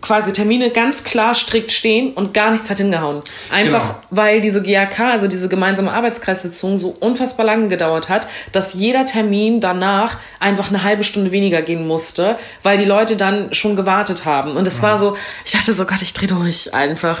quasi 0.00 0.32
Termine 0.32 0.70
ganz 0.70 1.04
klar 1.04 1.34
strikt 1.34 1.70
stehen 1.70 2.12
und 2.12 2.34
gar 2.34 2.50
nichts 2.50 2.68
hat 2.68 2.78
hingehauen. 2.78 3.22
Einfach 3.50 3.82
Genau. 3.82 3.98
weil 4.10 4.40
diese 4.40 4.60
GAK, 4.62 4.98
also 5.00 5.28
diese 5.28 5.48
gemeinsame 5.48 5.92
Arbeitskreissitzung, 5.92 6.76
so 6.76 6.96
unfassbar 6.98 7.46
lange 7.46 7.68
gedauert 7.68 8.08
hat, 8.08 8.26
dass 8.50 8.74
jeder 8.74 9.04
Termin 9.04 9.60
danach 9.60 10.18
einfach 10.40 10.68
eine 10.68 10.82
halbe 10.82 11.04
Stunde 11.04 11.30
weniger 11.30 11.62
gehen 11.62 11.86
musste, 11.86 12.36
weil 12.62 12.78
die 12.78 12.84
Leute 12.84 13.16
dann 13.16 13.54
schon 13.54 13.76
gewartet 13.76 14.24
haben. 14.24 14.56
Und 14.56 14.66
es 14.66 14.82
war 14.82 14.98
so, 14.98 15.16
ich 15.44 15.52
dachte 15.52 15.72
so, 15.72 15.86
Gott, 15.86 16.02
ich 16.02 16.12
dreh 16.12 16.26
durch 16.26 16.74
einfach. 16.74 17.20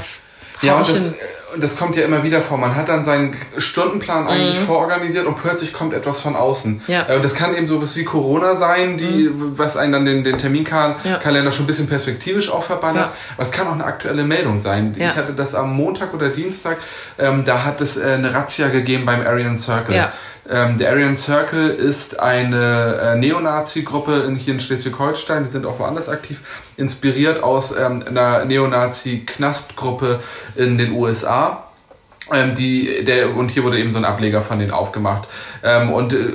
Ja, 0.62 0.74
und 0.74 0.88
das, 0.88 0.96
hin. 0.96 1.14
und 1.54 1.62
das 1.64 1.76
kommt 1.76 1.96
ja 1.96 2.04
immer 2.04 2.22
wieder 2.22 2.40
vor. 2.40 2.56
Man 2.58 2.74
hat 2.76 2.88
dann 2.88 3.04
seinen 3.04 3.36
Stundenplan 3.58 4.26
eigentlich 4.26 4.58
vororganisiert 4.60 5.26
und 5.26 5.36
plötzlich 5.36 5.72
kommt 5.72 5.92
etwas 5.94 6.20
von 6.20 6.36
außen. 6.36 6.72
Mhm. 6.74 6.80
Ja. 6.86 7.04
Mhm. 7.04 7.10
Äh, 7.10 7.16
Und 7.16 7.24
das 7.24 7.34
kann 7.34 7.54
eben 7.56 7.68
sowas 7.68 7.96
wie 7.96 8.04
Corona 8.04 8.56
sein, 8.56 8.96
die, 8.98 9.30
was 9.32 9.76
einen 9.76 9.92
dann 9.92 10.04
den, 10.04 10.24
den 10.24 10.38
Terminkalender 10.38 11.44
Ja. 11.44 11.50
Schon 11.50 11.64
ein 11.64 11.66
bisschen 11.66 11.88
perspektivisch 11.88 12.50
auch 12.50 12.64
verballert. 12.64 13.06
Ja. 13.06 13.12
Aber 13.34 13.42
es 13.42 13.52
kann 13.52 13.66
auch 13.66 13.72
eine 13.74 13.84
aktuelle 13.84 14.24
Meldung 14.24 14.58
sein. 14.58 14.94
Ja. 14.98 15.08
Ich 15.08 15.16
hatte 15.16 15.32
das 15.32 15.54
am 15.54 15.74
Montag 15.74 16.14
oder 16.14 16.28
Dienstag, 16.28 16.78
ähm, 17.18 17.44
da 17.44 17.64
hat 17.64 17.80
es 17.80 17.96
äh, 17.96 18.04
eine 18.12 18.32
Razzia 18.32 18.68
gegeben 18.68 19.04
beim 19.04 19.20
Aryan 19.26 19.56
Circle. 19.56 19.94
Ähm, 20.52 20.76
der 20.76 20.90
Aryan 20.90 21.16
Circle 21.16 21.70
ist 21.70 22.20
eine 22.20 23.14
äh, 23.14 23.16
Neonazi-Gruppe 23.16 24.24
in, 24.28 24.36
hier 24.36 24.52
in 24.52 24.60
Schleswig-Holstein, 24.60 25.44
die 25.44 25.50
sind 25.50 25.64
auch 25.64 25.78
woanders 25.78 26.10
aktiv, 26.10 26.40
inspiriert 26.76 27.42
aus 27.42 27.74
ähm, 27.74 28.04
einer 28.06 28.44
Neonazi-Knastgruppe 28.44 30.20
in 30.54 30.76
den 30.76 30.92
USA. 30.92 31.68
Ähm, 32.30 32.54
die, 32.54 33.02
der, 33.02 33.34
und 33.34 33.50
hier 33.50 33.64
wurde 33.64 33.78
eben 33.78 33.90
so 33.90 33.96
ein 33.96 34.04
Ableger 34.04 34.42
von 34.42 34.58
denen 34.58 34.72
aufgemacht. 34.72 35.26
Ähm, 35.64 35.90
und 35.90 36.12
äh, 36.12 36.32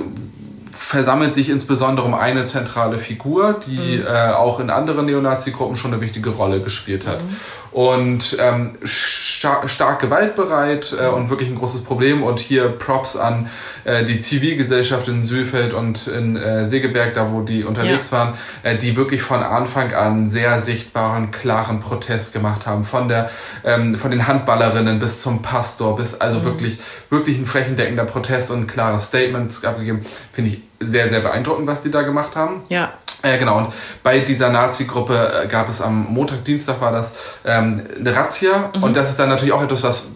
versammelt 0.72 1.36
sich 1.36 1.50
insbesondere 1.50 2.06
um 2.06 2.16
eine 2.16 2.46
zentrale 2.46 2.98
Figur, 2.98 3.60
die 3.68 3.98
mhm. 3.98 4.08
äh, 4.08 4.32
auch 4.32 4.60
in 4.60 4.72
anderen 4.72 5.06
Neonazi-Gruppen 5.06 5.76
schon 5.76 5.94
eine 5.94 6.02
wichtige 6.02 6.32
Rolle 6.32 6.62
gespielt 6.62 7.06
hat. 7.06 7.22
Mhm 7.22 7.36
und 7.72 8.38
ähm, 8.40 8.78
star 8.86 9.68
stark 9.68 10.00
gewaltbereit 10.00 10.96
äh, 11.00 11.08
und 11.08 11.30
wirklich 11.30 11.50
ein 11.50 11.56
großes 11.56 11.84
Problem. 11.84 12.24
Und 12.24 12.40
hier 12.40 12.70
Props 12.70 13.16
an 13.16 13.50
äh, 13.84 14.06
die 14.06 14.20
Zivilgesellschaft 14.20 15.08
in 15.08 15.24
Sülfeld 15.24 15.74
und 15.74 16.08
in 16.08 16.36
äh, 16.36 16.66
Segeberg, 16.66 17.14
da 17.14 17.32
wo 17.32 17.42
die 17.42 17.64
unterwegs 17.64 18.12
ja. 18.12 18.18
waren, 18.18 18.34
äh, 18.64 18.78
die 18.78 18.96
wirklich 18.96 19.22
von 19.22 19.44
Anfang 19.44 19.94
an 19.94 20.30
sehr 20.30 20.60
sichtbaren, 20.60 21.32
klaren 21.32 21.80
Protest 21.80 22.34
gemacht 22.34 22.66
haben. 22.66 22.86
Von 22.86 23.08
der, 23.08 23.30
ähm, 23.64 23.96
von 23.96 24.12
den 24.12 24.28
Handballerinnen 24.28 25.00
bis 25.00 25.22
zum 25.22 25.42
Pastor, 25.42 25.96
bis 25.96 26.16
also 26.16 26.40
mhm. 26.40 26.46
wirklich, 26.46 26.80
wirklich 27.10 27.38
ein 27.38 27.46
flächendeckender 27.46 28.06
Protest 28.06 28.52
und 28.52 28.68
klare 28.68 29.00
Statements 29.00 29.64
abgegeben. 29.64 30.06
Finde 30.34 30.52
ich 30.52 30.67
sehr, 30.80 31.10
sehr 31.10 31.22
beeindruckend, 31.22 31.68
was 31.68 31.82
die 31.82 31.92
da 31.92 32.02
gemacht 32.02 32.36
haben. 32.36 32.64
Ja. 32.70 32.94
Äh, 33.24 33.40
genau, 33.40 33.58
und 33.58 33.74
bei 34.04 34.20
dieser 34.20 34.50
Nazi-Gruppe 34.50 35.44
äh, 35.44 35.48
gab 35.48 35.70
es 35.70 35.82
am 35.82 36.06
Montag, 36.14 36.46
Dienstag 36.46 36.80
war 36.82 36.92
das, 36.92 37.16
ähm, 37.46 37.84
eine 38.00 38.16
Razzia. 38.16 38.72
Mhm. 38.76 38.84
Und 38.84 38.98
das 38.98 39.10
ist 39.10 39.20
dann 39.20 39.30
natürlich 39.30 39.54
auch 39.54 39.64
etwas, 39.64 39.84
was 39.84 40.08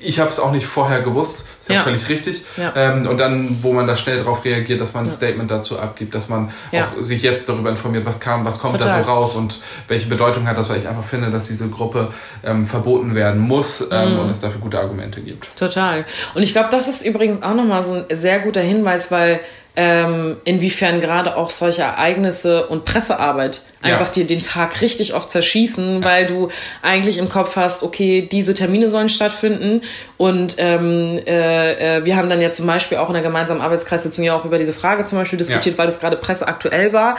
ich 0.00 0.20
habe 0.20 0.30
es 0.30 0.38
auch 0.38 0.52
nicht 0.52 0.66
vorher 0.66 1.02
gewusst. 1.02 1.44
Ist 1.58 1.70
ja, 1.70 1.76
ja. 1.76 1.82
völlig 1.82 2.08
richtig. 2.08 2.44
Ja. 2.58 2.72
Ähm, 2.76 3.06
und 3.08 3.18
dann, 3.18 3.58
wo 3.62 3.72
man 3.72 3.86
da 3.86 3.96
schnell 3.96 4.18
darauf 4.18 4.44
reagiert, 4.44 4.80
dass 4.80 4.92
man 4.92 5.04
ein 5.04 5.08
ja. 5.08 5.12
Statement 5.12 5.50
dazu 5.50 5.78
abgibt, 5.78 6.14
dass 6.14 6.28
man 6.28 6.50
auch 6.72 7.02
sich 7.02 7.22
jetzt 7.22 7.48
darüber 7.48 7.70
informiert, 7.70 8.04
was 8.04 8.20
kam, 8.20 8.44
was 8.44 8.58
kommt 8.58 8.78
Total. 8.78 8.98
da 8.98 9.04
so 9.04 9.10
raus 9.10 9.34
und 9.34 9.60
welche 9.88 10.08
Bedeutung 10.08 10.46
hat 10.46 10.58
das, 10.58 10.68
weil 10.68 10.80
ich 10.80 10.88
einfach 10.88 11.04
finde, 11.04 11.30
dass 11.30 11.46
diese 11.46 11.68
Gruppe 11.70 12.12
ähm, 12.44 12.66
verboten 12.66 13.14
werden 13.14 13.40
muss 13.40 13.86
ähm, 13.90 14.12
mhm. 14.12 14.18
und 14.20 14.30
es 14.30 14.40
dafür 14.40 14.60
gute 14.60 14.78
Argumente 14.78 15.22
gibt. 15.22 15.56
Total. 15.56 16.04
Und 16.34 16.42
ich 16.42 16.52
glaube, 16.52 16.68
das 16.70 16.86
ist 16.86 17.04
übrigens 17.04 17.42
auch 17.42 17.54
nochmal 17.54 17.82
so 17.82 17.94
ein 17.94 18.04
sehr 18.10 18.40
guter 18.40 18.60
Hinweis, 18.60 19.10
weil 19.10 19.40
ähm, 19.76 20.36
inwiefern 20.44 21.00
gerade 21.00 21.36
auch 21.36 21.50
solche 21.50 21.82
Ereignisse 21.82 22.66
und 22.66 22.84
Pressearbeit 22.84 23.62
einfach 23.84 24.08
dir 24.08 24.26
den 24.26 24.42
Tag 24.42 24.80
richtig 24.80 25.14
oft 25.14 25.30
zerschießen, 25.30 26.04
weil 26.04 26.26
du 26.26 26.48
eigentlich 26.82 27.18
im 27.18 27.28
Kopf 27.28 27.56
hast, 27.56 27.82
okay, 27.82 28.28
diese 28.30 28.54
Termine 28.54 28.88
sollen 28.88 29.08
stattfinden. 29.08 29.82
Und 30.16 30.56
ähm, 30.58 31.20
äh, 31.26 31.98
äh, 31.98 32.04
wir 32.04 32.16
haben 32.16 32.30
dann 32.30 32.40
ja 32.40 32.50
zum 32.50 32.66
Beispiel 32.66 32.98
auch 32.98 33.08
in 33.08 33.14
der 33.14 33.22
gemeinsamen 33.22 33.60
Arbeitskreissitzung 33.60 34.24
ja 34.24 34.34
auch 34.34 34.44
über 34.44 34.58
diese 34.58 34.72
Frage 34.72 35.04
zum 35.04 35.18
Beispiel 35.18 35.38
diskutiert, 35.38 35.76
weil 35.78 35.86
das 35.86 36.00
gerade 36.00 36.16
presseaktuell 36.16 36.92
war. 36.92 37.16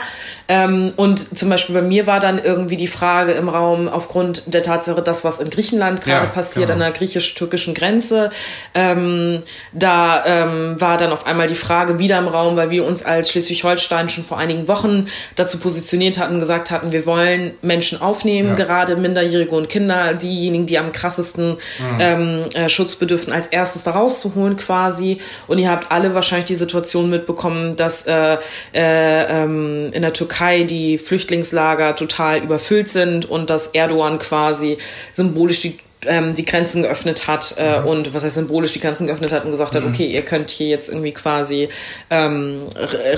Ähm, 0.48 0.92
und 0.96 1.38
zum 1.38 1.48
Beispiel 1.48 1.74
bei 1.74 1.82
mir 1.82 2.06
war 2.06 2.20
dann 2.20 2.38
irgendwie 2.42 2.76
die 2.76 2.86
Frage 2.86 3.32
im 3.32 3.48
Raum 3.48 3.88
aufgrund 3.88 4.52
der 4.52 4.62
Tatsache, 4.62 5.02
das 5.02 5.24
was 5.24 5.40
in 5.40 5.50
Griechenland 5.50 6.00
gerade 6.00 6.28
passiert 6.28 6.68
genau. 6.68 6.74
an 6.74 6.80
der 6.80 6.92
griechisch-türkischen 6.92 7.74
Grenze, 7.74 8.30
ähm, 8.74 9.42
da 9.72 10.24
ähm, 10.24 10.80
war 10.80 10.96
dann 10.96 11.12
auf 11.12 11.26
einmal 11.26 11.46
die 11.46 11.54
Frage 11.54 11.98
wieder 11.98 12.18
im 12.18 12.28
Raum, 12.28 12.56
weil 12.56 12.70
wir 12.70 12.84
uns 12.84 13.04
als 13.04 13.30
Schleswig-Holstein 13.30 14.08
schon 14.08 14.24
vor 14.24 14.38
einigen 14.38 14.68
Wochen 14.68 15.06
dazu 15.34 15.58
positioniert 15.58 16.18
hatten, 16.18 16.38
gesagt 16.38 16.55
gesagt 16.56 16.70
hatten, 16.70 16.92
wir 16.92 17.06
wollen 17.06 17.54
Menschen 17.62 18.00
aufnehmen, 18.00 18.50
ja. 18.50 18.54
gerade 18.54 18.96
Minderjährige 18.96 19.54
und 19.54 19.68
Kinder, 19.68 20.14
diejenigen, 20.14 20.66
die 20.66 20.78
am 20.78 20.92
krassesten 20.92 21.52
mhm. 21.78 21.98
ähm, 22.00 22.44
äh, 22.54 22.68
Schutz 22.68 22.94
bedürfen, 22.94 23.32
als 23.32 23.46
erstes 23.48 23.84
da 23.84 23.92
rauszuholen 23.92 24.56
quasi. 24.56 25.18
Und 25.46 25.58
ihr 25.58 25.70
habt 25.70 25.92
alle 25.92 26.14
wahrscheinlich 26.14 26.46
die 26.46 26.54
Situation 26.54 27.10
mitbekommen, 27.10 27.76
dass 27.76 28.06
äh, 28.06 28.38
äh, 28.74 29.42
ähm, 29.42 29.90
in 29.92 30.02
der 30.02 30.12
Türkei 30.12 30.64
die 30.64 30.98
Flüchtlingslager 30.98 31.94
total 31.94 32.38
überfüllt 32.38 32.88
sind 32.88 33.28
und 33.28 33.50
dass 33.50 33.68
Erdogan 33.68 34.18
quasi 34.18 34.78
symbolisch 35.12 35.60
die 35.60 35.78
ähm, 36.04 36.34
die 36.34 36.44
Grenzen 36.44 36.82
geöffnet 36.82 37.26
hat 37.26 37.54
äh, 37.58 37.80
mhm. 37.80 37.86
und 37.86 38.14
was 38.14 38.22
heißt 38.22 38.34
symbolisch 38.34 38.72
die 38.72 38.80
Grenzen 38.80 39.06
geöffnet 39.06 39.32
hat 39.32 39.44
und 39.44 39.50
gesagt 39.50 39.74
hat, 39.74 39.84
mhm. 39.84 39.92
okay, 39.92 40.06
ihr 40.06 40.22
könnt 40.22 40.50
hier 40.50 40.68
jetzt 40.68 40.88
irgendwie 40.88 41.12
quasi 41.12 41.68
ähm, 42.10 42.66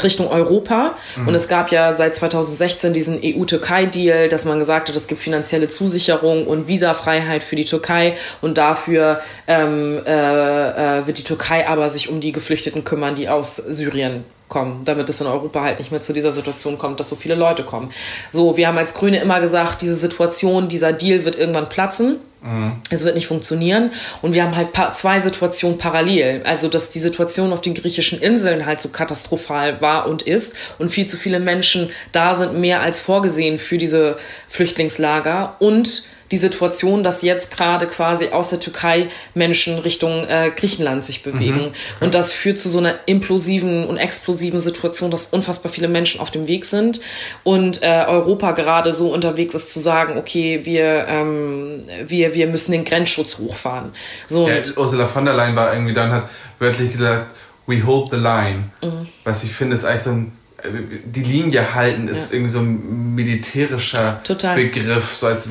Richtung 0.03 0.29
Europa. 0.29 0.95
Mhm. 1.17 1.29
Und 1.29 1.35
es 1.35 1.49
gab 1.49 1.71
ja 1.73 1.93
seit 1.93 2.15
2016 2.15 2.93
diesen 2.93 3.21
EU-Türkei-Deal, 3.23 4.29
dass 4.29 4.45
man 4.45 4.59
gesagt 4.59 4.89
hat, 4.89 4.97
es 4.97 5.09
gibt 5.09 5.21
finanzielle 5.21 5.69
Zusicherung 5.69 6.47
und 6.47 6.69
Visafreiheit 6.69 7.43
für 7.43 7.57
die 7.57 7.65
Türkei 7.65 8.17
und 8.41 8.59
dafür 8.59 9.21
ähm, 9.47 10.01
äh, 10.07 10.99
äh, 11.01 11.07
wird 11.07 11.19
die 11.19 11.25
Türkei 11.25 11.69
aber 11.69 11.89
sich 11.89 12.09
um 12.09 12.21
die 12.21 12.33
Geflüchteten 12.33 12.85
kümmern, 12.85 13.15
die 13.15 13.29
aus 13.29 13.57
Syrien 13.57 14.25
kommen, 14.49 14.85
damit 14.85 15.09
es 15.09 15.21
in 15.21 15.27
Europa 15.27 15.63
halt 15.63 15.79
nicht 15.79 15.91
mehr 15.91 16.01
zu 16.01 16.13
dieser 16.13 16.33
Situation 16.33 16.79
kommt, 16.79 17.01
dass 17.01 17.09
so 17.09 17.17
viele 17.17 17.35
Leute 17.35 17.63
kommen. 17.63 17.91
So, 18.31 18.57
wir 18.57 18.69
haben 18.69 18.79
als 18.79 18.95
Grüne 18.95 19.21
immer 19.21 19.41
gesagt, 19.41 19.83
diese 19.83 19.97
Situation, 19.97 20.69
dieser 20.69 20.93
Deal 20.93 21.25
wird 21.25 21.37
irgendwann 21.37 21.69
platzen. 21.69 22.21
Mhm. 22.43 22.77
Es 22.91 23.05
wird 23.05 23.15
nicht 23.15 23.27
funktionieren. 23.27 23.91
Und 24.23 24.33
wir 24.33 24.45
haben 24.45 24.57
halt 24.57 24.69
zwei 24.95 25.21
Situationen 25.21 25.79
parallel. 25.79 26.43
Also, 26.45 26.69
dass 26.69 26.91
die 26.91 27.01
Situation 27.01 27.53
auf 27.53 27.61
den 27.61 27.75
griechischen 27.75 28.21
Inseln 28.21 28.65
halt 28.65 28.81
so 28.81 28.89
katastrophal 28.91 29.81
war 29.81 30.07
und 30.07 30.23
ist 30.23 30.55
und 30.79 30.91
viel 30.91 31.07
zu 31.07 31.17
viele 31.17 31.41
Menschen 31.41 31.91
da 32.13 32.35
sind, 32.35 32.59
mehr 32.59 32.81
als 32.81 33.01
vorgesehen 33.01 33.59
für 33.59 33.79
diese 33.79 34.17
Flüchtlingslager 34.49 35.57
und 35.59 36.05
die 36.31 36.37
Situation, 36.37 37.03
dass 37.03 37.23
jetzt 37.23 37.57
gerade 37.57 37.87
quasi 37.87 38.29
aus 38.29 38.51
der 38.51 38.61
Türkei 38.61 39.09
Menschen 39.35 39.79
Richtung 39.79 40.25
äh, 40.27 40.51
Griechenland 40.55 41.05
sich 41.05 41.23
bewegen. 41.23 41.67
Mhm. 41.67 41.73
Und 42.01 42.15
das 42.15 42.33
führt 42.33 42.59
zu 42.59 42.69
so 42.69 42.79
einer 42.79 42.99
implosiven 43.07 43.87
und 43.87 43.97
explosiven 43.97 44.61
Situation, 44.61 45.11
dass 45.11 45.27
unfassbar 45.27 45.73
viele 45.73 45.89
Menschen 45.89 46.21
auf 46.21 46.31
dem 46.31 46.47
Weg 46.47 46.65
sind 46.65 47.01
und 47.45 47.83
äh, 47.83 48.05
Europa 48.07 48.53
gerade 48.53 48.93
so 48.93 49.13
unterwegs 49.13 49.55
ist 49.55 49.71
zu 49.71 49.81
sagen, 49.81 50.19
okay, 50.19 50.61
wir, 50.65 51.07
ähm, 51.09 51.83
wir, 52.07 52.35
wir 52.35 52.47
müssen 52.47 52.73
den 52.73 52.85
Grenzschutz 52.85 53.39
hochfahren. 53.39 53.93
So, 54.29 54.49
ja, 54.49 54.57
Ursula 54.77 55.07
von 55.07 55.25
der 55.25 55.35
Leyen 55.35 55.57
war 55.57 55.73
irgendwie 55.73 55.95
dann, 55.95 56.13
hat 56.13 56.29
wörtlich 56.59 56.93
gesagt, 56.93 57.33
we 57.67 57.85
hold 57.85 58.11
the 58.11 58.17
line. 58.17 58.71
Mhm. 58.83 59.09
Was 59.25 59.45
ich 59.45 59.53
finde, 59.53 59.77
ist 59.77 59.85
eigentlich 59.85 60.03
so 60.03 60.11
ein 60.11 60.38
die 60.65 61.23
Linie 61.23 61.75
halten 61.75 62.09
ist 62.09 62.31
ja. 62.31 62.37
irgendwie 62.37 62.51
so 62.51 62.59
ein 62.59 63.15
militärischer 63.15 64.21
Total. 64.25 64.57
Begriff, 64.57 65.15
so 65.15 65.29
als, 65.29 65.49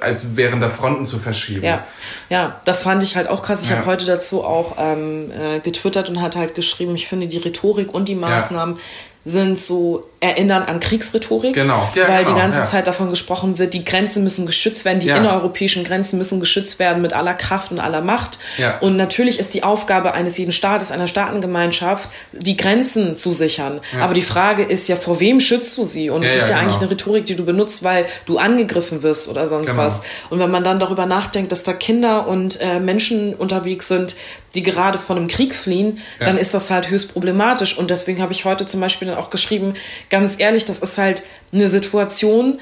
als 0.00 0.36
während 0.36 0.62
der 0.62 0.70
Fronten 0.70 1.04
zu 1.04 1.18
verschieben. 1.18 1.64
Ja, 1.64 1.86
ja 2.30 2.60
das 2.64 2.82
fand 2.82 3.02
ich 3.02 3.16
halt 3.16 3.28
auch 3.28 3.42
krass. 3.42 3.64
Ich 3.64 3.70
ja. 3.70 3.76
habe 3.76 3.86
heute 3.86 4.06
dazu 4.06 4.44
auch 4.44 4.76
ähm, 4.78 5.30
äh, 5.32 5.60
getwittert 5.60 6.08
und 6.08 6.22
hatte 6.22 6.38
halt 6.38 6.54
geschrieben, 6.54 6.94
ich 6.94 7.08
finde 7.08 7.26
die 7.26 7.36
Rhetorik 7.36 7.92
und 7.92 8.08
die 8.08 8.14
Maßnahmen 8.14 8.76
ja 8.76 8.80
sind 9.24 9.58
so 9.58 10.04
erinnern 10.20 10.64
an 10.64 10.80
Kriegsrhetorik, 10.80 11.54
genau. 11.54 11.88
Ja, 11.94 12.08
weil 12.08 12.24
genau, 12.24 12.34
die 12.34 12.40
ganze 12.40 12.60
ja. 12.60 12.64
Zeit 12.64 12.86
davon 12.86 13.10
gesprochen 13.10 13.58
wird, 13.58 13.72
die 13.72 13.84
Grenzen 13.84 14.24
müssen 14.24 14.46
geschützt 14.46 14.84
werden, 14.84 14.98
die 14.98 15.06
ja. 15.06 15.16
innereuropäischen 15.16 15.84
Grenzen 15.84 16.18
müssen 16.18 16.40
geschützt 16.40 16.78
werden 16.78 17.02
mit 17.02 17.12
aller 17.12 17.34
Kraft 17.34 17.70
und 17.70 17.78
aller 17.78 18.00
Macht. 18.00 18.38
Und 18.80 18.96
natürlich 18.96 19.38
ist 19.38 19.54
die 19.54 19.62
Aufgabe 19.62 20.14
eines 20.14 20.36
jeden 20.38 20.50
Staates, 20.50 20.90
einer 20.90 21.06
Staatengemeinschaft, 21.06 22.08
die 22.32 22.56
Grenzen 22.56 23.16
zu 23.16 23.32
sichern. 23.32 23.80
Aber 24.00 24.14
die 24.14 24.22
Frage 24.22 24.64
ist 24.64 24.88
ja, 24.88 24.96
vor 24.96 25.20
wem 25.20 25.40
schützt 25.40 25.76
du 25.78 25.84
sie? 25.84 26.10
Und 26.10 26.24
es 26.24 26.32
ist 26.32 26.40
ja 26.40 26.46
genau. 26.48 26.60
eigentlich 26.60 26.78
eine 26.78 26.90
Rhetorik, 26.90 27.26
die 27.26 27.36
du 27.36 27.44
benutzt, 27.44 27.84
weil 27.84 28.06
du 28.26 28.38
angegriffen 28.38 29.02
wirst 29.02 29.28
oder 29.28 29.46
sonst 29.46 29.68
genau. 29.68 29.82
was. 29.82 30.02
Und 30.30 30.40
wenn 30.40 30.50
man 30.50 30.64
dann 30.64 30.80
darüber 30.80 31.06
nachdenkt, 31.06 31.52
dass 31.52 31.62
da 31.62 31.72
Kinder 31.72 32.26
und 32.26 32.60
äh, 32.60 32.80
Menschen 32.80 33.34
unterwegs 33.34 33.88
sind, 33.88 34.16
die 34.54 34.62
gerade 34.62 34.98
von 34.98 35.16
einem 35.16 35.28
Krieg 35.28 35.54
fliehen, 35.54 35.98
dann 36.20 36.38
ist 36.38 36.54
das 36.54 36.70
halt 36.70 36.90
höchst 36.90 37.12
problematisch. 37.12 37.76
Und 37.76 37.90
deswegen 37.90 38.22
habe 38.22 38.32
ich 38.32 38.44
heute 38.44 38.66
zum 38.66 38.80
Beispiel 38.80 39.07
dann 39.08 39.18
auch 39.18 39.30
geschrieben, 39.30 39.74
ganz 40.10 40.38
ehrlich, 40.38 40.64
das 40.64 40.80
ist 40.80 40.98
halt 40.98 41.24
eine 41.52 41.66
Situation, 41.66 42.60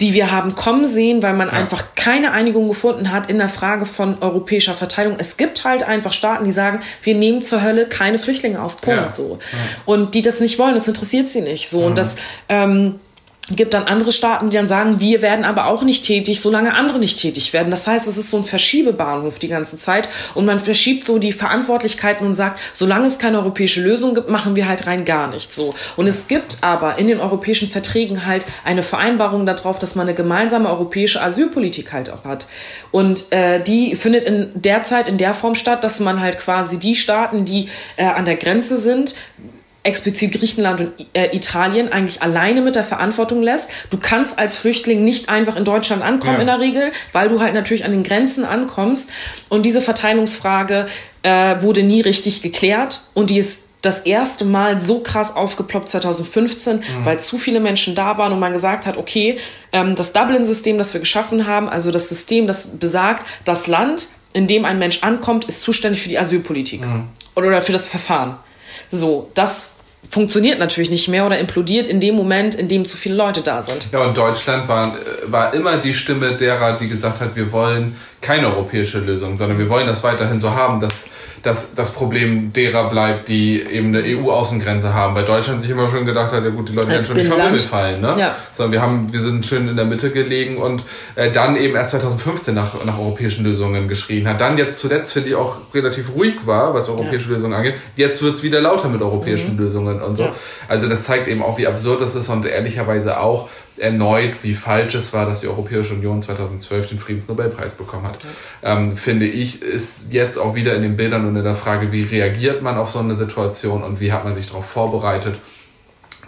die 0.00 0.12
wir 0.12 0.32
haben 0.32 0.54
kommen 0.54 0.86
sehen, 0.86 1.22
weil 1.22 1.34
man 1.34 1.48
ja. 1.48 1.54
einfach 1.54 1.94
keine 1.94 2.32
Einigung 2.32 2.66
gefunden 2.68 3.12
hat 3.12 3.28
in 3.28 3.38
der 3.38 3.48
Frage 3.48 3.86
von 3.86 4.18
europäischer 4.20 4.74
Verteilung. 4.74 5.14
Es 5.18 5.36
gibt 5.36 5.64
halt 5.64 5.84
einfach 5.84 6.12
Staaten, 6.12 6.44
die 6.44 6.52
sagen, 6.52 6.80
wir 7.02 7.14
nehmen 7.14 7.42
zur 7.42 7.62
Hölle 7.62 7.86
keine 7.86 8.18
Flüchtlinge 8.18 8.60
auf, 8.60 8.80
Punkt, 8.80 9.00
ja. 9.00 9.12
so. 9.12 9.38
Ja. 9.40 9.58
Und 9.84 10.14
die 10.14 10.22
das 10.22 10.40
nicht 10.40 10.58
wollen, 10.58 10.74
das 10.74 10.88
interessiert 10.88 11.28
sie 11.28 11.42
nicht, 11.42 11.68
so. 11.68 11.84
Und 11.84 11.92
mhm. 11.92 11.96
das, 11.96 12.16
ähm, 12.48 12.98
gibt 13.50 13.74
dann 13.74 13.84
andere 13.84 14.10
Staaten, 14.10 14.48
die 14.48 14.56
dann 14.56 14.66
sagen, 14.66 15.00
wir 15.00 15.20
werden 15.20 15.44
aber 15.44 15.66
auch 15.66 15.82
nicht 15.82 16.04
tätig, 16.04 16.40
solange 16.40 16.74
andere 16.74 16.98
nicht 16.98 17.20
tätig 17.20 17.52
werden. 17.52 17.70
Das 17.70 17.86
heißt, 17.86 18.06
es 18.08 18.16
ist 18.16 18.30
so 18.30 18.38
ein 18.38 18.44
Verschiebebahnhof 18.44 19.38
die 19.38 19.48
ganze 19.48 19.76
Zeit 19.76 20.08
und 20.34 20.46
man 20.46 20.58
verschiebt 20.58 21.04
so 21.04 21.18
die 21.18 21.32
Verantwortlichkeiten 21.32 22.26
und 22.26 22.32
sagt, 22.32 22.58
solange 22.72 23.06
es 23.06 23.18
keine 23.18 23.38
europäische 23.38 23.82
Lösung 23.82 24.14
gibt, 24.14 24.30
machen 24.30 24.56
wir 24.56 24.66
halt 24.66 24.86
rein 24.86 25.04
gar 25.04 25.28
nichts 25.28 25.56
so. 25.56 25.74
Und 25.96 26.06
es 26.06 26.26
gibt 26.26 26.58
aber 26.62 26.96
in 26.96 27.06
den 27.06 27.20
europäischen 27.20 27.68
Verträgen 27.68 28.24
halt 28.24 28.46
eine 28.64 28.82
Vereinbarung 28.82 29.44
darauf, 29.44 29.78
dass 29.78 29.94
man 29.94 30.06
eine 30.06 30.14
gemeinsame 30.16 30.70
europäische 30.70 31.20
Asylpolitik 31.20 31.92
halt 31.92 32.10
auch 32.10 32.24
hat. 32.24 32.46
Und 32.92 33.30
äh, 33.30 33.62
die 33.62 33.94
findet 33.94 34.24
in 34.24 34.52
der 34.54 34.84
Zeit 34.84 35.06
in 35.06 35.18
der 35.18 35.34
Form 35.34 35.54
statt, 35.54 35.84
dass 35.84 36.00
man 36.00 36.20
halt 36.20 36.38
quasi 36.38 36.78
die 36.78 36.96
Staaten, 36.96 37.44
die 37.44 37.68
äh, 37.96 38.04
an 38.04 38.24
der 38.24 38.36
Grenze 38.36 38.78
sind, 38.78 39.16
explizit 39.84 40.32
Griechenland 40.32 40.80
und 40.80 40.92
äh, 41.12 41.34
Italien 41.36 41.92
eigentlich 41.92 42.22
alleine 42.22 42.62
mit 42.62 42.74
der 42.74 42.84
Verantwortung 42.84 43.42
lässt. 43.42 43.70
Du 43.90 43.98
kannst 43.98 44.38
als 44.38 44.56
Flüchtling 44.56 45.04
nicht 45.04 45.28
einfach 45.28 45.56
in 45.56 45.64
Deutschland 45.64 46.02
ankommen 46.02 46.34
ja. 46.34 46.40
in 46.40 46.46
der 46.46 46.58
Regel, 46.60 46.92
weil 47.12 47.28
du 47.28 47.40
halt 47.40 47.54
natürlich 47.54 47.84
an 47.84 47.92
den 47.92 48.02
Grenzen 48.02 48.44
ankommst. 48.44 49.10
Und 49.48 49.64
diese 49.64 49.80
Verteilungsfrage 49.80 50.86
äh, 51.22 51.60
wurde 51.60 51.82
nie 51.82 52.00
richtig 52.00 52.42
geklärt 52.42 53.02
und 53.14 53.30
die 53.30 53.38
ist 53.38 53.64
das 53.82 54.00
erste 54.00 54.46
Mal 54.46 54.80
so 54.80 55.00
krass 55.00 55.36
aufgeploppt 55.36 55.90
2015, 55.90 56.76
mhm. 56.76 56.82
weil 57.04 57.20
zu 57.20 57.36
viele 57.36 57.60
Menschen 57.60 57.94
da 57.94 58.16
waren 58.16 58.32
und 58.32 58.40
man 58.40 58.52
gesagt 58.52 58.86
hat, 58.86 58.96
okay, 58.96 59.36
ähm, 59.72 59.94
das 59.94 60.14
Dublin-System, 60.14 60.78
das 60.78 60.94
wir 60.94 61.00
geschaffen 61.00 61.46
haben, 61.46 61.68
also 61.68 61.90
das 61.90 62.08
System, 62.08 62.46
das 62.46 62.78
besagt, 62.78 63.26
das 63.44 63.66
Land 63.66 64.08
in 64.32 64.46
dem 64.46 64.64
ein 64.64 64.78
Mensch 64.78 65.02
ankommt, 65.02 65.44
ist 65.44 65.60
zuständig 65.60 66.02
für 66.02 66.08
die 66.08 66.18
Asylpolitik 66.18 66.80
Mhm. 66.80 67.08
oder 67.34 67.60
für 67.60 67.72
das 67.72 67.86
Verfahren. 67.86 68.38
So, 68.90 69.30
das 69.34 69.73
funktioniert 70.08 70.58
natürlich 70.58 70.90
nicht 70.90 71.08
mehr 71.08 71.26
oder 71.26 71.38
implodiert 71.38 71.86
in 71.86 72.00
dem 72.00 72.14
Moment, 72.14 72.54
in 72.54 72.68
dem 72.68 72.84
zu 72.84 72.96
viele 72.96 73.14
Leute 73.14 73.42
da 73.42 73.62
sind. 73.62 73.90
Ja, 73.92 74.00
und 74.00 74.16
Deutschland 74.16 74.68
war, 74.68 74.96
war 75.26 75.54
immer 75.54 75.78
die 75.78 75.94
Stimme 75.94 76.36
derer, 76.36 76.76
die 76.76 76.88
gesagt 76.88 77.20
hat, 77.20 77.36
wir 77.36 77.50
wollen 77.52 77.96
keine 78.24 78.46
europäische 78.46 79.00
Lösung, 79.00 79.36
sondern 79.36 79.58
wir 79.58 79.68
wollen 79.68 79.86
das 79.86 80.02
weiterhin 80.02 80.40
so 80.40 80.54
haben, 80.54 80.80
dass, 80.80 81.10
dass 81.42 81.74
das 81.74 81.92
Problem 81.92 82.54
derer 82.54 82.88
bleibt, 82.88 83.28
die 83.28 83.60
eben 83.60 83.94
eine 83.94 84.02
EU-Außengrenze 84.02 84.94
haben. 84.94 85.14
Weil 85.14 85.26
Deutschland 85.26 85.60
sich 85.60 85.68
immer 85.68 85.90
schon 85.90 86.06
gedacht 86.06 86.32
hat, 86.32 86.42
ja 86.42 86.48
gut, 86.48 86.70
die 86.70 86.72
Leute 86.72 86.88
werden 86.88 87.04
schon 87.04 87.16
nicht. 87.16 87.30
Himmel 87.30 87.58
fallen. 87.58 88.00
Ne? 88.00 88.16
Ja. 88.18 88.34
Sondern 88.56 88.72
wir, 88.72 88.80
haben, 88.80 89.12
wir 89.12 89.20
sind 89.20 89.44
schön 89.44 89.68
in 89.68 89.76
der 89.76 89.84
Mitte 89.84 90.10
gelegen 90.10 90.56
und 90.56 90.84
äh, 91.16 91.30
dann 91.30 91.56
eben 91.56 91.76
erst 91.76 91.90
2015 91.90 92.54
nach, 92.54 92.82
nach 92.86 92.98
europäischen 92.98 93.44
Lösungen 93.44 93.88
geschrien 93.88 94.26
hat. 94.26 94.40
Dann 94.40 94.56
jetzt 94.56 94.80
zuletzt, 94.80 95.12
finde 95.12 95.28
ich, 95.28 95.34
auch 95.34 95.56
relativ 95.74 96.14
ruhig 96.14 96.34
war, 96.46 96.72
was 96.72 96.88
europäische 96.88 97.30
Lösungen 97.30 97.52
angeht. 97.52 97.74
Jetzt 97.96 98.22
wird's 98.22 98.42
wieder 98.42 98.62
lauter 98.62 98.88
mit 98.88 99.02
europäischen 99.02 99.58
Lösungen 99.58 100.00
und 100.00 100.16
so. 100.16 100.24
Ja. 100.24 100.34
Also 100.66 100.88
das 100.88 101.02
zeigt 101.04 101.28
eben 101.28 101.42
auch, 101.42 101.58
wie 101.58 101.66
absurd 101.66 102.00
das 102.00 102.14
ist 102.14 102.30
und 102.30 102.46
ehrlicherweise 102.46 103.20
auch 103.20 103.50
erneut, 103.76 104.42
wie 104.42 104.54
falsch 104.54 104.94
es 104.94 105.12
war, 105.12 105.26
dass 105.26 105.40
die 105.40 105.48
Europäische 105.48 105.94
Union 105.94 106.22
2012 106.22 106.88
den 106.88 106.98
Friedensnobelpreis 106.98 107.74
bekommen 107.74 108.06
hat. 108.06 108.18
Ähm, 108.62 108.96
finde 108.96 109.26
ich, 109.26 109.62
ist 109.62 110.12
jetzt 110.12 110.38
auch 110.38 110.54
wieder 110.54 110.74
in 110.74 110.82
den 110.82 110.96
Bildern 110.96 111.26
und 111.26 111.36
in 111.36 111.44
der 111.44 111.56
Frage, 111.56 111.90
wie 111.92 112.02
reagiert 112.02 112.62
man 112.62 112.76
auf 112.76 112.90
so 112.90 113.00
eine 113.00 113.16
Situation 113.16 113.82
und 113.82 114.00
wie 114.00 114.12
hat 114.12 114.24
man 114.24 114.34
sich 114.34 114.46
darauf 114.46 114.66
vorbereitet, 114.66 115.38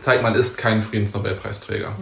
zeigt, 0.01 0.23
man 0.23 0.35
ist 0.35 0.59
kein 0.59 0.83
Friedensnobelpreisträger. 0.83 1.95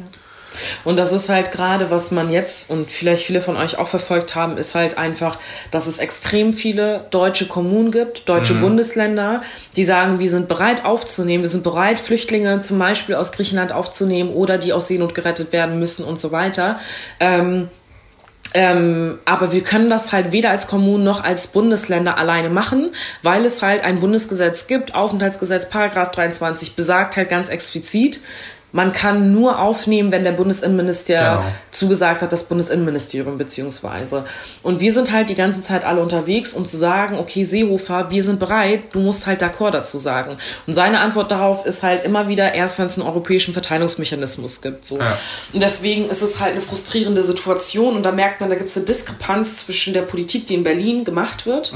Und 0.84 0.98
das 0.98 1.12
ist 1.12 1.28
halt 1.28 1.52
gerade, 1.52 1.90
was 1.90 2.10
man 2.10 2.30
jetzt 2.30 2.70
und 2.70 2.90
vielleicht 2.90 3.26
viele 3.26 3.40
von 3.40 3.56
euch 3.56 3.78
auch 3.78 3.88
verfolgt 3.88 4.34
haben, 4.34 4.56
ist 4.56 4.74
halt 4.74 4.98
einfach, 4.98 5.38
dass 5.70 5.86
es 5.86 5.98
extrem 5.98 6.52
viele 6.52 7.06
deutsche 7.10 7.46
Kommunen 7.46 7.90
gibt, 7.90 8.28
deutsche 8.28 8.54
Bundesländer, 8.54 9.42
die 9.76 9.84
sagen, 9.84 10.18
wir 10.18 10.30
sind 10.30 10.48
bereit 10.48 10.84
aufzunehmen, 10.84 11.42
wir 11.42 11.50
sind 11.50 11.64
bereit, 11.64 11.98
Flüchtlinge 11.98 12.60
zum 12.60 12.78
Beispiel 12.78 13.14
aus 13.14 13.32
Griechenland 13.32 13.72
aufzunehmen 13.72 14.30
oder 14.30 14.58
die 14.58 14.72
aus 14.72 14.88
Seenot 14.88 15.14
gerettet 15.14 15.52
werden 15.52 15.78
müssen 15.78 16.04
und 16.04 16.18
so 16.18 16.32
weiter. 16.32 16.78
Ähm, 17.20 17.68
ähm, 18.56 19.18
aber 19.24 19.52
wir 19.52 19.62
können 19.62 19.90
das 19.90 20.12
halt 20.12 20.30
weder 20.30 20.50
als 20.50 20.68
Kommunen 20.68 21.02
noch 21.02 21.24
als 21.24 21.48
Bundesländer 21.48 22.16
alleine 22.16 22.50
machen, 22.50 22.92
weil 23.22 23.44
es 23.44 23.62
halt 23.62 23.82
ein 23.82 23.98
Bundesgesetz 23.98 24.68
gibt, 24.68 24.94
Aufenthaltsgesetz, 24.94 25.68
Paragraph 25.68 26.12
23 26.12 26.76
besagt 26.76 27.16
halt 27.16 27.28
ganz 27.28 27.48
explizit, 27.48 28.20
man 28.74 28.90
kann 28.90 29.32
nur 29.32 29.60
aufnehmen, 29.60 30.10
wenn 30.10 30.24
der 30.24 30.32
Bundesinnenminister 30.32 31.14
Genau. 31.14 31.44
zugesagt 31.70 32.22
hat, 32.22 32.32
das 32.32 32.42
Bundesinnenministerium 32.48 33.38
beziehungsweise. 33.38 34.24
Und 34.64 34.80
wir 34.80 34.92
sind 34.92 35.12
halt 35.12 35.28
die 35.28 35.36
ganze 35.36 35.62
Zeit 35.62 35.84
alle 35.84 36.02
unterwegs, 36.02 36.54
um 36.54 36.66
zu 36.66 36.76
sagen, 36.76 37.16
okay, 37.16 37.44
Seehofer, 37.44 38.10
wir 38.10 38.20
sind 38.20 38.40
bereit, 38.40 38.92
du 38.92 38.98
musst 38.98 39.28
halt 39.28 39.44
d'accord 39.44 39.70
dazu 39.70 39.96
sagen. 39.96 40.36
Und 40.66 40.72
seine 40.72 40.98
Antwort 40.98 41.30
darauf 41.30 41.64
ist 41.66 41.84
halt 41.84 42.02
immer 42.02 42.26
wieder, 42.26 42.52
erst 42.52 42.76
wenn 42.80 42.86
es 42.86 42.98
einen 42.98 43.06
europäischen 43.06 43.52
Verteilungsmechanismus 43.52 44.60
gibt. 44.60 44.84
So. 44.84 44.98
Ja. 44.98 45.16
Und 45.52 45.62
deswegen 45.62 46.10
ist 46.10 46.22
es 46.22 46.40
halt 46.40 46.52
eine 46.52 46.60
frustrierende 46.60 47.22
Situation 47.22 47.94
und 47.94 48.02
da 48.02 48.10
merkt 48.10 48.40
man, 48.40 48.50
da 48.50 48.56
gibt 48.56 48.68
es 48.68 48.76
eine 48.76 48.86
Diskrepanz 48.86 49.64
zwischen 49.64 49.94
der 49.94 50.02
Politik, 50.02 50.46
die 50.46 50.54
in 50.54 50.64
Berlin 50.64 51.04
gemacht 51.04 51.46
wird 51.46 51.72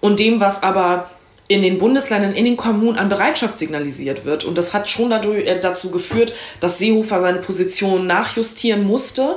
und 0.00 0.18
dem, 0.18 0.40
was 0.40 0.62
aber 0.62 1.10
in 1.50 1.62
den 1.62 1.78
Bundesländern, 1.78 2.34
in 2.34 2.44
den 2.44 2.56
Kommunen 2.58 2.98
an 2.98 3.08
Bereitschaft 3.08 3.58
signalisiert 3.58 4.26
wird. 4.26 4.44
Und 4.44 4.58
das 4.58 4.74
hat 4.74 4.86
schon 4.88 5.08
dadurch, 5.08 5.46
äh, 5.46 5.58
dazu 5.58 5.90
geführt, 5.90 6.32
dass 6.60 6.76
Seehofer 6.78 7.20
seine 7.20 7.38
Position 7.38 8.06
nachjustieren 8.06 8.84
musste, 8.86 9.36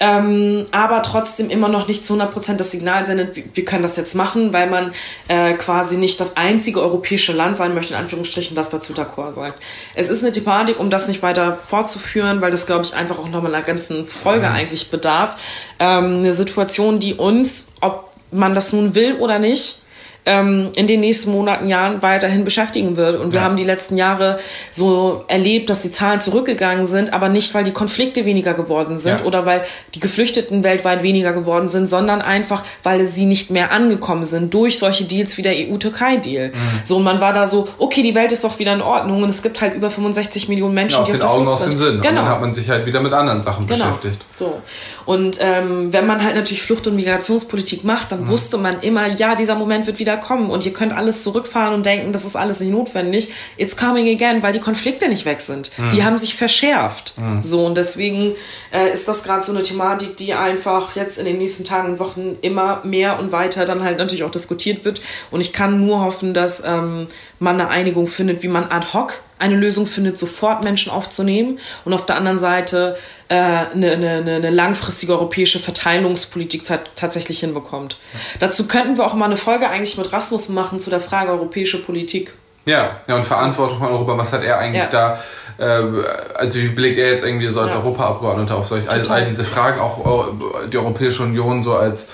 ähm, 0.00 0.64
aber 0.70 1.02
trotzdem 1.02 1.50
immer 1.50 1.68
noch 1.68 1.88
nicht 1.88 2.04
zu 2.04 2.14
100 2.14 2.30
Prozent 2.32 2.58
das 2.60 2.70
Signal 2.70 3.04
sendet, 3.04 3.36
wir- 3.36 3.44
wir 3.52 3.64
können 3.66 3.82
das 3.82 3.96
jetzt 3.96 4.14
machen, 4.14 4.52
weil 4.52 4.68
man 4.70 4.92
äh, 5.28 5.52
quasi 5.54 5.98
nicht 5.98 6.18
das 6.20 6.36
einzige 6.38 6.80
europäische 6.80 7.32
Land 7.32 7.56
sein 7.56 7.74
möchte, 7.74 7.94
in 7.94 8.00
Anführungsstrichen, 8.00 8.56
das 8.56 8.70
dazu 8.70 8.92
d'accord 8.94 9.32
sagt. 9.32 9.62
Es 9.94 10.08
ist 10.08 10.22
eine 10.22 10.32
Thematik, 10.32 10.80
um 10.80 10.88
das 10.90 11.06
nicht 11.08 11.22
weiter 11.22 11.56
fortzuführen, 11.56 12.40
weil 12.40 12.50
das, 12.50 12.64
glaube 12.66 12.84
ich, 12.84 12.94
einfach 12.94 13.18
auch 13.18 13.28
nochmal 13.28 13.54
einer 13.54 13.64
ganzen 13.64 14.06
Folge 14.06 14.48
eigentlich 14.50 14.90
bedarf. 14.90 15.36
Ähm, 15.78 16.16
eine 16.18 16.32
Situation, 16.32 16.98
die 16.98 17.14
uns, 17.14 17.68
ob 17.82 18.10
man 18.30 18.54
das 18.54 18.72
nun 18.72 18.94
will 18.94 19.16
oder 19.16 19.38
nicht, 19.38 19.81
ähm, 20.24 20.70
in 20.76 20.86
den 20.86 21.00
nächsten 21.00 21.32
Monaten, 21.32 21.66
Jahren 21.68 22.00
weiterhin 22.02 22.44
beschäftigen 22.44 22.96
wird. 22.96 23.16
Und 23.18 23.32
wir 23.32 23.40
Ja. 23.40 23.44
haben 23.44 23.56
die 23.56 23.64
letzten 23.64 23.96
Jahre 23.96 24.38
so 24.70 25.24
erlebt, 25.26 25.68
dass 25.68 25.80
die 25.82 25.90
Zahlen 25.90 26.20
zurückgegangen 26.20 26.86
sind, 26.86 27.12
aber 27.12 27.28
nicht, 27.28 27.52
weil 27.54 27.64
die 27.64 27.72
Konflikte 27.72 28.24
weniger 28.24 28.54
geworden 28.54 28.98
sind 28.98 29.20
Ja. 29.20 29.26
oder 29.26 29.46
weil 29.46 29.62
die 29.94 30.00
Geflüchteten 30.00 30.62
weltweit 30.62 31.02
weniger 31.02 31.32
geworden 31.32 31.68
sind, 31.68 31.88
sondern 31.88 32.22
einfach, 32.22 32.62
weil 32.84 33.04
sie 33.04 33.24
nicht 33.26 33.50
mehr 33.50 33.72
angekommen 33.72 34.24
sind 34.24 34.54
durch 34.54 34.78
solche 34.78 35.04
Deals 35.04 35.36
wie 35.38 35.42
der 35.42 35.54
EU-Türkei-Deal. 35.56 36.48
Mhm. 36.50 36.54
So, 36.84 36.98
und 36.98 37.02
man 37.04 37.20
war 37.20 37.32
da 37.32 37.46
so, 37.46 37.68
okay, 37.78 38.02
die 38.02 38.14
Welt 38.14 38.30
ist 38.32 38.44
doch 38.44 38.58
wieder 38.60 38.72
in 38.74 38.80
Ordnung 38.82 39.22
und 39.24 39.28
es 39.28 39.42
gibt 39.42 39.60
halt 39.60 39.74
über 39.74 39.90
65 39.90 40.48
Millionen 40.48 40.74
Menschen, 40.74 40.96
Ja, 40.96 41.02
aus 41.02 41.06
die 41.06 41.12
den 41.14 41.22
auf 41.22 41.30
der 41.32 41.40
Augen, 41.40 41.48
aus 41.48 41.62
dem. 41.62 41.72
Sinn. 41.72 41.94
Und 41.96 42.02
Genau. 42.02 42.20
dann 42.22 42.28
hat 42.30 42.40
man 42.40 42.52
sich 42.52 42.68
halt 42.70 42.86
wieder 42.86 43.00
mit 43.00 43.12
anderen 43.12 43.42
Sachen 43.42 43.66
Genau. 43.66 43.86
beschäftigt. 43.96 44.24
So. 44.36 44.60
Und 45.04 45.38
ähm, 45.40 45.92
wenn 45.92 46.06
man 46.06 46.22
halt 46.22 46.36
natürlich 46.36 46.62
Flucht- 46.62 46.86
und 46.86 46.94
Migrationspolitik 46.96 47.82
macht, 47.84 48.12
dann 48.12 48.28
wusste 48.28 48.58
man 48.58 48.76
immer, 48.82 49.06
ja, 49.08 49.34
dieser 49.34 49.54
Moment 49.56 49.86
wird 49.86 49.98
wieder 49.98 50.11
kommen 50.16 50.50
und 50.50 50.64
ihr 50.66 50.72
könnt 50.72 50.92
alles 50.92 51.22
zurückfahren 51.22 51.74
und 51.74 51.86
denken, 51.86 52.12
das 52.12 52.24
ist 52.24 52.36
alles 52.36 52.60
nicht 52.60 52.70
notwendig. 52.70 53.30
It's 53.56 53.76
coming 53.76 54.08
again, 54.08 54.42
weil 54.42 54.52
die 54.52 54.60
Konflikte 54.60 55.08
nicht 55.08 55.24
weg 55.24 55.40
sind. 55.40 55.70
Die 55.92 56.04
haben 56.04 56.18
sich 56.18 56.34
verschärft. 56.34 57.14
So, 57.42 57.66
und 57.66 57.76
deswegen 57.76 58.34
äh, 58.72 58.92
ist 58.92 59.08
das 59.08 59.22
gerade 59.22 59.42
so 59.42 59.52
eine 59.52 59.62
Thematik, 59.62 60.16
die 60.16 60.34
einfach 60.34 60.96
jetzt 60.96 61.18
in 61.18 61.24
den 61.24 61.38
nächsten 61.38 61.64
Tagen 61.64 61.92
und 61.92 61.98
Wochen 61.98 62.36
immer 62.40 62.80
mehr 62.84 63.18
und 63.18 63.32
weiter 63.32 63.64
dann 63.64 63.82
halt 63.82 63.98
natürlich 63.98 64.24
auch 64.24 64.30
diskutiert 64.30 64.84
wird. 64.84 65.00
Und 65.30 65.40
ich 65.40 65.52
kann 65.52 65.84
nur 65.84 66.00
hoffen, 66.00 66.34
dass 66.34 66.62
ähm, 66.64 67.06
man 67.38 67.60
eine 67.60 67.68
Einigung 67.68 68.06
findet, 68.06 68.42
wie 68.42 68.48
man 68.48 68.64
ad 68.64 68.88
hoc 68.92 69.22
eine 69.42 69.56
Lösung 69.56 69.86
findet, 69.86 70.16
sofort 70.16 70.62
Menschen 70.64 70.92
aufzunehmen 70.92 71.58
und 71.84 71.92
auf 71.92 72.06
der 72.06 72.16
anderen 72.16 72.38
Seite 72.38 72.96
äh, 73.28 73.34
eine, 73.34 73.92
eine, 73.92 74.34
eine 74.36 74.50
langfristige 74.50 75.12
europäische 75.12 75.58
Verteilungspolitik 75.58 76.64
tat- 76.64 76.90
tatsächlich 76.96 77.40
hinbekommt. 77.40 77.98
Dazu 78.38 78.68
könnten 78.68 78.96
wir 78.96 79.04
auch 79.04 79.14
mal 79.14 79.26
eine 79.26 79.36
Folge 79.36 79.68
eigentlich 79.68 79.98
mit 79.98 80.12
Rasmus 80.12 80.48
machen 80.48 80.78
zu 80.78 80.90
der 80.90 81.00
Frage 81.00 81.32
europäische 81.32 81.82
Politik. 81.82 82.32
Ja, 82.64 83.00
ja, 83.08 83.16
und 83.16 83.24
Verantwortung 83.26 83.78
von 83.78 83.88
Europa, 83.88 84.16
was 84.16 84.32
hat 84.32 84.44
er 84.44 84.58
eigentlich 84.58 84.84
Ja. 84.92 85.18
da, 85.58 85.58
äh, 85.58 85.82
also 86.34 86.60
wie 86.60 86.68
blickt 86.68 86.96
er 86.96 87.10
jetzt 87.10 87.24
irgendwie 87.24 87.48
so 87.48 87.60
als 87.60 87.74
Ja. 87.74 87.80
Europaabgeordneter 87.80 88.56
auf 88.56 88.68
solch, 88.68 88.88
all, 88.88 89.02
all 89.08 89.24
diese 89.24 89.44
Fragen, 89.44 89.80
auch 89.80 89.98
äh, 90.06 90.68
die 90.70 90.78
Europäische 90.78 91.24
Union 91.24 91.64
so 91.64 91.74
als 91.74 92.10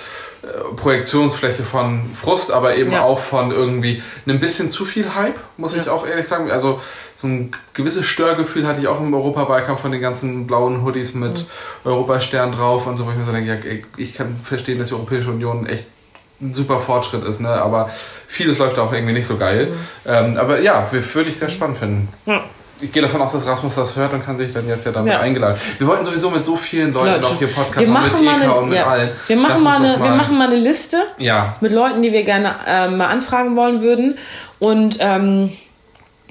Projektionsfläche 0.77 1.63
von 1.63 2.11
Frust, 2.15 2.53
aber 2.53 2.77
eben 2.77 2.91
Ja. 2.91 3.03
auch 3.03 3.21
von 3.21 3.51
irgendwie 3.51 4.03
einem 4.27 4.41
bisschen 4.41 4.71
zu 4.71 4.85
viel 4.85 5.15
Hype, 5.15 5.39
muss 5.57 5.77
ich 5.77 5.89
auch 5.89 6.07
ehrlich 6.07 6.27
sagen. 6.27 6.51
Also 6.51 6.81
so 7.15 7.27
ein 7.27 7.51
gewisses 7.75 8.07
Störgefühl 8.07 8.67
hatte 8.67 8.81
ich 8.81 8.87
auch 8.89 9.01
im 9.01 9.13
Europawahlkampf 9.13 9.81
von 9.81 9.91
den 9.93 10.01
ganzen 10.01 10.47
blauen 10.47 10.85
Hoodies 10.85 11.15
mit 11.15 11.47
Europastern 11.85 12.53
drauf 12.53 12.87
und 12.87 12.97
so, 12.97 13.07
wo 13.07 13.11
ich 13.11 13.17
mir 13.17 13.25
so 13.25 13.33
denke, 13.33 13.51
ja, 13.51 13.75
ich 13.97 14.15
kann 14.15 14.37
verstehen, 14.43 14.79
dass 14.79 14.89
die 14.89 14.95
Europäische 14.95 15.31
Union 15.31 15.67
echt 15.67 15.89
ein 16.41 16.55
super 16.55 16.79
Fortschritt 16.79 17.25
ist, 17.25 17.41
ne? 17.41 17.49
aber 17.51 17.91
vieles 18.29 18.59
läuft 18.59 18.79
auch 18.79 18.93
irgendwie 18.93 19.13
nicht 19.15 19.27
so 19.27 19.37
geil. 19.39 19.73
Ähm, 20.07 20.37
aber 20.39 20.61
ja, 20.61 20.87
wir- 20.93 21.15
würde 21.15 21.29
ich 21.31 21.39
sehr 21.39 21.49
spannend 21.51 21.79
finden. 21.79 22.09
Ja. 22.27 22.45
Ich 22.81 22.93
gehe 22.93 23.03
davon 23.03 23.21
aus, 23.21 23.33
dass 23.33 23.47
Rasmus 23.47 23.75
das 23.75 23.97
hört 23.97 24.13
und 24.13 24.25
kann 24.25 24.39
sich 24.39 24.53
dann 24.53 24.69
jetzt 24.69 24.87
ja 24.87 24.93
damit 24.93 25.13
Ja. 25.13 25.21
eingeladen. 25.21 25.59
Wir 25.79 25.87
wollten 25.87 26.05
sowieso 26.05 26.31
mit 26.31 26.45
so 26.45 26.57
vielen 26.57 26.93
Leuten 26.93 27.15
Leute, 27.15 27.27
auch 27.27 27.39
hier 27.39 27.49
Podcast 27.49 27.79
wir 27.81 27.89
machen, 27.89 28.13
machen, 28.13 28.25
mit 28.25 28.33
mal 28.33 28.43
Eka 28.43 28.53
und 28.53 28.69
mit 28.69 28.79
ja, 28.79 28.87
allen. 28.87 29.09
wir, 29.27 29.37
machen 29.37 29.63
mal 29.65 29.77
eine, 29.77 30.03
wir 30.03 30.11
machen 30.11 30.39
mal 30.39 30.47
eine 30.47 30.57
Liste 30.57 31.03
Ja, 31.19 31.57
mit 31.61 31.73
Leuten, 31.73 32.03
die 32.03 32.13
wir 32.13 32.23
gerne 32.23 32.55
ähm, 32.67 32.97
mal 32.97 33.09
anfragen 33.09 33.57
wollen 33.57 33.83
würden 33.83 34.17
und 34.61 34.99
ähm, 35.01 35.53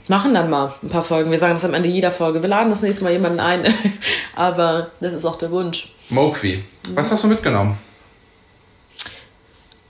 machen 0.08 0.34
dann 0.34 0.50
mal 0.50 0.74
ein 0.82 0.90
paar 0.90 1.04
Folgen. 1.04 1.32
Wir 1.32 1.40
sagen 1.40 1.56
das 1.56 1.66
am 1.66 1.74
Ende 1.74 1.90
jeder 1.90 2.12
Folge. 2.12 2.42
Wir 2.42 2.50
laden 2.50 2.70
das 2.70 2.82
nächste 2.82 3.04
Mal 3.04 3.12
jemanden 3.12 3.42
ein, 3.42 3.64
aber 4.36 4.92
das 5.02 5.14
ist 5.14 5.26
auch 5.26 5.36
der 5.36 5.52
Wunsch. 5.52 5.94
Mokwi. 6.10 6.64
Was 6.94 7.12
hast 7.12 7.26
du 7.26 7.28
mitgenommen? 7.28 7.78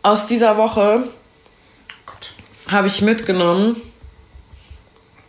Aus 0.02 0.26
dieser 0.28 0.58
Woche 0.58 1.04
Gott. 2.06 2.32
habe 2.72 2.88
ich 2.88 3.02
mitgenommen, 3.02 3.76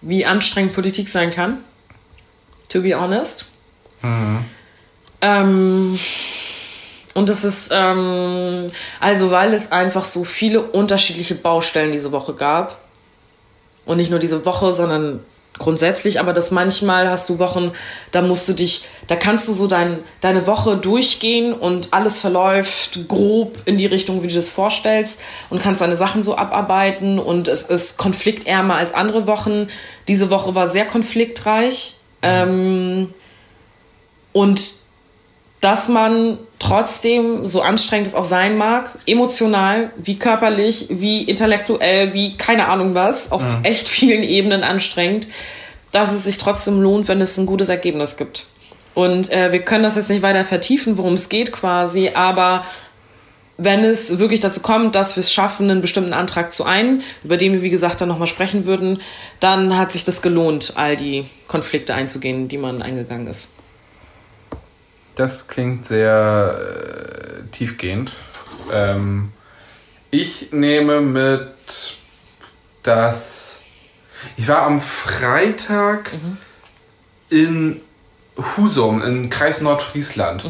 wie 0.01 0.25
anstrengend 0.27 0.75
Politik 0.75 1.09
sein 1.09 1.31
kann. 1.31 1.65
To 2.69 2.83
be 2.83 2.99
honest. 2.99 3.47
Ähm, 5.21 5.99
und 7.15 7.29
das 7.29 7.45
ist, 7.45 7.71
ähm, 7.73 8.69
also 9.01 9.31
weil 9.31 9.55
es 9.55 9.73
einfach 9.73 10.05
so 10.05 10.25
viele 10.25 10.63
unterschiedliche 10.63 11.35
Baustellen 11.35 11.93
diese 11.93 12.13
Woche 12.13 12.35
gab. 12.35 12.79
Und 13.85 13.97
nicht 13.97 14.11
nur 14.11 14.19
diese 14.19 14.45
Woche, 14.45 14.73
sondern 14.73 15.21
grundsätzlich, 15.57 16.21
aber 16.21 16.33
das 16.33 16.51
manchmal 16.51 17.11
hast 17.11 17.29
du 17.29 17.39
Wochen, 17.39 17.73
da 18.13 18.23
musst 18.23 18.49
du 18.49 18.53
dich, 18.53 18.87
da 19.07 19.17
kannst 19.17 19.49
du 19.49 19.53
so 19.53 19.67
dein, 19.67 19.99
deine 20.21 20.47
Woche 20.47 20.77
durchgehen 20.77 21.53
und 21.53 21.93
alles 21.93 22.21
verläuft 22.21 23.09
grob 23.09 23.59
in 23.65 23.77
die 23.77 23.87
Richtung, 23.87 24.23
wie 24.23 24.29
du 24.29 24.35
das 24.35 24.51
vorstellst 24.51 25.23
und 25.51 25.61
kannst 25.61 25.81
deine 25.81 25.97
Sachen 25.97 26.23
so 26.23 26.37
abarbeiten 26.37 27.19
und 27.19 27.49
es 27.49 27.63
ist 27.63 27.99
konfliktärmer 27.99 28.77
als 28.77 28.95
andere 28.95 29.27
Wochen. 29.27 29.69
Diese 30.07 30.31
Woche 30.31 30.55
war 30.55 30.69
sehr 30.69 30.85
konfliktreich. 30.87 31.95
Ähm, 32.23 33.13
und 34.33 34.75
dass 35.61 35.89
man 35.89 36.39
trotzdem, 36.69 37.47
so 37.47 37.63
anstrengend 37.63 38.07
es 38.07 38.15
auch 38.15 38.25
sein 38.25 38.57
mag, 38.57 38.99
emotional, 39.07 39.91
wie 39.97 40.19
körperlich, 40.19 40.87
wie 40.91 41.23
intellektuell, 41.23 42.15
wie 42.15 42.37
keine 42.37 42.67
Ahnung 42.69 42.95
was, 42.95 43.33
auf 43.33 43.43
Mhm. 43.43 43.65
echt 43.65 43.89
vielen 43.89 44.23
Ebenen 44.23 44.63
anstrengend, 44.63 45.29
dass 45.93 46.13
es 46.13 46.25
sich 46.25 46.39
trotzdem 46.39 46.81
lohnt, 46.81 47.09
wenn 47.09 47.21
es 47.21 47.37
ein 47.39 47.47
gutes 47.47 47.69
Ergebnis 47.69 48.17
gibt. 48.17 48.47
Und 48.95 49.33
äh, 49.33 49.53
wir 49.53 49.61
können 49.61 49.85
das 49.85 49.97
jetzt 49.97 50.11
nicht 50.11 50.23
weiter 50.23 50.45
vertiefen, 50.45 50.99
worum 50.99 51.15
es 51.15 51.29
geht 51.29 51.53
quasi, 51.53 52.11
aber 52.15 52.65
wenn 53.57 53.83
es 53.85 54.19
wirklich 54.21 54.41
dazu 54.41 54.61
kommt, 54.61 54.95
dass 54.95 55.17
wir 55.17 55.21
es 55.21 55.33
schaffen, 55.33 55.71
einen 55.71 55.81
bestimmten 55.81 56.13
Antrag 56.13 56.53
zu 56.53 56.65
ein, 56.65 57.03
über 57.25 57.37
den 57.37 57.53
wir, 57.55 57.63
wie 57.63 57.71
gesagt, 57.71 58.01
dann 58.01 58.09
nochmal 58.09 58.29
sprechen 58.29 58.67
würden, 58.67 59.01
dann 59.41 59.77
hat 59.77 59.91
sich 59.93 60.05
das 60.05 60.23
gelohnt, 60.23 60.75
all 60.77 60.97
die 60.97 61.27
Konflikte 61.49 61.95
einzugehen, 61.95 62.47
die 62.49 62.59
man 62.59 62.83
eingegangen 62.83 63.27
ist. 63.27 63.51
Das 65.19 65.49
klingt 65.49 65.85
sehr 65.85 67.41
äh, 67.41 67.51
tiefgehend. 67.51 68.13
Ähm, 68.73 69.33
ich 70.13 70.53
nehme 70.53 71.01
mit, 71.01 71.49
dass 72.85 73.59
ich 74.37 74.47
war 74.47 74.63
am 74.63 74.81
Freitag 74.81 76.13
in 77.31 77.81
Husum, 78.57 79.03
in 79.03 79.29
Kreis 79.29 79.61
Nordfriesland. 79.61 80.45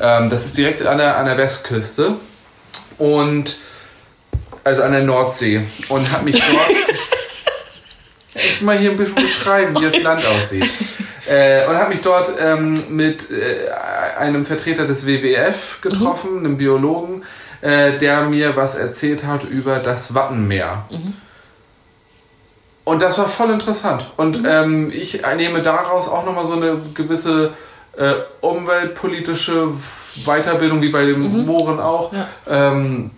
Ähm, 0.00 0.30
das 0.30 0.46
ist 0.46 0.56
direkt 0.56 0.80
an 0.86 0.96
der, 0.96 1.18
an 1.18 1.26
der 1.26 1.36
Westküste 1.36 2.14
und 2.96 3.58
also 4.64 4.84
an 4.84 4.92
der 4.92 5.02
Nordsee 5.02 5.64
und 5.90 6.10
habe 6.10 6.24
mich 6.24 6.40
dort 6.40 6.70
ich 8.34 8.62
mal 8.62 8.78
hier 8.78 8.92
ein 8.92 8.96
bisschen 8.96 9.16
beschreiben, 9.16 9.78
wie 9.78 9.84
das 9.84 10.02
Land 10.02 10.24
aussieht. 10.24 10.70
Äh, 11.26 11.66
und 11.66 11.76
habe 11.76 11.88
mich 11.88 12.02
dort 12.02 12.34
ähm, 12.38 12.74
mit 12.90 13.30
äh, 13.30 13.70
einem 14.16 14.46
Vertreter 14.46 14.86
des 14.86 15.06
WWF 15.06 15.80
getroffen, 15.80 16.38
einem 16.38 16.56
Biologen, 16.56 17.22
äh, 17.60 17.98
der 17.98 18.24
mir 18.24 18.56
was 18.56 18.76
erzählt 18.76 19.24
hat 19.26 19.44
über 19.44 19.78
das 19.78 20.14
Wattenmeer. 20.14 20.86
Und 22.84 23.00
das 23.00 23.18
war 23.18 23.28
voll 23.28 23.50
interessant. 23.50 24.10
Und 24.16 24.42
ähm, 24.46 24.90
ich 24.92 25.22
nehme 25.36 25.62
daraus 25.62 26.08
auch 26.08 26.26
nochmal 26.26 26.44
so 26.44 26.54
eine 26.54 26.80
gewisse 26.92 27.54
äh, 27.96 28.14
umweltpolitische 28.40 29.68
Weiterbildung, 30.24 30.82
wie 30.82 30.90
bei 30.90 31.04
den 31.06 31.46
Mooren 31.46 31.80
auch. 31.80 32.12
Ja. 32.12 32.28
Ähm, 32.46 33.10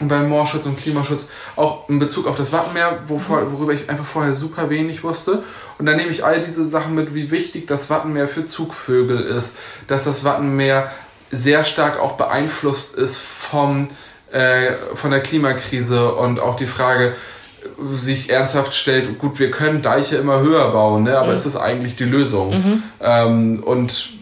beim 0.00 0.28
Moorschutz 0.28 0.66
und 0.66 0.78
Klimaschutz, 0.78 1.28
auch 1.56 1.88
in 1.88 1.98
Bezug 1.98 2.26
auf 2.26 2.36
das 2.36 2.52
Wattenmeer, 2.52 3.00
wovor, 3.06 3.52
worüber 3.52 3.72
ich 3.72 3.88
einfach 3.88 4.04
vorher 4.04 4.34
super 4.34 4.70
wenig 4.70 5.04
wusste. 5.04 5.42
Und 5.78 5.86
dann 5.86 5.96
nehme 5.96 6.10
ich 6.10 6.24
all 6.24 6.40
diese 6.40 6.64
Sachen 6.64 6.94
mit, 6.94 7.14
wie 7.14 7.30
wichtig 7.30 7.66
das 7.66 7.90
Wattenmeer 7.90 8.28
für 8.28 8.44
Zugvögel 8.44 9.20
ist, 9.20 9.56
dass 9.86 10.04
das 10.04 10.24
Wattenmeer 10.24 10.90
sehr 11.30 11.64
stark 11.64 11.98
auch 11.98 12.16
beeinflusst 12.16 12.96
ist 12.96 13.18
vom, 13.18 13.88
äh, 14.30 14.72
von 14.94 15.10
der 15.10 15.20
Klimakrise 15.20 16.14
und 16.14 16.40
auch 16.40 16.56
die 16.56 16.66
Frage 16.66 17.08
äh, 17.08 17.96
sich 17.96 18.30
ernsthaft 18.30 18.74
stellt, 18.74 19.18
gut, 19.18 19.38
wir 19.38 19.50
können 19.50 19.82
Deiche 19.82 20.16
immer 20.16 20.40
höher 20.40 20.70
bauen, 20.70 21.04
ne? 21.04 21.18
aber 21.18 21.34
ist 21.34 21.46
das 21.46 21.56
eigentlich 21.56 21.96
die 21.96 22.04
Lösung? 22.04 22.52
Ähm, 23.00 23.62
und 23.64 24.15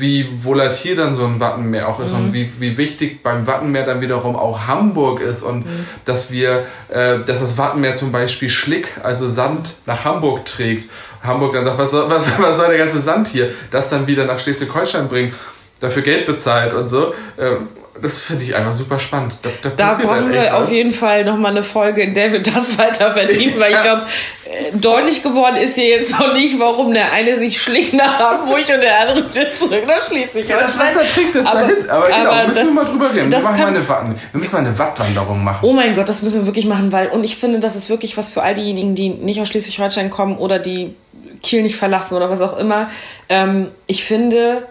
wie 0.00 0.28
volatil 0.42 0.96
dann 0.96 1.14
so 1.14 1.24
ein 1.24 1.40
Wattenmeer 1.40 1.88
auch 1.88 2.00
ist 2.00 2.12
und 2.12 2.32
wie, 2.32 2.50
wie 2.58 2.76
wichtig 2.76 3.22
beim 3.22 3.46
Wattenmeer 3.46 3.84
dann 3.84 4.00
wiederum 4.00 4.36
auch 4.36 4.66
Hamburg 4.66 5.20
ist 5.20 5.42
und 5.42 5.64
dass 6.04 6.30
wir, 6.30 6.66
äh, 6.88 7.18
dass 7.20 7.40
das 7.40 7.56
Wattenmeer 7.58 7.94
zum 7.94 8.12
Beispiel 8.12 8.48
Schlick, 8.48 8.88
also 9.02 9.28
Sand 9.28 9.74
nach 9.86 10.04
Hamburg 10.04 10.44
trägt. 10.44 10.90
Hamburg 11.22 11.52
dann 11.52 11.64
sagt, 11.64 11.78
was 11.78 11.90
soll, 11.90 12.04
was, 12.10 12.26
was 12.38 12.56
soll 12.56 12.68
der 12.68 12.78
ganze 12.78 13.00
Sand 13.00 13.28
hier? 13.28 13.50
Das 13.70 13.88
dann 13.88 14.06
wieder 14.06 14.24
nach 14.24 14.38
Schleswig-Holstein 14.38 15.08
bringen, 15.08 15.34
dafür 15.80 16.02
Geld 16.02 16.26
bezahlt 16.26 16.74
und 16.74 16.88
so. 16.88 17.14
Ähm, 17.38 17.68
das 18.00 18.18
finde 18.18 18.44
ich 18.44 18.54
einfach 18.54 18.72
super 18.72 18.98
spannend. 18.98 19.34
Da, 19.42 19.50
da 19.62 19.70
Da 19.70 19.94
brauchen 19.94 20.24
halt 20.26 20.32
wir 20.32 20.56
auf 20.56 20.70
jeden 20.70 20.90
Fall 20.92 21.24
nochmal 21.24 21.50
eine 21.52 21.62
Folge, 21.62 22.02
in 22.02 22.14
der 22.14 22.32
wir 22.32 22.42
das 22.42 22.78
weiter 22.78 23.12
vertiefen, 23.12 23.58
weil 23.60 23.72
ich 23.72 23.82
glaube, 23.82 24.02
äh, 24.44 24.76
deutlich 24.78 25.22
geworden 25.22 25.56
ist 25.56 25.74
hier 25.76 25.88
jetzt 25.90 26.18
noch 26.18 26.32
nicht, 26.32 26.58
warum 26.58 26.92
der 26.94 27.12
eine 27.12 27.38
sich 27.38 27.60
schlägt 27.60 27.92
nach 27.94 28.18
Hamburg 28.18 28.60
und 28.60 28.82
der 28.82 29.00
andere 29.00 29.30
wieder 29.30 29.52
zurück 29.52 29.84
nach 29.86 30.02
Schleswig. 30.06 30.48
Ja, 30.48 30.60
das 30.60 30.78
Wasser 30.78 31.06
trinkt 31.08 31.36
es 31.36 31.46
Aber- 31.46 31.60
dahin. 31.60 31.90
Aber, 31.90 32.06
genau, 32.06 32.30
aber 32.30 32.48
müssen 32.48 32.54
das- 32.54 32.66
wir 32.68 32.74
mal 32.74 32.84
drüber 32.84 33.06
reden. 33.14 33.16
Wir, 33.24 33.28
das 33.30 33.44
machen 33.44 33.58
mal 33.58 33.64
kann- 33.66 33.76
eine 33.76 33.88
Watten, 33.88 34.14
wir 34.32 34.40
müssen 34.40 34.52
mal 34.52 34.58
eine 34.58 34.78
Wattwanderung 34.78 35.44
machen. 35.44 35.58
Oh 35.62 35.72
mein 35.72 35.94
Gott, 35.94 36.08
das 36.08 36.22
müssen 36.22 36.40
wir 36.40 36.46
wirklich 36.46 36.66
machen, 36.66 36.92
weil, 36.92 37.08
und 37.08 37.24
ich 37.24 37.36
finde, 37.36 37.58
das 37.60 37.76
ist 37.76 37.88
wirklich 37.90 38.16
was 38.16 38.32
für 38.32 38.42
all 38.42 38.54
diejenigen, 38.54 38.94
die 38.94 39.08
nicht 39.10 39.40
aus 39.40 39.48
Schleswig-Holstein 39.48 40.10
kommen 40.10 40.38
oder 40.38 40.58
die 40.58 40.94
Kiel 41.42 41.62
nicht 41.62 41.76
verlassen 41.76 42.14
oder 42.16 42.30
was 42.30 42.40
auch 42.40 42.58
immer. 42.58 42.88
Ähm, 43.28 43.68
ich 43.86 44.04
finde, 44.04 44.62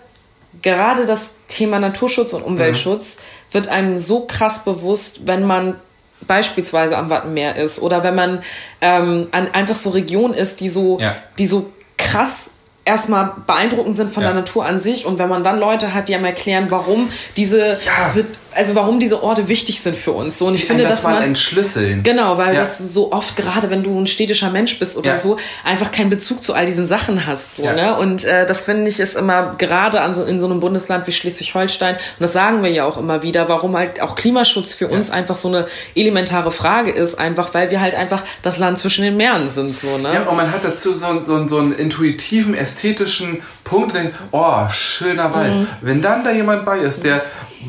gerade 0.62 1.06
das 1.06 1.32
Thema 1.48 1.80
Naturschutz 1.80 2.34
und 2.34 2.44
Umweltschutz 2.44 3.18
wird 3.52 3.68
einem 3.68 3.98
so 3.98 4.26
krass 4.28 4.64
bewusst, 4.64 5.22
wenn 5.28 5.44
man 5.46 5.76
beispielsweise 6.22 6.98
am 6.98 7.10
Wattenmeer 7.10 7.56
ist 7.56 7.82
oder 7.82 8.04
wenn 8.04 8.16
man 8.16 8.42
ähm, 8.82 9.28
an 9.32 9.48
einfach 9.54 9.76
so 9.76 9.90
Regionen 9.92 10.34
ist, 10.34 10.60
die 10.60 10.70
so, 10.70 11.00
Ja. 11.00 11.16
die 11.38 11.48
so 11.48 11.72
krass 11.98 12.52
erstmal 12.86 13.34
beeindruckend 13.46 13.96
sind 13.96 14.12
von 14.14 14.24
Ja. 14.24 14.30
der 14.30 14.42
Natur 14.42 14.66
an 14.66 14.80
sich 14.80 15.06
und 15.06 15.18
wenn 15.20 15.30
man 15.30 15.44
dann 15.44 15.60
Leute 15.60 15.94
hat, 15.94 16.10
die 16.10 16.16
einem 16.16 16.26
erklären, 16.26 16.68
warum 16.72 17.10
diese, 17.38 17.78
Ja. 17.86 18.10
Also 18.56 18.76
warum 18.76 19.00
diese 19.00 19.22
Orte 19.24 19.48
wichtig 19.48 19.80
sind 19.82 19.96
für 19.96 20.12
uns. 20.12 20.38
So, 20.40 20.48
und 20.48 20.56
ich 20.56 20.62
Die 20.62 20.68
finde, 20.68 20.84
das 20.84 21.04
dass 21.04 21.12
man 21.12 21.22
entschlüsseln. 21.24 22.04
Genau, 22.04 22.38
weil 22.38 22.54
Ja. 22.54 22.60
das 22.60 22.80
so 22.80 23.12
oft, 23.12 23.36
gerade 23.36 23.70
wenn 23.70 23.84
du 23.84 23.98
ein 24.00 24.08
städtischer 24.08 24.50
Mensch 24.50 24.80
bist 24.80 24.98
oder 24.98 25.12
Ja. 25.12 25.20
so, 25.20 25.38
einfach 25.64 25.92
keinen 25.92 26.10
Bezug 26.10 26.42
zu 26.44 26.54
all 26.54 26.66
diesen 26.66 26.86
Sachen 26.86 27.26
hast. 27.28 27.56
So, 27.56 27.64
Ja. 27.64 27.74
ne? 27.74 27.96
Und 27.98 28.26
äh, 28.26 28.46
das 28.46 28.62
finde 28.62 28.90
ich 28.90 29.00
ist 29.00 29.16
immer 29.16 29.56
gerade 29.58 30.02
an 30.02 30.14
so, 30.14 30.24
in 30.24 30.40
so 30.42 30.48
einem 30.48 30.60
Bundesland 30.60 31.06
wie 31.08 31.12
Schleswig-Holstein, 31.12 31.96
und 31.96 32.02
das 32.20 32.34
sagen 32.34 32.64
wir 32.64 32.72
ja 32.72 32.86
auch 32.86 32.98
immer 32.98 33.22
wieder, 33.24 33.50
warum 33.50 33.78
halt 33.78 34.02
auch 34.02 34.16
Klimaschutz 34.16 34.74
für 34.74 34.88
uns 34.88 35.10
einfach 35.12 35.36
so 35.36 35.48
eine 35.50 35.68
elementare 35.96 36.52
Frage 36.52 36.92
ist, 36.92 37.16
einfach 37.20 37.54
weil 37.54 37.72
wir 37.72 37.82
halt 37.82 37.94
einfach 37.96 38.24
das 38.42 38.58
Land 38.58 38.78
zwischen 38.80 39.04
den 39.04 39.16
Meeren 39.18 39.48
sind. 39.50 39.76
So, 39.76 39.98
ne? 39.98 40.14
Ja, 40.14 40.22
und 40.24 40.36
man 40.38 40.52
hat 40.52 40.64
dazu 40.64 40.94
so, 40.96 41.24
so, 41.24 41.48
so 41.48 41.60
einen 41.60 41.74
intuitiven, 41.74 42.56
ästhetischen 42.56 43.42
Punkt, 43.70 43.94
der 43.94 44.02
denkt, 44.04 44.18
oh, 44.32 44.68
schöner 44.72 45.34
Wald. 45.34 45.54
Mhm. 45.56 45.68
Wenn 45.82 46.02
dann 46.02 46.24
da 46.24 46.32
jemand 46.32 46.66
bei 46.66 46.80
ist, 46.80 47.04
der 47.06 47.24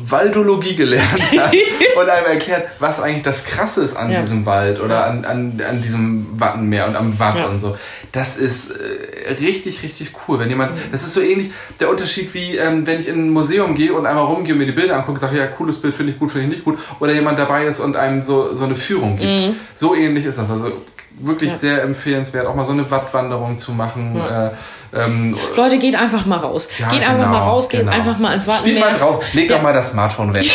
Waldologie 0.07 0.75
gelernt 0.75 1.21
hat 1.37 1.53
und 2.01 2.09
einem 2.09 2.25
erklärt, 2.25 2.67
was 2.79 3.01
eigentlich 3.01 3.23
das 3.23 3.45
Krasse 3.45 3.83
ist 3.83 3.95
an 3.95 4.09
Ja. 4.09 4.21
diesem 4.21 4.45
Wald 4.45 4.79
oder 4.79 5.05
an, 5.05 5.25
an, 5.25 5.61
an 5.67 5.81
diesem 5.81 6.27
Wattenmeer 6.39 6.87
und 6.87 6.95
am 6.95 7.19
Watt 7.19 7.35
Ja. 7.37 7.47
und 7.47 7.59
so. 7.59 7.75
Das 8.13 8.37
ist 8.37 8.71
äh, 8.71 9.33
richtig, 9.41 9.83
richtig 9.83 10.11
cool. 10.27 10.39
Wenn 10.39 10.49
jemand, 10.49 10.71
Mhm. 10.71 10.79
das 10.91 11.03
ist 11.03 11.13
so 11.13 11.21
ähnlich 11.21 11.51
der 11.79 11.89
Unterschied 11.89 12.33
wie, 12.33 12.55
ähm, 12.57 12.87
wenn 12.87 12.99
ich 12.99 13.07
in 13.09 13.27
ein 13.27 13.29
Museum 13.31 13.75
gehe 13.75 13.93
und 13.93 14.05
einmal 14.05 14.25
rumgehe 14.25 14.53
und 14.53 14.59
mir 14.59 14.65
die 14.65 14.71
Bilder 14.71 14.95
angucke 14.95 15.13
und 15.13 15.19
sage, 15.19 15.37
ja, 15.37 15.47
cooles 15.47 15.81
Bild 15.81 15.93
finde 15.93 16.13
ich 16.13 16.19
gut, 16.19 16.31
finde 16.31 16.47
ich 16.47 16.51
nicht 16.53 16.63
gut. 16.63 16.79
Oder 17.01 17.11
jemand 17.13 17.37
dabei 17.37 17.65
ist 17.65 17.79
und 17.81 17.95
einem 17.97 18.23
so, 18.23 18.55
so 18.55 18.63
eine 18.63 18.75
Führung 18.77 19.17
gibt. 19.17 19.55
So 19.75 19.93
ähnlich 19.95 20.25
ist 20.25 20.37
das. 20.39 20.49
Also 20.49 20.71
wirklich. 21.25 21.51
Ja. 21.51 21.57
sehr 21.57 21.83
empfehlenswert, 21.83 22.47
auch 22.47 22.55
mal 22.55 22.65
so 22.65 22.71
eine 22.71 22.89
Wattwanderung 22.89 23.57
zu 23.57 23.73
machen. 23.73 24.15
Ja. 24.15 24.47
Äh, 24.47 24.51
ähm, 24.93 25.37
Leute, 25.55 25.79
geht 25.79 25.95
einfach 25.95 26.25
mal 26.25 26.37
raus. 26.37 26.67
ja, 26.77 26.89
geht 26.89 27.01
einfach 27.01 27.25
genau, 27.25 27.37
mal 27.37 27.45
raus, 27.45 27.69
geht 27.69 27.81
genau. 27.81 27.91
einfach 27.91 28.17
mal 28.17 28.33
ins 28.33 28.43
Spiel 28.43 28.55
Wattenmeer. 28.55 28.91
mal 28.91 28.93
drauf, 28.93 29.23
leg 29.33 29.49
doch 29.49 29.61
mal 29.61 29.73
das 29.73 29.91
Smartphone 29.91 30.33
weg. 30.35 30.43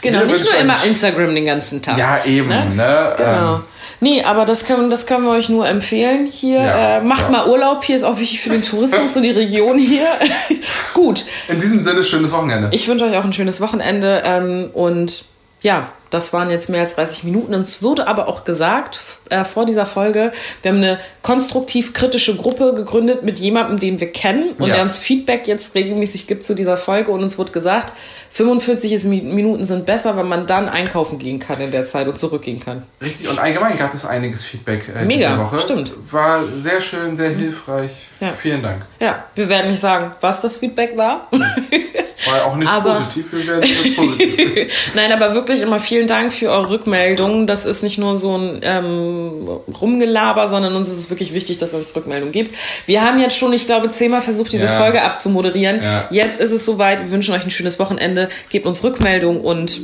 Genau, 0.00 0.18
Wir 0.18 0.26
nicht 0.26 0.44
nur 0.44 0.60
immer 0.60 0.76
Instagram 0.84 1.34
den 1.34 1.46
ganzen 1.46 1.80
Tag. 1.80 1.96
ja, 1.96 2.22
eben. 2.26 2.48
Ne? 2.48 2.66
Ne? 2.74 3.14
Genau. 3.16 3.54
Ähm, 3.54 3.62
Nee, 4.00 4.22
aber 4.22 4.44
das 4.44 4.66
können, 4.66 4.90
das 4.90 5.06
können 5.06 5.24
wir 5.24 5.30
euch 5.30 5.48
nur 5.48 5.66
empfehlen 5.66 6.26
hier. 6.26 6.60
Äh, 6.60 7.00
macht 7.00 7.30
mal 7.30 7.48
Urlaub, 7.48 7.84
hier 7.84 7.96
ist 7.96 8.02
auch 8.02 8.18
wichtig 8.18 8.40
für 8.42 8.50
den 8.50 8.62
Tourismus 8.62 9.16
und 9.16 9.22
die 9.22 9.30
Region 9.30 9.78
hier. 9.78 10.06
Gut, 10.94 11.24
in 11.48 11.58
diesem 11.58 11.80
Sinne, 11.80 12.04
schönes 12.04 12.30
Wochenende. 12.32 12.68
ich 12.72 12.86
wünsche 12.86 13.06
euch 13.06 13.16
auch 13.16 13.24
ein 13.24 13.32
schönes 13.32 13.60
Wochenende 13.60 14.22
ähm, 14.26 14.70
und 14.74 15.24
ja, 15.62 15.88
das 16.14 16.32
waren 16.32 16.48
jetzt 16.50 16.68
mehr 16.68 16.80
als 16.80 16.94
30 16.94 17.24
Minuten. 17.24 17.54
Uns 17.54 17.82
wurde 17.82 18.06
aber 18.06 18.28
auch 18.28 18.44
gesagt 18.44 19.00
äh, 19.30 19.44
vor 19.44 19.66
dieser 19.66 19.84
Folge, 19.86 20.32
wir 20.62 20.70
haben 20.70 20.78
eine 20.78 20.98
konstruktiv-kritische 21.22 22.36
Gruppe 22.36 22.74
gegründet 22.74 23.22
mit 23.22 23.38
jemandem, 23.38 23.78
den 23.78 24.00
wir 24.00 24.10
kennen 24.12 24.52
und 24.58 24.68
Ja. 24.68 24.74
der 24.74 24.82
uns 24.84 24.96
Feedback 24.98 25.46
jetzt 25.46 25.74
regelmäßig 25.74 26.26
gibt 26.26 26.42
zu 26.44 26.54
dieser 26.54 26.76
Folge 26.76 27.10
und 27.10 27.22
uns 27.22 27.36
wurde 27.38 27.52
gesagt, 27.52 27.92
45 28.30 28.92
ist- 28.92 29.04
Minuten 29.04 29.64
sind 29.64 29.86
besser, 29.86 30.16
wenn 30.16 30.26
man 30.26 30.46
dann 30.46 30.68
einkaufen 30.68 31.18
gehen 31.18 31.38
kann 31.38 31.60
in 31.60 31.70
der 31.70 31.84
Zeit 31.84 32.08
und 32.08 32.18
zurückgehen 32.18 32.58
kann. 32.58 32.82
Richtig. 33.00 33.28
Und 33.28 33.38
allgemein 33.38 33.78
gab 33.78 33.94
es 33.94 34.04
einiges 34.04 34.42
Feedback 34.44 34.88
äh, 34.94 35.04
Mega, 35.04 35.28
diese 35.30 35.40
Woche. 35.40 35.58
stimmt. 35.60 35.92
War 36.10 36.40
sehr 36.58 36.80
schön, 36.80 37.16
sehr 37.16 37.30
hilfreich. 37.30 38.08
Ja. 38.20 38.32
Vielen 38.36 38.62
Dank. 38.62 38.86
Ja, 39.00 39.24
wir 39.34 39.48
werden 39.48 39.70
nicht 39.70 39.80
sagen, 39.80 40.12
was 40.20 40.40
das 40.40 40.56
Feedback 40.56 40.96
war. 40.96 41.28
War 41.30 42.46
auch 42.46 42.56
nicht 42.56 42.68
Aber- 42.70 42.94
positiv, 42.94 43.26
wir 43.32 43.46
werden 43.46 43.62
es 43.62 43.94
positiv. 43.96 44.90
Nein, 44.94 45.12
aber 45.12 45.34
wirklich 45.34 45.60
immer 45.60 45.78
vielen 45.78 46.03
Dank 46.06 46.32
für 46.32 46.50
eure 46.50 46.70
Rückmeldungen. 46.70 47.46
Das 47.46 47.66
ist 47.66 47.82
nicht 47.82 47.98
nur 47.98 48.16
so 48.16 48.36
ein 48.36 48.60
ähm, 48.62 49.48
Rumgelaber, 49.80 50.48
sondern 50.48 50.74
uns 50.74 50.88
ist 50.88 50.98
es 50.98 51.10
wirklich 51.10 51.34
wichtig, 51.34 51.58
dass 51.58 51.72
ihr 51.74 51.78
uns 51.78 51.94
Rückmeldungen 51.94 52.32
gibt. 52.32 52.54
Wir 52.86 53.02
haben 53.02 53.18
jetzt 53.18 53.36
schon, 53.36 53.52
ich 53.52 53.66
glaube, 53.66 53.88
zehnmal 53.88 54.20
versucht, 54.20 54.52
diese 54.52 54.66
Ja. 54.66 54.78
Folge 54.78 55.02
abzumoderieren. 55.02 55.82
Ja. 55.82 56.08
Jetzt 56.10 56.40
ist 56.40 56.52
es 56.52 56.64
soweit. 56.64 57.00
Wir 57.00 57.10
wünschen 57.10 57.34
euch 57.34 57.44
ein 57.44 57.50
schönes 57.50 57.78
Wochenende. 57.78 58.28
Gebt 58.48 58.66
uns 58.66 58.82
Rückmeldung 58.84 59.40
und 59.40 59.80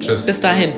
Tschüss. 0.00 0.26
bis 0.26 0.40
dahin. 0.40 0.72